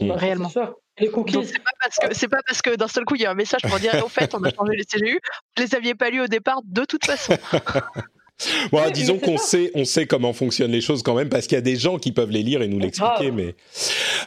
[0.00, 0.08] Mm.
[0.08, 0.48] Bah, Réellement.
[0.48, 0.74] c'est sûr.
[0.98, 1.32] Les cookies.
[1.32, 3.30] Donc c'est pas parce que c'est pas parce que d'un seul coup il y a
[3.30, 5.18] un message pour dire au fait on a changé les CGU,
[5.56, 7.36] vous les aviez pas lus au départ de toute façon.
[8.72, 11.58] Bon, disons qu'on sait, on sait comment fonctionnent les choses quand même, parce qu'il y
[11.58, 13.30] a des gens qui peuvent les lire et nous l'expliquer.
[13.30, 13.54] Mais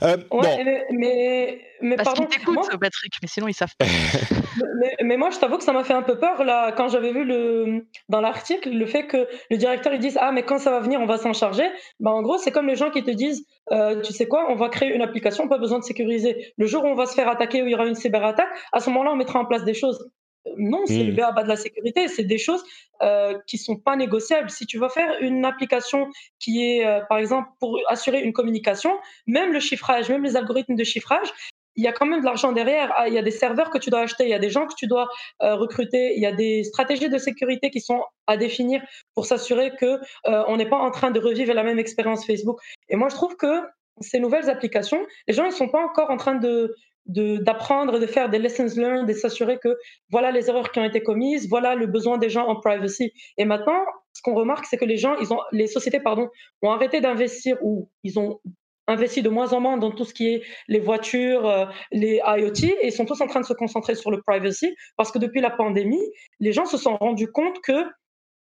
[0.03, 3.53] Euh, Ouais, bon, mais, mais, mais Parce pardon, qu'ils t'écoutent moi, Patrick, mais sinon ils
[3.53, 3.85] savent pas.
[4.79, 7.11] mais, mais moi, je t'avoue que ça m'a fait un peu peur là quand j'avais
[7.11, 10.71] vu le dans l'article le fait que le directeur il dise ah mais quand ça
[10.71, 11.69] va venir on va s'en charger.
[11.99, 14.55] Ben en gros c'est comme les gens qui te disent euh, tu sais quoi on
[14.55, 16.53] va créer une application pas besoin de sécuriser.
[16.57, 18.79] Le jour où on va se faire attaquer où il y aura une cyberattaque à
[18.79, 20.09] ce moment-là on mettra en place des choses.
[20.57, 21.07] Non, c'est Mm.
[21.07, 22.63] le BABA de la sécurité, c'est des choses
[23.01, 24.49] euh, qui sont pas négociables.
[24.49, 26.09] Si tu vas faire une application
[26.39, 28.91] qui est, euh, par exemple, pour assurer une communication,
[29.25, 31.27] même le chiffrage, même les algorithmes de chiffrage,
[31.75, 32.93] il y a quand même de l'argent derrière.
[32.97, 34.67] Ah, il y a des serveurs que tu dois acheter, il y a des gens
[34.67, 35.07] que tu dois
[35.41, 38.83] euh, recruter, il y a des stratégies de sécurité qui sont à définir
[39.15, 42.59] pour s'assurer que on n'est pas en train de revivre la même expérience Facebook.
[42.89, 43.61] Et moi, je trouve que
[44.01, 46.75] ces nouvelles applications, les gens ils sont pas encore en train de
[47.05, 49.77] d'apprendre, de faire des lessons learned, et s'assurer que
[50.09, 53.11] voilà les erreurs qui ont été commises, voilà le besoin des gens en privacy.
[53.37, 53.79] Et maintenant,
[54.13, 56.29] ce qu'on remarque, c'est que les gens, ils ont, les sociétés, pardon,
[56.61, 58.39] ont arrêté d'investir ou ils ont
[58.87, 62.65] investi de moins en moins dans tout ce qui est les voitures, euh, les IoT,
[62.81, 65.41] et ils sont tous en train de se concentrer sur le privacy parce que depuis
[65.41, 66.03] la pandémie,
[66.39, 67.85] les gens se sont rendus compte que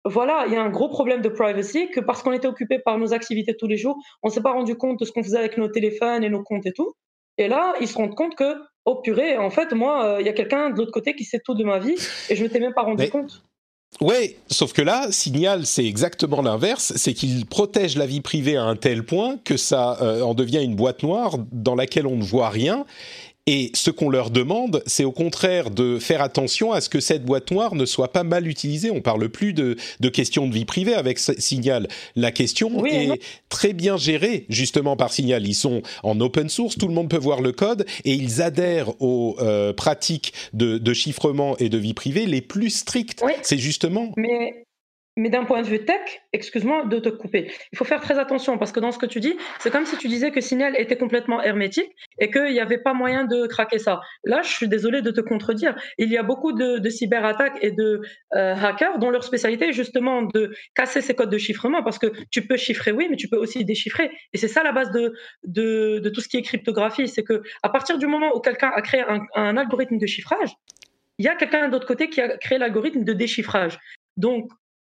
[0.05, 2.99] voilà, il y a un gros problème de privacy, que parce qu'on était occupé par
[2.99, 5.59] nos activités tous les jours, on s'est pas rendu compte de ce qu'on faisait avec
[5.59, 6.95] nos téléphones et nos comptes et tout.
[7.39, 10.29] Et là, ils se rendent compte que, oh purée, en fait, moi, euh, il y
[10.29, 11.95] a quelqu'un de l'autre côté qui sait tout de ma vie
[12.29, 13.43] et je m'étais même pas rendu Mais- compte.
[14.01, 18.65] ouais, sauf que là, Signal, c'est exactement l'inverse, c'est qu'il protège la vie privée à
[18.65, 22.25] un tel point que ça euh, en devient une boîte noire dans laquelle on ne
[22.25, 22.85] voit rien.
[23.51, 27.25] Et ce qu'on leur demande, c'est au contraire de faire attention à ce que cette
[27.25, 28.91] boîte noire ne soit pas mal utilisée.
[28.91, 31.89] On parle plus de, de questions de vie privée avec Signal.
[32.15, 33.15] La question Oui, et non.
[33.15, 35.47] est très bien gérée justement par Signal.
[35.47, 38.91] Ils sont en open source, tout le monde peut voir le code et ils adhèrent
[39.01, 43.23] aux euh, pratiques de, de chiffrement et de vie privée les plus strictes.
[43.25, 43.33] Oui.
[43.41, 44.67] C'est justement Mais,
[45.19, 48.57] mais d'un point de vue tech, excuse-moi de te couper, il faut faire très attention
[48.57, 50.97] parce que dans ce que tu dis, c'est comme si tu disais que Signal était
[50.97, 51.91] complètement hermétique
[52.21, 54.01] et qu'il n'y avait pas moyen de craquer ça.
[54.25, 55.75] Là, je suis désolé de te contredire.
[55.99, 58.01] Il y a beaucoup de, cyberattaques et de
[58.37, 62.07] euh, hackers dont leur spécialité est justement de casser ces codes de chiffrement parce que
[62.31, 64.11] tu peux chiffrer, oui, mais tu peux aussi déchiffrer.
[64.33, 65.13] Et c'est ça la base de,
[65.45, 67.09] de, de, tout ce qui est cryptographie.
[67.09, 70.51] C'est que à partir du moment où quelqu'un a créé un, un algorithme de chiffrage,
[71.19, 73.79] il y a quelqu'un d'autre côté qui a créé l'algorithme de déchiffrage.
[74.17, 74.51] Donc,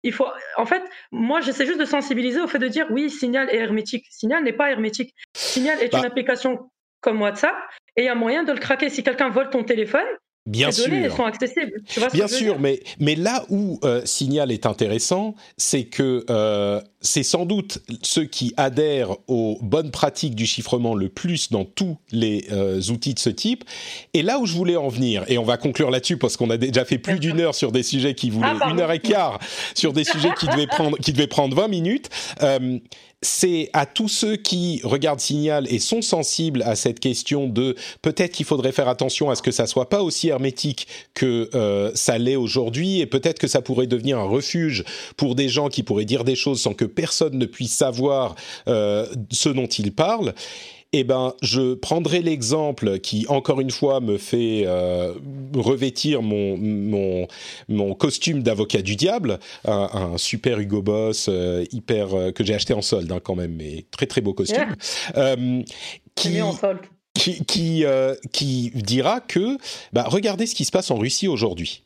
[0.03, 3.49] il faut, en fait, moi, j'essaie juste de sensibiliser au fait de dire oui, Signal
[3.49, 4.05] est hermétique.
[4.09, 5.13] Signal n'est pas hermétique.
[5.35, 5.99] Signal est bah.
[5.99, 6.71] une application
[7.01, 7.55] comme WhatsApp
[7.95, 8.89] et il y a moyen de le craquer.
[8.89, 10.07] Si quelqu'un vole ton téléphone,
[10.47, 11.17] Bien ces données sûr.
[11.17, 11.81] sont accessibles.
[11.87, 16.25] Tu vois ce Bien sûr, mais, mais là où euh, Signal est intéressant, c'est que
[16.31, 21.63] euh, c'est sans doute ceux qui adhèrent aux bonnes pratiques du chiffrement le plus dans
[21.63, 23.63] tous les euh, outils de ce type.
[24.15, 26.57] Et là où je voulais en venir, et on va conclure là-dessus parce qu'on a
[26.57, 28.73] déjà fait plus d'une heure sur des sujets qui voulaient Ah, pardon.
[28.73, 29.37] une heure et quart
[29.75, 32.09] sur des sujets qui devaient prendre qui devaient prendre 20 minutes.
[33.23, 38.31] C'est à tous ceux qui regardent Signal et sont sensibles à cette question de peut-être
[38.31, 42.17] qu'il faudrait faire attention à ce que ça soit pas aussi hermétique que euh, ça
[42.17, 44.83] l'est aujourd'hui et peut-être que ça pourrait devenir un refuge
[45.17, 48.33] pour des gens qui pourraient dire des choses sans que personne ne puisse savoir
[48.67, 50.33] euh, ce dont ils parlent.
[50.93, 55.13] Eh ben, je prendrai l'exemple qui, encore une fois, me fait euh,
[55.55, 57.27] revêtir mon, mon,
[57.69, 62.53] mon costume d'avocat du diable, un, un super Hugo Boss, euh, hyper euh, que j'ai
[62.53, 64.75] acheté en solde hein, quand même, mais très très beau costume,
[66.15, 66.81] qui, mis en solde.
[67.13, 67.85] qui, qui,
[68.33, 69.57] qui dira que,
[69.93, 71.83] bah, regardez ce qui se passe en Russie aujourd'hui.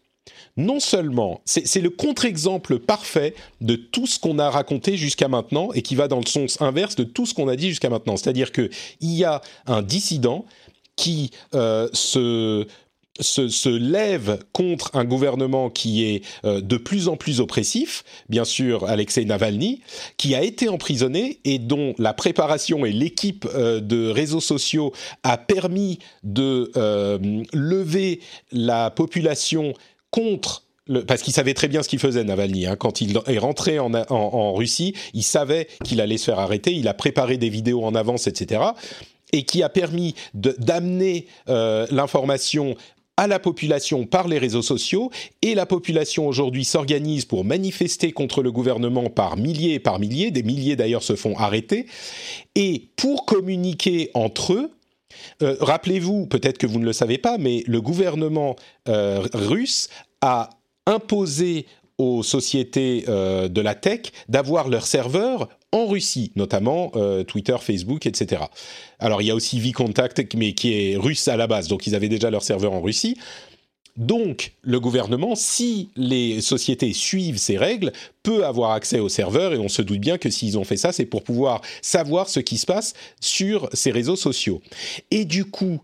[0.57, 5.82] Non seulement, c'est le contre-exemple parfait de tout ce qu'on a raconté jusqu'à maintenant et
[5.82, 8.15] qui va dans le sens inverse de tout ce qu'on a dit jusqu'à maintenant.
[8.15, 8.69] C'est-à-dire que
[9.02, 10.45] il y a un dissident
[10.95, 12.65] qui euh, se,
[13.19, 18.45] se, se lève contre un gouvernement qui est euh, de plus en plus oppressif, bien
[18.45, 19.82] sûr Alexei Navalny,
[20.15, 25.38] qui a été emprisonné et dont la préparation et l'équipe euh, de réseaux sociaux a
[25.38, 26.72] permis de
[27.53, 28.22] lever
[28.53, 29.73] la population
[30.11, 32.68] contre le, parce qu'il savait très bien ce qu'il faisait, Navalny.
[32.68, 32.76] Hein.
[32.76, 36.73] Quand il est rentré en, Russie, il savait qu'il allait se faire arrêter.
[36.73, 38.61] Il a préparé des vidéos en avance, etc.
[39.34, 42.76] Et qui a permis d'amener euh, l'information
[43.18, 45.10] à la population par les réseaux sociaux
[45.41, 50.32] et la population aujourd'hui s'organise pour manifester contre le gouvernement par milliers et par milliers,
[50.32, 51.86] des milliers d'ailleurs se font arrêter,
[52.56, 54.72] et pour communiquer entre eux,
[55.41, 58.55] euh, rappelez-vous, peut-être que vous ne le savez pas, mais le gouvernement
[58.87, 59.89] euh, russe
[60.21, 60.49] a
[60.85, 61.65] imposé
[61.97, 66.93] aux sociétés euh, de la tech d'avoir leurs serveurs en Russie, notamment
[67.27, 68.43] Twitter, Facebook, etc.
[68.99, 71.95] Alors il y a aussi VContact, mais qui est russe à la base, donc ils
[71.95, 73.17] avaient déjà leurs serveurs en Russie.
[73.97, 77.93] Donc, le gouvernement, si les sociétés suivent ces règles,
[78.23, 80.91] peut avoir accès aux serveurs et on se doute bien que s'ils ont fait ça,
[80.91, 84.61] c'est pour pouvoir savoir ce qui se passe sur ces réseaux sociaux.
[85.11, 85.80] Et du coup,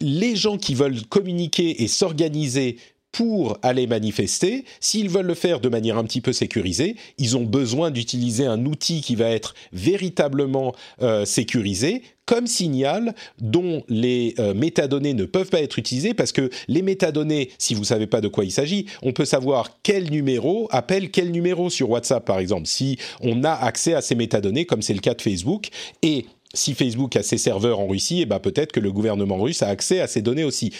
[0.00, 2.76] les gens qui veulent communiquer et s'organiser
[3.14, 7.44] pour aller manifester, s'ils veulent le faire de manière un petit peu sécurisée, ils ont
[7.44, 14.52] besoin d'utiliser un outil qui va être véritablement euh, sécurisé, comme Signal, dont les euh,
[14.52, 18.20] métadonnées ne peuvent pas être utilisées parce que les métadonnées, si vous ne savez pas
[18.20, 22.40] de quoi il s'agit, on peut savoir quel numéro appelle quel numéro sur WhatsApp, par
[22.40, 25.68] exemple, si on a accès à ces métadonnées, comme c'est le cas de Facebook,
[26.02, 29.62] et si Facebook a ses serveurs en Russie, eh ben peut-être que le gouvernement russe
[29.62, 30.72] a accès à ces données aussi.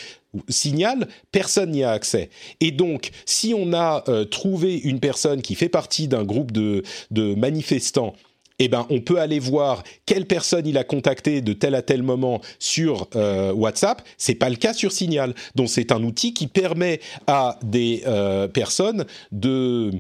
[0.49, 2.31] Signal, personne n'y a accès.
[2.61, 6.83] Et donc, si on a euh, trouvé une personne qui fait partie d'un groupe de,
[7.11, 8.15] de manifestants,
[8.59, 12.03] eh ben, on peut aller voir quelle personne il a contacté de tel à tel
[12.03, 14.03] moment sur euh, WhatsApp.
[14.17, 15.35] C'est pas le cas sur Signal.
[15.55, 19.91] Donc, c'est un outil qui permet à des euh, personnes de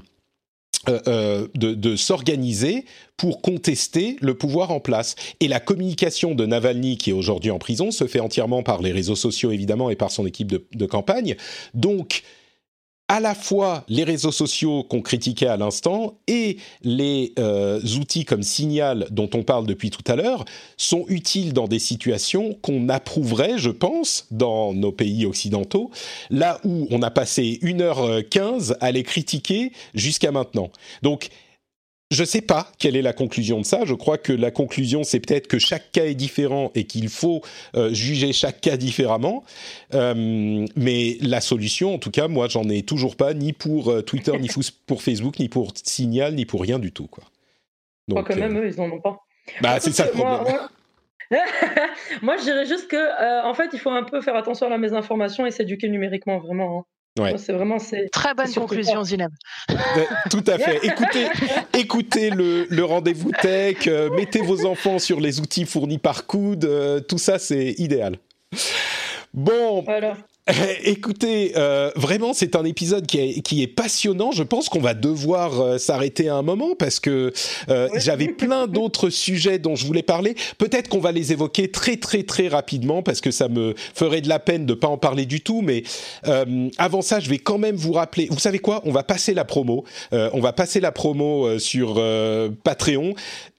[0.89, 2.85] euh, euh, de, de s'organiser
[3.17, 5.15] pour contester le pouvoir en place.
[5.41, 8.93] Et la communication de Navalny, qui est aujourd'hui en prison, se fait entièrement par les
[8.93, 11.37] réseaux sociaux, évidemment, et par son équipe de, de campagne.
[11.75, 12.23] Donc,
[13.09, 18.43] à la fois les réseaux sociaux qu'on critiquait à l'instant et les euh, outils comme
[18.43, 20.45] Signal dont on parle depuis tout à l'heure
[20.77, 25.91] sont utiles dans des situations qu'on approuverait, je pense, dans nos pays occidentaux,
[26.31, 30.71] là où on a passé 1h15 à les critiquer jusqu'à maintenant.
[31.03, 31.29] Donc,
[32.15, 33.81] je ne sais pas quelle est la conclusion de ça.
[33.85, 37.43] Je crois que la conclusion, c'est peut-être que chaque cas est différent et qu'il faut
[37.77, 39.45] euh, juger chaque cas différemment.
[39.93, 44.03] Euh, mais la solution, en tout cas, moi, j'en ai toujours pas, ni pour euh,
[44.03, 44.49] Twitter, ni
[44.87, 47.07] pour Facebook, ni pour Signal, ni pour rien du tout.
[47.07, 47.25] Quoi.
[48.09, 49.19] Donc, quand même, eux, ils n'en ont pas.
[49.61, 50.43] Bah, c'est ça le problème.
[50.43, 50.71] Moi, moi...
[52.23, 54.71] moi, je dirais juste que, euh, en fait, il faut un peu faire attention à
[54.71, 56.79] la mésinformation et s'éduquer numériquement, vraiment.
[56.79, 56.85] Hein.
[57.19, 57.39] Ouais.
[57.39, 57.79] C'est vraiment
[58.11, 59.31] Très bonne conclusion, Zineb.
[60.31, 60.81] Tout à fait.
[60.85, 61.29] Écoutez,
[61.79, 66.65] écoutez le, le rendez-vous tech, euh, mettez vos enfants sur les outils fournis par Coude,
[66.65, 68.17] euh, tout ça c'est idéal.
[69.33, 70.17] Bon, voilà.
[70.85, 74.31] Écoutez, euh, vraiment, c'est un épisode qui est, qui est passionnant.
[74.31, 77.33] Je pense qu'on va devoir euh, s'arrêter un moment parce que
[77.71, 80.35] euh, j'avais plein d'autres sujets dont je voulais parler.
[80.59, 84.29] Peut-être qu'on va les évoquer très très très rapidement parce que ça me ferait de
[84.29, 85.63] la peine de pas en parler du tout.
[85.63, 85.83] Mais
[86.27, 88.29] euh, avant ça, je vais quand même vous rappeler.
[88.31, 88.83] Vous savez quoi?
[88.85, 89.85] On va passer la promo.
[90.13, 93.15] Euh, on va passer la promo euh, sur euh, Patreon.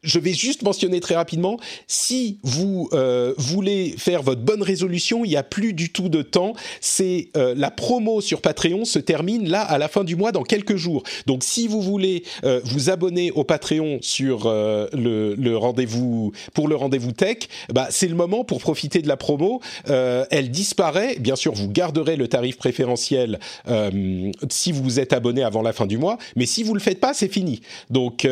[0.06, 1.58] Je vais juste mentionner très rapidement,
[1.88, 6.22] si vous euh, voulez faire votre bonne résolution, il n'y a plus du tout de
[6.22, 6.54] temps.
[6.80, 10.44] C'est euh, la promo sur Patreon se termine là à la fin du mois dans
[10.44, 11.04] quelques jours.
[11.26, 16.68] Donc si vous voulez euh, vous abonner au Patreon sur euh, le, le rendez-vous pour
[16.68, 17.38] le rendez-vous tech,
[17.74, 19.60] bah c'est le moment pour profiter de la promo.
[19.90, 21.18] Euh, elle disparaît.
[21.20, 25.88] Bien sûr, vous garderez le tarif préférentiel euh, si vous êtes abonné avant la fin
[25.88, 26.18] du mois.
[26.36, 27.62] Mais si vous le faites pas, c'est fini.
[27.90, 28.28] Donc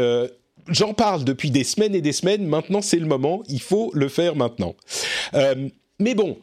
[0.70, 2.46] J'en parle depuis des semaines et des semaines.
[2.46, 3.44] Maintenant, c'est le moment.
[3.50, 4.76] Il faut le faire maintenant.
[5.34, 5.70] Euh,
[6.00, 6.38] mais bon,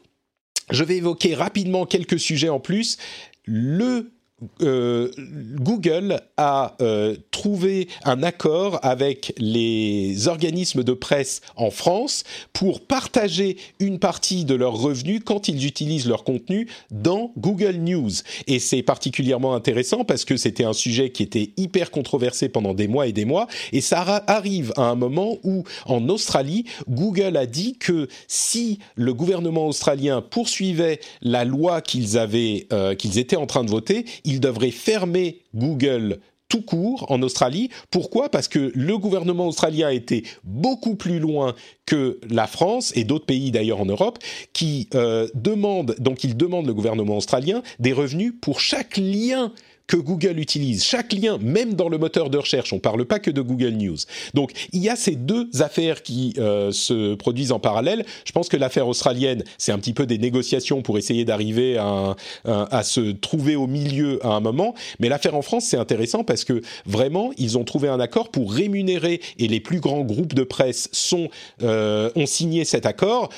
[0.70, 2.98] je vais évoquer rapidement quelques sujets en plus.
[3.44, 4.12] Le
[4.62, 5.10] euh,
[5.56, 13.56] Google a euh, trouvé un accord avec les organismes de presse en France pour partager
[13.78, 18.10] une partie de leurs revenus quand ils utilisent leur contenu dans Google News.
[18.46, 22.88] Et c'est particulièrement intéressant parce que c'était un sujet qui était hyper controversé pendant des
[22.88, 23.46] mois et des mois.
[23.72, 29.14] Et ça arrive à un moment où, en Australie, Google a dit que si le
[29.14, 34.40] gouvernement australien poursuivait la loi qu'ils avaient, euh, qu'ils étaient en train de voter, il
[34.40, 37.70] devrait fermer Google tout court en Australie.
[37.90, 38.28] Pourquoi?
[38.28, 41.54] Parce que le gouvernement australien a été beaucoup plus loin
[41.86, 44.18] que la France et d'autres pays d'ailleurs en Europe
[44.52, 49.52] qui euh, demandent, donc ils demandent le gouvernement australien des revenus pour chaque lien
[49.90, 53.18] que Google utilise, chaque lien, même dans le moteur de recherche, on ne parle pas
[53.18, 53.96] que de Google News.
[54.34, 58.04] Donc il y a ces deux affaires qui euh, se produisent en parallèle.
[58.24, 62.14] Je pense que l'affaire australienne, c'est un petit peu des négociations pour essayer d'arriver à,
[62.44, 64.76] à se trouver au milieu à un moment.
[65.00, 68.52] Mais l'affaire en France, c'est intéressant parce que vraiment, ils ont trouvé un accord pour
[68.52, 71.28] rémunérer, et les plus grands groupes de presse sont,
[71.62, 73.30] euh, ont signé cet accord.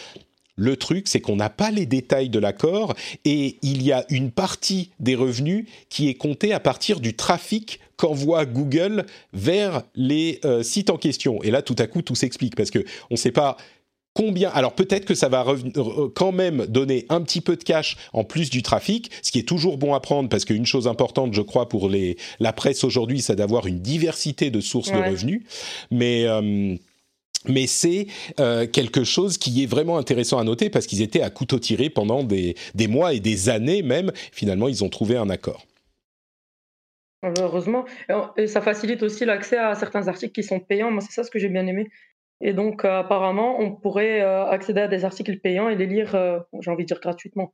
[0.57, 4.31] Le truc, c'est qu'on n'a pas les détails de l'accord et il y a une
[4.31, 10.63] partie des revenus qui est comptée à partir du trafic qu'envoie Google vers les euh,
[10.63, 11.43] sites en question.
[11.43, 12.81] Et là, tout à coup, tout s'explique parce que
[13.11, 13.57] on ne sait pas
[14.15, 14.51] combien.
[14.51, 15.45] Alors peut-être que ça va
[16.15, 19.49] quand même donner un petit peu de cash en plus du trafic, ce qui est
[19.49, 23.23] toujours bon à prendre parce qu'une chose importante, je crois, pour les, la presse aujourd'hui,
[23.23, 25.43] c'est d'avoir une diversité de sources de revenus.
[25.91, 26.77] Mais euh,
[27.49, 28.07] mais c'est
[28.41, 31.91] euh, quelque chose qui est vraiment intéressant à noter parce qu'ils étaient à couteau tiré
[31.91, 34.13] pendant des, des mois et des années même.
[34.33, 35.67] Finalement, ils ont trouvé un accord.
[37.39, 37.85] Heureusement.
[38.37, 40.91] Et ça facilite aussi l'accès à certains articles qui sont payants.
[40.91, 41.89] Moi, c'est ça ce que j'ai bien aimé.
[42.45, 46.17] Et donc, euh, apparemment, on pourrait euh, accéder à des articles payants et les lire,
[46.17, 47.53] euh, j'ai envie de dire gratuitement.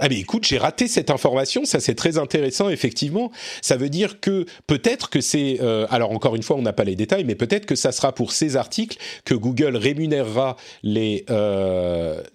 [0.00, 3.30] Ah mais écoute, j'ai raté cette information, ça c'est très intéressant effectivement.
[3.62, 5.60] Ça veut dire que peut-être que c'est,
[5.90, 8.32] alors encore une fois on n'a pas les détails, mais peut-être que ça sera pour
[8.32, 11.24] ces articles que Google rémunérera les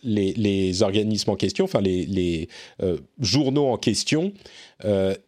[0.03, 2.47] les, organismes en question, enfin les, les
[3.19, 4.31] journaux en question.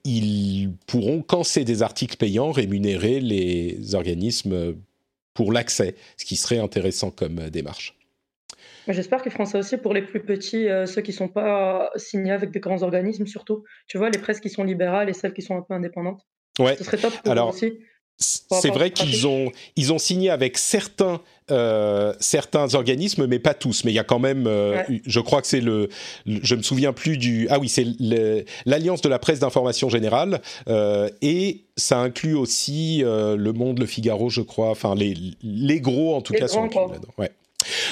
[0.05, 4.75] Ils pourront, quand c'est des articles payants, rémunérer les organismes
[5.37, 7.95] pour l'accès, ce qui serait intéressant comme euh, démarche.
[8.87, 11.91] J'espère qu'ils feront ça aussi pour les plus petits, euh, ceux qui ne sont pas
[11.95, 13.63] signés avec des grands organismes surtout.
[13.87, 16.25] Tu vois, les presses qui sont libérales et celles qui sont un peu indépendantes.
[16.57, 16.75] Ouais.
[16.75, 17.77] Ce serait top pour Alors, eux aussi.
[18.17, 23.83] C'est vrai qu'ils ont ils ont signé avec certains euh, certains organismes, mais pas tous.
[23.83, 25.01] Mais il y a quand même, euh, Ouais.
[25.05, 25.89] je crois que c'est le,
[26.25, 27.85] le- je me souviens plus du, ah oui, c'est
[28.65, 33.85] l'Alliance de la presse d'information générale, euh, et ça inclut aussi euh, Le Monde, Le
[33.85, 34.69] Figaro, je crois.
[34.71, 35.13] Enfin, les
[35.43, 36.99] les gros en tout Les cas sont là-dedans.
[37.17, 37.31] Ouais.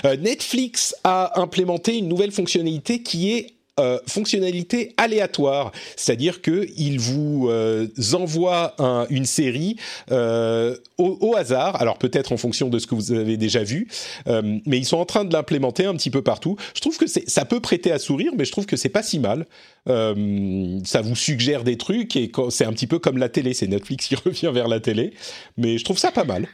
[0.06, 3.48] Euh, Netflix a implémenté une nouvelle fonctionnalité qui est
[3.80, 9.76] euh, fonctionnalité aléatoire, c'est-à-dire que il vous euh, envoie un- une série
[10.12, 13.88] euh, au, au hasard, alors peut-être en fonction de ce que vous avez déjà vu,
[14.28, 16.56] euh, mais ils sont en train de l'implémenter un petit peu partout.
[16.74, 19.20] Je trouve que ça peut prêter à sourire, mais je trouve que c'est pas si
[19.20, 19.46] mal.
[19.88, 24.08] Ça vous suggère des trucs et c'est un petit peu comme la télé, c'est Netflix
[24.08, 25.12] qui revient vers la télé,
[25.58, 26.48] mais je trouve ça pas mal.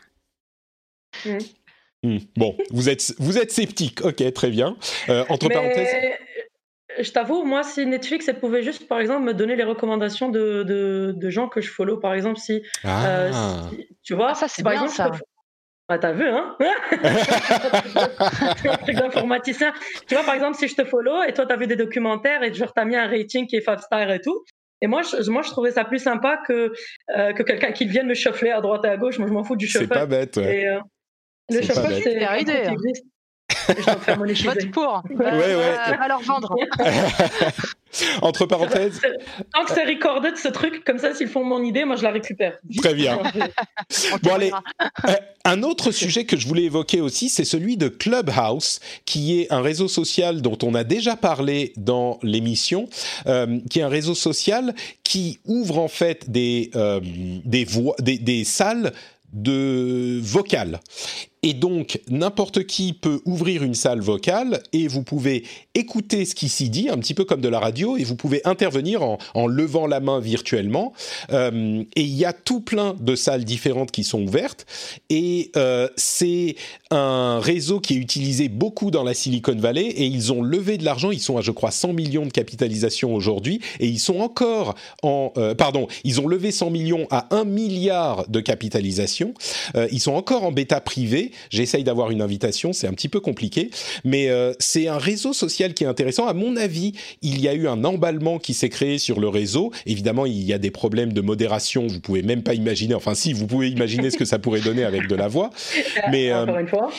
[1.25, 1.39] Mhm.
[2.03, 4.75] Hmm, Bon, vous êtes vous êtes sceptique, ok, très bien.
[5.29, 5.87] Entre Mais parenthèses.
[7.03, 10.63] Je t'avoue, moi, si Netflix, elle pouvait juste, par exemple, me donner les recommandations de,
[10.63, 13.63] de, de gens que je follow, par exemple, si, euh, Ah.
[13.69, 15.23] si- tu vois, Ah, ça, c'est par bien, exemple, ça.
[15.89, 16.55] Ah, t'as vu, hein?
[16.61, 16.99] C'est
[18.69, 19.73] un truc d'informaticien.
[20.07, 22.53] Tu vois, par exemple, si je te follow et toi, t'as vu des documentaires et
[22.53, 24.43] genre, t'as mis un rating qui est 5 star et tout,
[24.81, 26.73] Et moi, je, moi, je trouvais ça plus sympa que,
[27.15, 29.19] euh, que quelqu'un qui vienne me chauffer à droite et à gauche.
[29.19, 29.87] Moi, je m'en fous du chauffeur.
[29.91, 30.37] C'est pas bête.
[30.37, 30.61] Ouais.
[30.61, 30.79] Et, euh,
[31.49, 32.63] le chauffeur, c'est Super un idée,
[33.69, 34.17] je dois faire.
[34.17, 35.03] Vote pour.
[35.09, 35.41] Ouais, Bah, ouais.
[35.53, 36.55] euh, alors vendre.
[38.21, 39.01] Entre parenthèses,
[39.53, 42.11] Tant que c'est recorded, ce truc, comme ça, s'ils font mon idée, moi, je la
[42.11, 42.57] récupère.
[42.69, 42.81] Vite.
[42.81, 43.19] Très bien.
[44.23, 44.51] Bon, allez.
[45.09, 45.13] Euh,
[45.43, 49.59] un autre sujet que je voulais évoquer aussi, c'est celui de Clubhouse, qui est un
[49.61, 52.87] réseau social dont on a déjà parlé dans l'émission,
[53.27, 54.73] euh, qui est un réseau social
[55.03, 58.93] qui ouvre en fait des euh, des voix, des, des salles
[59.33, 60.79] de vocales.
[61.43, 65.43] Et donc, n'importe qui peut ouvrir une salle vocale et vous pouvez
[65.73, 68.41] écouter ce qui s'y dit, un petit peu comme de la radio, et vous pouvez
[68.45, 70.93] intervenir en, en levant la main virtuellement.
[71.31, 74.67] Euh, et il y a tout plein de salles différentes qui sont ouvertes.
[75.09, 76.55] Et euh, c'est
[76.91, 79.85] un réseau qui est utilisé beaucoup dans la Silicon Valley.
[79.85, 81.09] Et ils ont levé de l'argent.
[81.09, 83.61] Ils sont à, je crois, 100 millions de capitalisation aujourd'hui.
[83.79, 85.33] Et ils sont encore en...
[85.37, 89.33] euh, pardon, ils ont levé 100 millions à 1 milliard de capitalisation.
[89.75, 91.30] Euh, ils sont encore en bêta privée.
[91.49, 93.69] J'essaye d'avoir une invitation, c'est un petit peu compliqué,
[94.03, 96.27] mais euh, c'est un réseau social qui est intéressant.
[96.27, 99.71] À mon avis, il y a eu un emballement qui s'est créé sur le réseau.
[99.85, 101.87] Évidemment, il y a des problèmes de modération.
[101.87, 102.93] Vous pouvez même pas imaginer.
[102.93, 105.49] Enfin, si, vous pouvez imaginer ce que ça pourrait donner avec de la voix.
[106.11, 106.89] Mais euh, Encore une fois.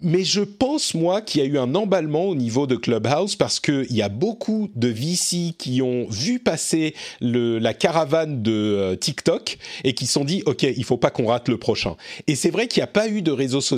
[0.00, 3.60] mais je pense, moi, qu'il y a eu un emballement au niveau de Clubhouse parce
[3.60, 8.96] qu'il y a beaucoup de VC qui ont vu passer le, la caravane de euh,
[8.96, 11.96] TikTok et qui se sont dit, OK, il faut pas qu'on rate le prochain.
[12.26, 13.75] Et c'est vrai qu'il n'y a pas eu de réseau social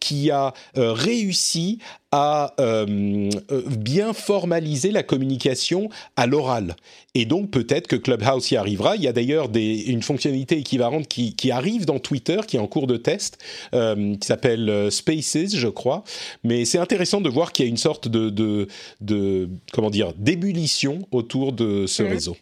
[0.00, 1.78] qui a euh, réussi
[2.12, 6.74] à euh, euh, bien formaliser la communication à l'oral.
[7.14, 8.96] Et donc peut-être que Clubhouse y arrivera.
[8.96, 12.66] Il y a d'ailleurs une fonctionnalité équivalente qui, qui arrive dans Twitter, qui est en
[12.66, 13.38] cours de test,
[13.74, 16.02] euh, qui s'appelle Spaces, je crois.
[16.42, 18.66] Mais c'est intéressant de voir qu'il y a une sorte de, de,
[19.00, 22.36] de comment dire d'ébullition autour de ce réseau.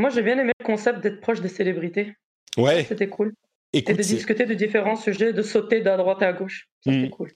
[0.00, 2.14] Moi, j'ai bien aimé le concept d'être proche des célébrités.
[2.56, 3.34] Ouais, C'était cool.
[3.72, 6.68] Et de c'est- discuter de différents sujets, de sauter de droite à gauche.
[6.84, 6.94] Ça, Mm.
[6.94, 7.30] c'était cool.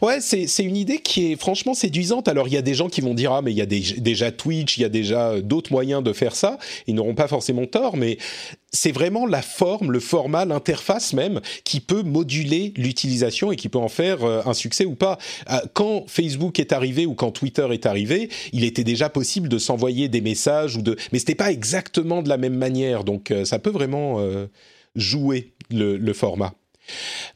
[0.00, 2.28] Ouais, c'est c'est une idée qui est franchement séduisante.
[2.28, 3.82] Alors il y a des gens qui vont dire ah mais il y a des-
[3.98, 6.58] déjà Twitch, il y a déjà euh, d'autres moyens de faire ça.
[6.86, 8.16] Ils n'auront pas forcément tort, mais
[8.72, 13.78] c'est vraiment la forme, le format, l'interface même qui peut moduler l'utilisation et qui peut
[13.78, 15.18] en faire euh, un succès ou pas.
[15.50, 19.58] Euh, Quand Facebook est arrivé ou quand Twitter est arrivé, il était déjà possible de
[19.58, 23.04] s'envoyer des messages ou de, mais c'était pas exactement de la même manière.
[23.04, 24.18] Donc ça peut vraiment
[24.96, 26.54] jouer le, le format.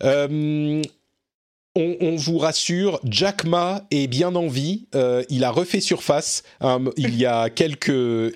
[0.02, 0.82] Euh,
[1.76, 4.88] on, on vous rassure, Jack Ma est bien en vie.
[4.96, 7.86] Euh, il a refait surface hein, il y a quelques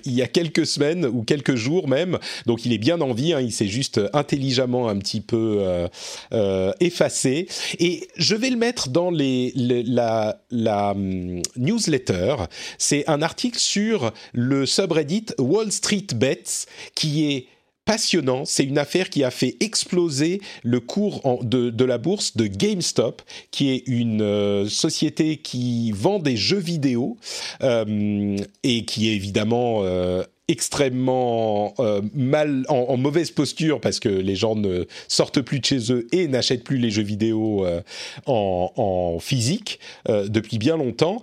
[0.05, 2.17] il y a quelques semaines ou quelques jours même.
[2.45, 3.33] Donc il est bien en vie.
[3.33, 5.87] hein, il s'est juste intelligemment un petit peu euh,
[6.31, 7.47] euh, effacé.
[7.79, 12.35] Et je vais le mettre dans les, les- la, la hum, newsletter.
[12.77, 17.47] C'est un article sur le subreddit Wall Street Bets qui est
[17.85, 18.45] passionnant.
[18.45, 23.21] C'est une affaire qui a fait exploser le cours de, la bourse de GameStop,
[23.51, 27.17] qui est une euh, société qui vend des jeux vidéo
[27.61, 34.35] euh, et qui est évidemment euh, extrêmement euh, mal en, mauvaise posture parce que les
[34.35, 37.65] gens ne sortent plus de chez eux et n'achètent plus les jeux vidéo
[38.25, 41.21] en, physique depuis bien longtemps.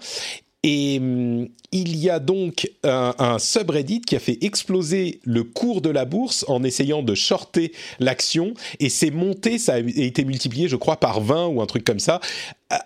[0.62, 5.80] Et hum, il y a donc un, un subreddit qui a fait exploser le cours
[5.80, 10.68] de la bourse en essayant de shorter l'action et c'est monté, ça a été multiplié
[10.68, 12.20] je crois par 20 ou un truc comme ça.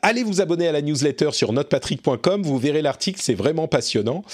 [0.03, 4.25] Allez vous abonner à la newsletter sur notepatrick.com, vous verrez l'article, c'est vraiment passionnant.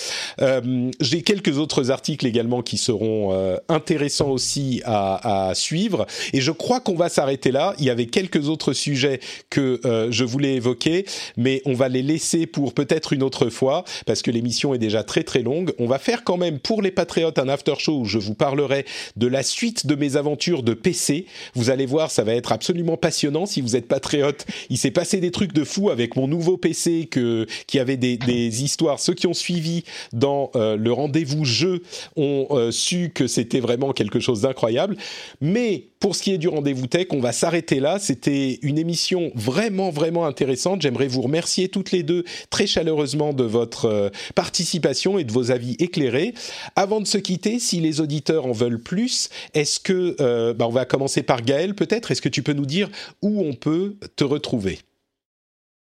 [0.40, 6.40] Euh, J'ai quelques autres articles également qui seront euh, intéressants aussi à, à suivre et
[6.40, 7.74] je crois qu'on va s'arrêter là.
[7.78, 9.20] Il y avait quelques autres sujets
[9.50, 11.04] que euh, je voulais évoquer,
[11.36, 15.02] mais on va les laisser pour peut-être une autre fois parce que l'émission est déjà
[15.02, 15.74] très très longue.
[15.78, 18.86] On va faire quand même pour les patriotes un after show où je vous parlerai
[19.16, 21.26] de la suite de mes aventures de PC.
[21.54, 24.46] Vous allez voir, ça va être absolument passionnant si vous êtes patriote.
[24.70, 28.62] Il s'est passé des trucs de fou avec mon nouveau PC que qui avait des,
[28.62, 29.00] histoires.
[29.00, 31.82] Ceux qui ont suivi dans euh, le rendez-vous jeu
[32.16, 34.96] ont euh, su que c'était vraiment quelque chose d'incroyable.
[35.40, 37.98] Mais pour ce qui est du rendez-vous tech, on va s'arrêter là.
[37.98, 40.82] C'était une émission vraiment, vraiment intéressante.
[40.82, 45.50] J'aimerais vous remercier toutes les deux très chaleureusement de votre euh, participation et de vos
[45.50, 46.34] avis éclairés.
[46.76, 50.84] Avant de se quitter, si les auditeurs en veulent plus, est-ce que, bah, on va
[50.84, 52.90] commencer par Gaël peut-être, est-ce que tu peux nous dire
[53.22, 54.78] où on peut te retrouver?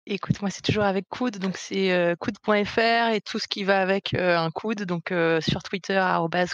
[0.07, 3.81] Écoute, moi, c'est toujours avec coude, donc c'est euh, coude.fr et tout ce qui va
[3.81, 4.83] avec euh, un coude.
[4.83, 6.05] Donc euh, sur Twitter,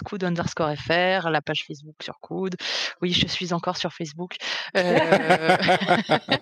[0.05, 2.55] coude underscore fr, la page Facebook sur coude.
[3.01, 4.35] Oui, je suis encore sur Facebook.
[4.77, 5.57] Euh,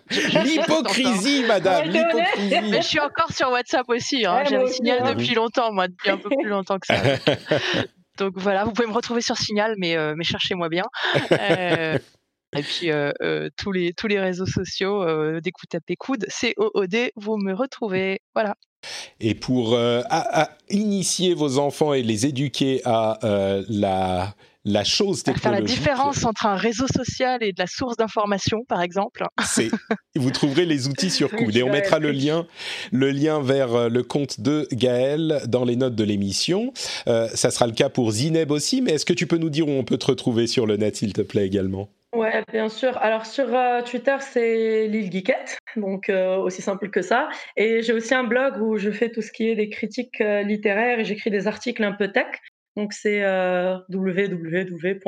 [0.09, 2.69] L'hypocrisie, madame, l'hypocrisie.
[2.71, 4.25] Mais je suis encore sur WhatsApp aussi.
[4.25, 4.39] Hein.
[4.39, 5.13] Ouais, J'avais Signal hein.
[5.13, 7.01] depuis longtemps, moi, depuis un peu plus longtemps que ça.
[8.17, 10.84] Donc voilà, vous pouvez me retrouver sur Signal, mais, euh, mais cherchez-moi bien.
[12.55, 15.95] Et puis euh, euh, tous, les, tous les réseaux sociaux, euh, dès que vous tapez
[15.95, 18.19] coude, C-O-O-D, vous me retrouvez.
[18.33, 18.55] Voilà.
[19.19, 20.03] Et pour à-
[20.43, 23.19] à initier vos enfants et les éduquer à
[23.67, 24.33] la,
[24.63, 27.97] la chose À faire la technologique, différence entre un réseau social et de la source
[27.97, 29.25] d'information, par exemple.
[29.45, 29.69] c'est
[30.15, 32.47] vous trouverez les outils sur coude et on mettra le lien
[32.91, 36.71] le lien vers le compte de Gaël dans les notes de l'émission.
[37.05, 39.71] Ça sera le cas pour Zineb aussi, mais est-ce que tu peux nous dire où
[39.71, 41.89] on peut te retrouver sur le net s'il te plaît également?
[42.18, 42.98] Ouais, bien sûr.
[42.98, 47.30] Alors sur euh, Twitter, c'est Lil Geekette, donc euh, aussi simple que ça.
[47.56, 50.41] Et j'ai aussi un blog où je fais tout ce qui est des critiques euh,
[50.41, 52.26] littéraires et j'écris des articles un peu tech.
[52.76, 53.22] Donc c'est
[53.89, 54.99] www.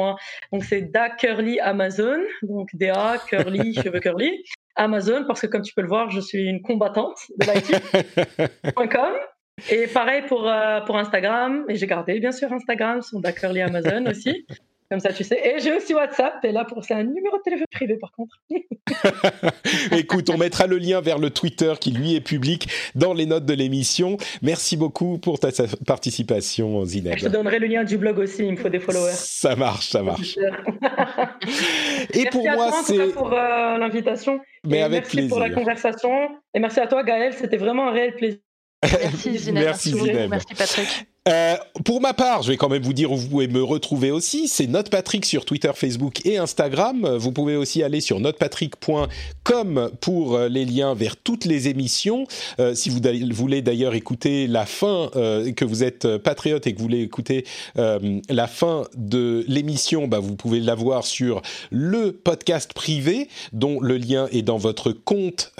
[0.52, 4.44] Donc c'est Da Curly Amazon, donc DA Curly cheveux curly
[4.76, 9.14] Amazon parce que comme tu peux le voir, je suis une combattante de l'IT.com.
[9.72, 10.49] Et pareil pour
[10.86, 11.65] pour Instagram.
[11.69, 14.45] Et j'ai gardé bien sûr Instagram, son Da Curly Amazon aussi.
[14.89, 15.39] Comme ça, tu sais.
[15.43, 16.43] Et j'ai aussi WhatsApp.
[16.43, 18.41] Et là, pour c'est un numéro de téléphone privé, par contre.
[19.91, 23.45] Écoute, on mettra le lien vers le Twitter qui lui est public dans les notes
[23.45, 24.17] de l'émission.
[24.41, 25.49] Merci beaucoup pour ta
[25.85, 27.17] participation, Zineb.
[27.17, 28.43] Je te donnerai le lien du blog aussi.
[28.45, 29.11] Il me faut des followers.
[29.13, 30.37] Ça marche, ça marche.
[32.13, 34.39] Et merci pour à moi, c'est pour euh, l'invitation.
[34.65, 36.29] mais Et avec merci pour la conversation.
[36.55, 37.33] Et merci à toi, Gaël.
[37.33, 38.39] C'était vraiment un réel plaisir.
[38.81, 39.63] Merci Zineb.
[39.65, 39.91] Merci.
[39.91, 40.29] Zineb.
[40.29, 41.07] Merci Patrick.
[41.27, 41.55] Euh,
[41.85, 44.47] pour ma part, je vais quand même vous dire où vous pouvez me retrouver aussi.
[44.47, 47.17] C'est Note Patrick sur Twitter, Facebook et Instagram.
[47.17, 52.25] Vous pouvez aussi aller sur notepatrick.com pour euh, les liens vers toutes les émissions.
[52.59, 52.99] Euh, si vous
[53.31, 57.01] voulez d'ailleurs écouter la fin, euh, que vous êtes euh, patriote et que vous voulez
[57.01, 61.41] écouter la fin de l'émission, bah, vous pouvez l'avoir sur
[61.71, 65.53] le podcast privé dont le lien est dans votre compte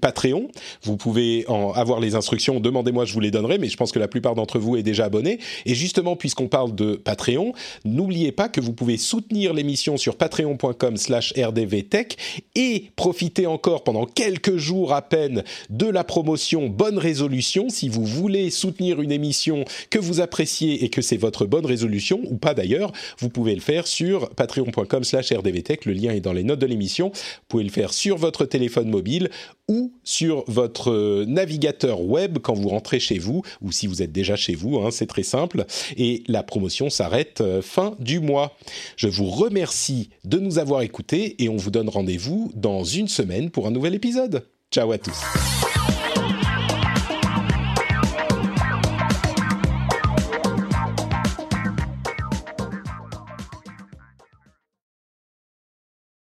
[0.00, 0.48] Patreon.
[0.82, 2.60] Vous pouvez en avoir les instructions.
[2.60, 5.38] Demandez-moi, je vous les donnerai, mais je pense que la plupart d'entre vous déjà abonné.
[5.66, 7.52] Et justement, puisqu'on parle de Patreon,
[7.84, 12.16] n'oubliez pas que vous pouvez soutenir l'émission sur patreon.com slash rdvtech
[12.54, 17.68] et profiter encore pendant quelques jours à peine de la promotion Bonne Résolution.
[17.68, 22.20] Si vous voulez soutenir une émission que vous appréciez et que c'est votre bonne résolution,
[22.30, 25.84] ou pas d'ailleurs, vous pouvez le faire sur patreon.com slash rdvtech.
[25.84, 27.10] Le lien est dans les notes de l'émission.
[27.12, 29.30] Vous pouvez le faire sur votre téléphone mobile
[30.04, 34.36] sur votre euh, navigateur web quand vous rentrez chez vous, ou si vous êtes déjà
[34.36, 35.64] chez vous, hein, c'est très simple.
[35.96, 38.56] Et la promotion s'arrête euh, fin du mois.
[38.96, 43.50] Je vous remercie de nous avoir écoutés et on vous donne rendez-vous dans une semaine
[43.50, 44.44] pour un nouvel épisode.
[44.70, 45.61] Ciao à tous.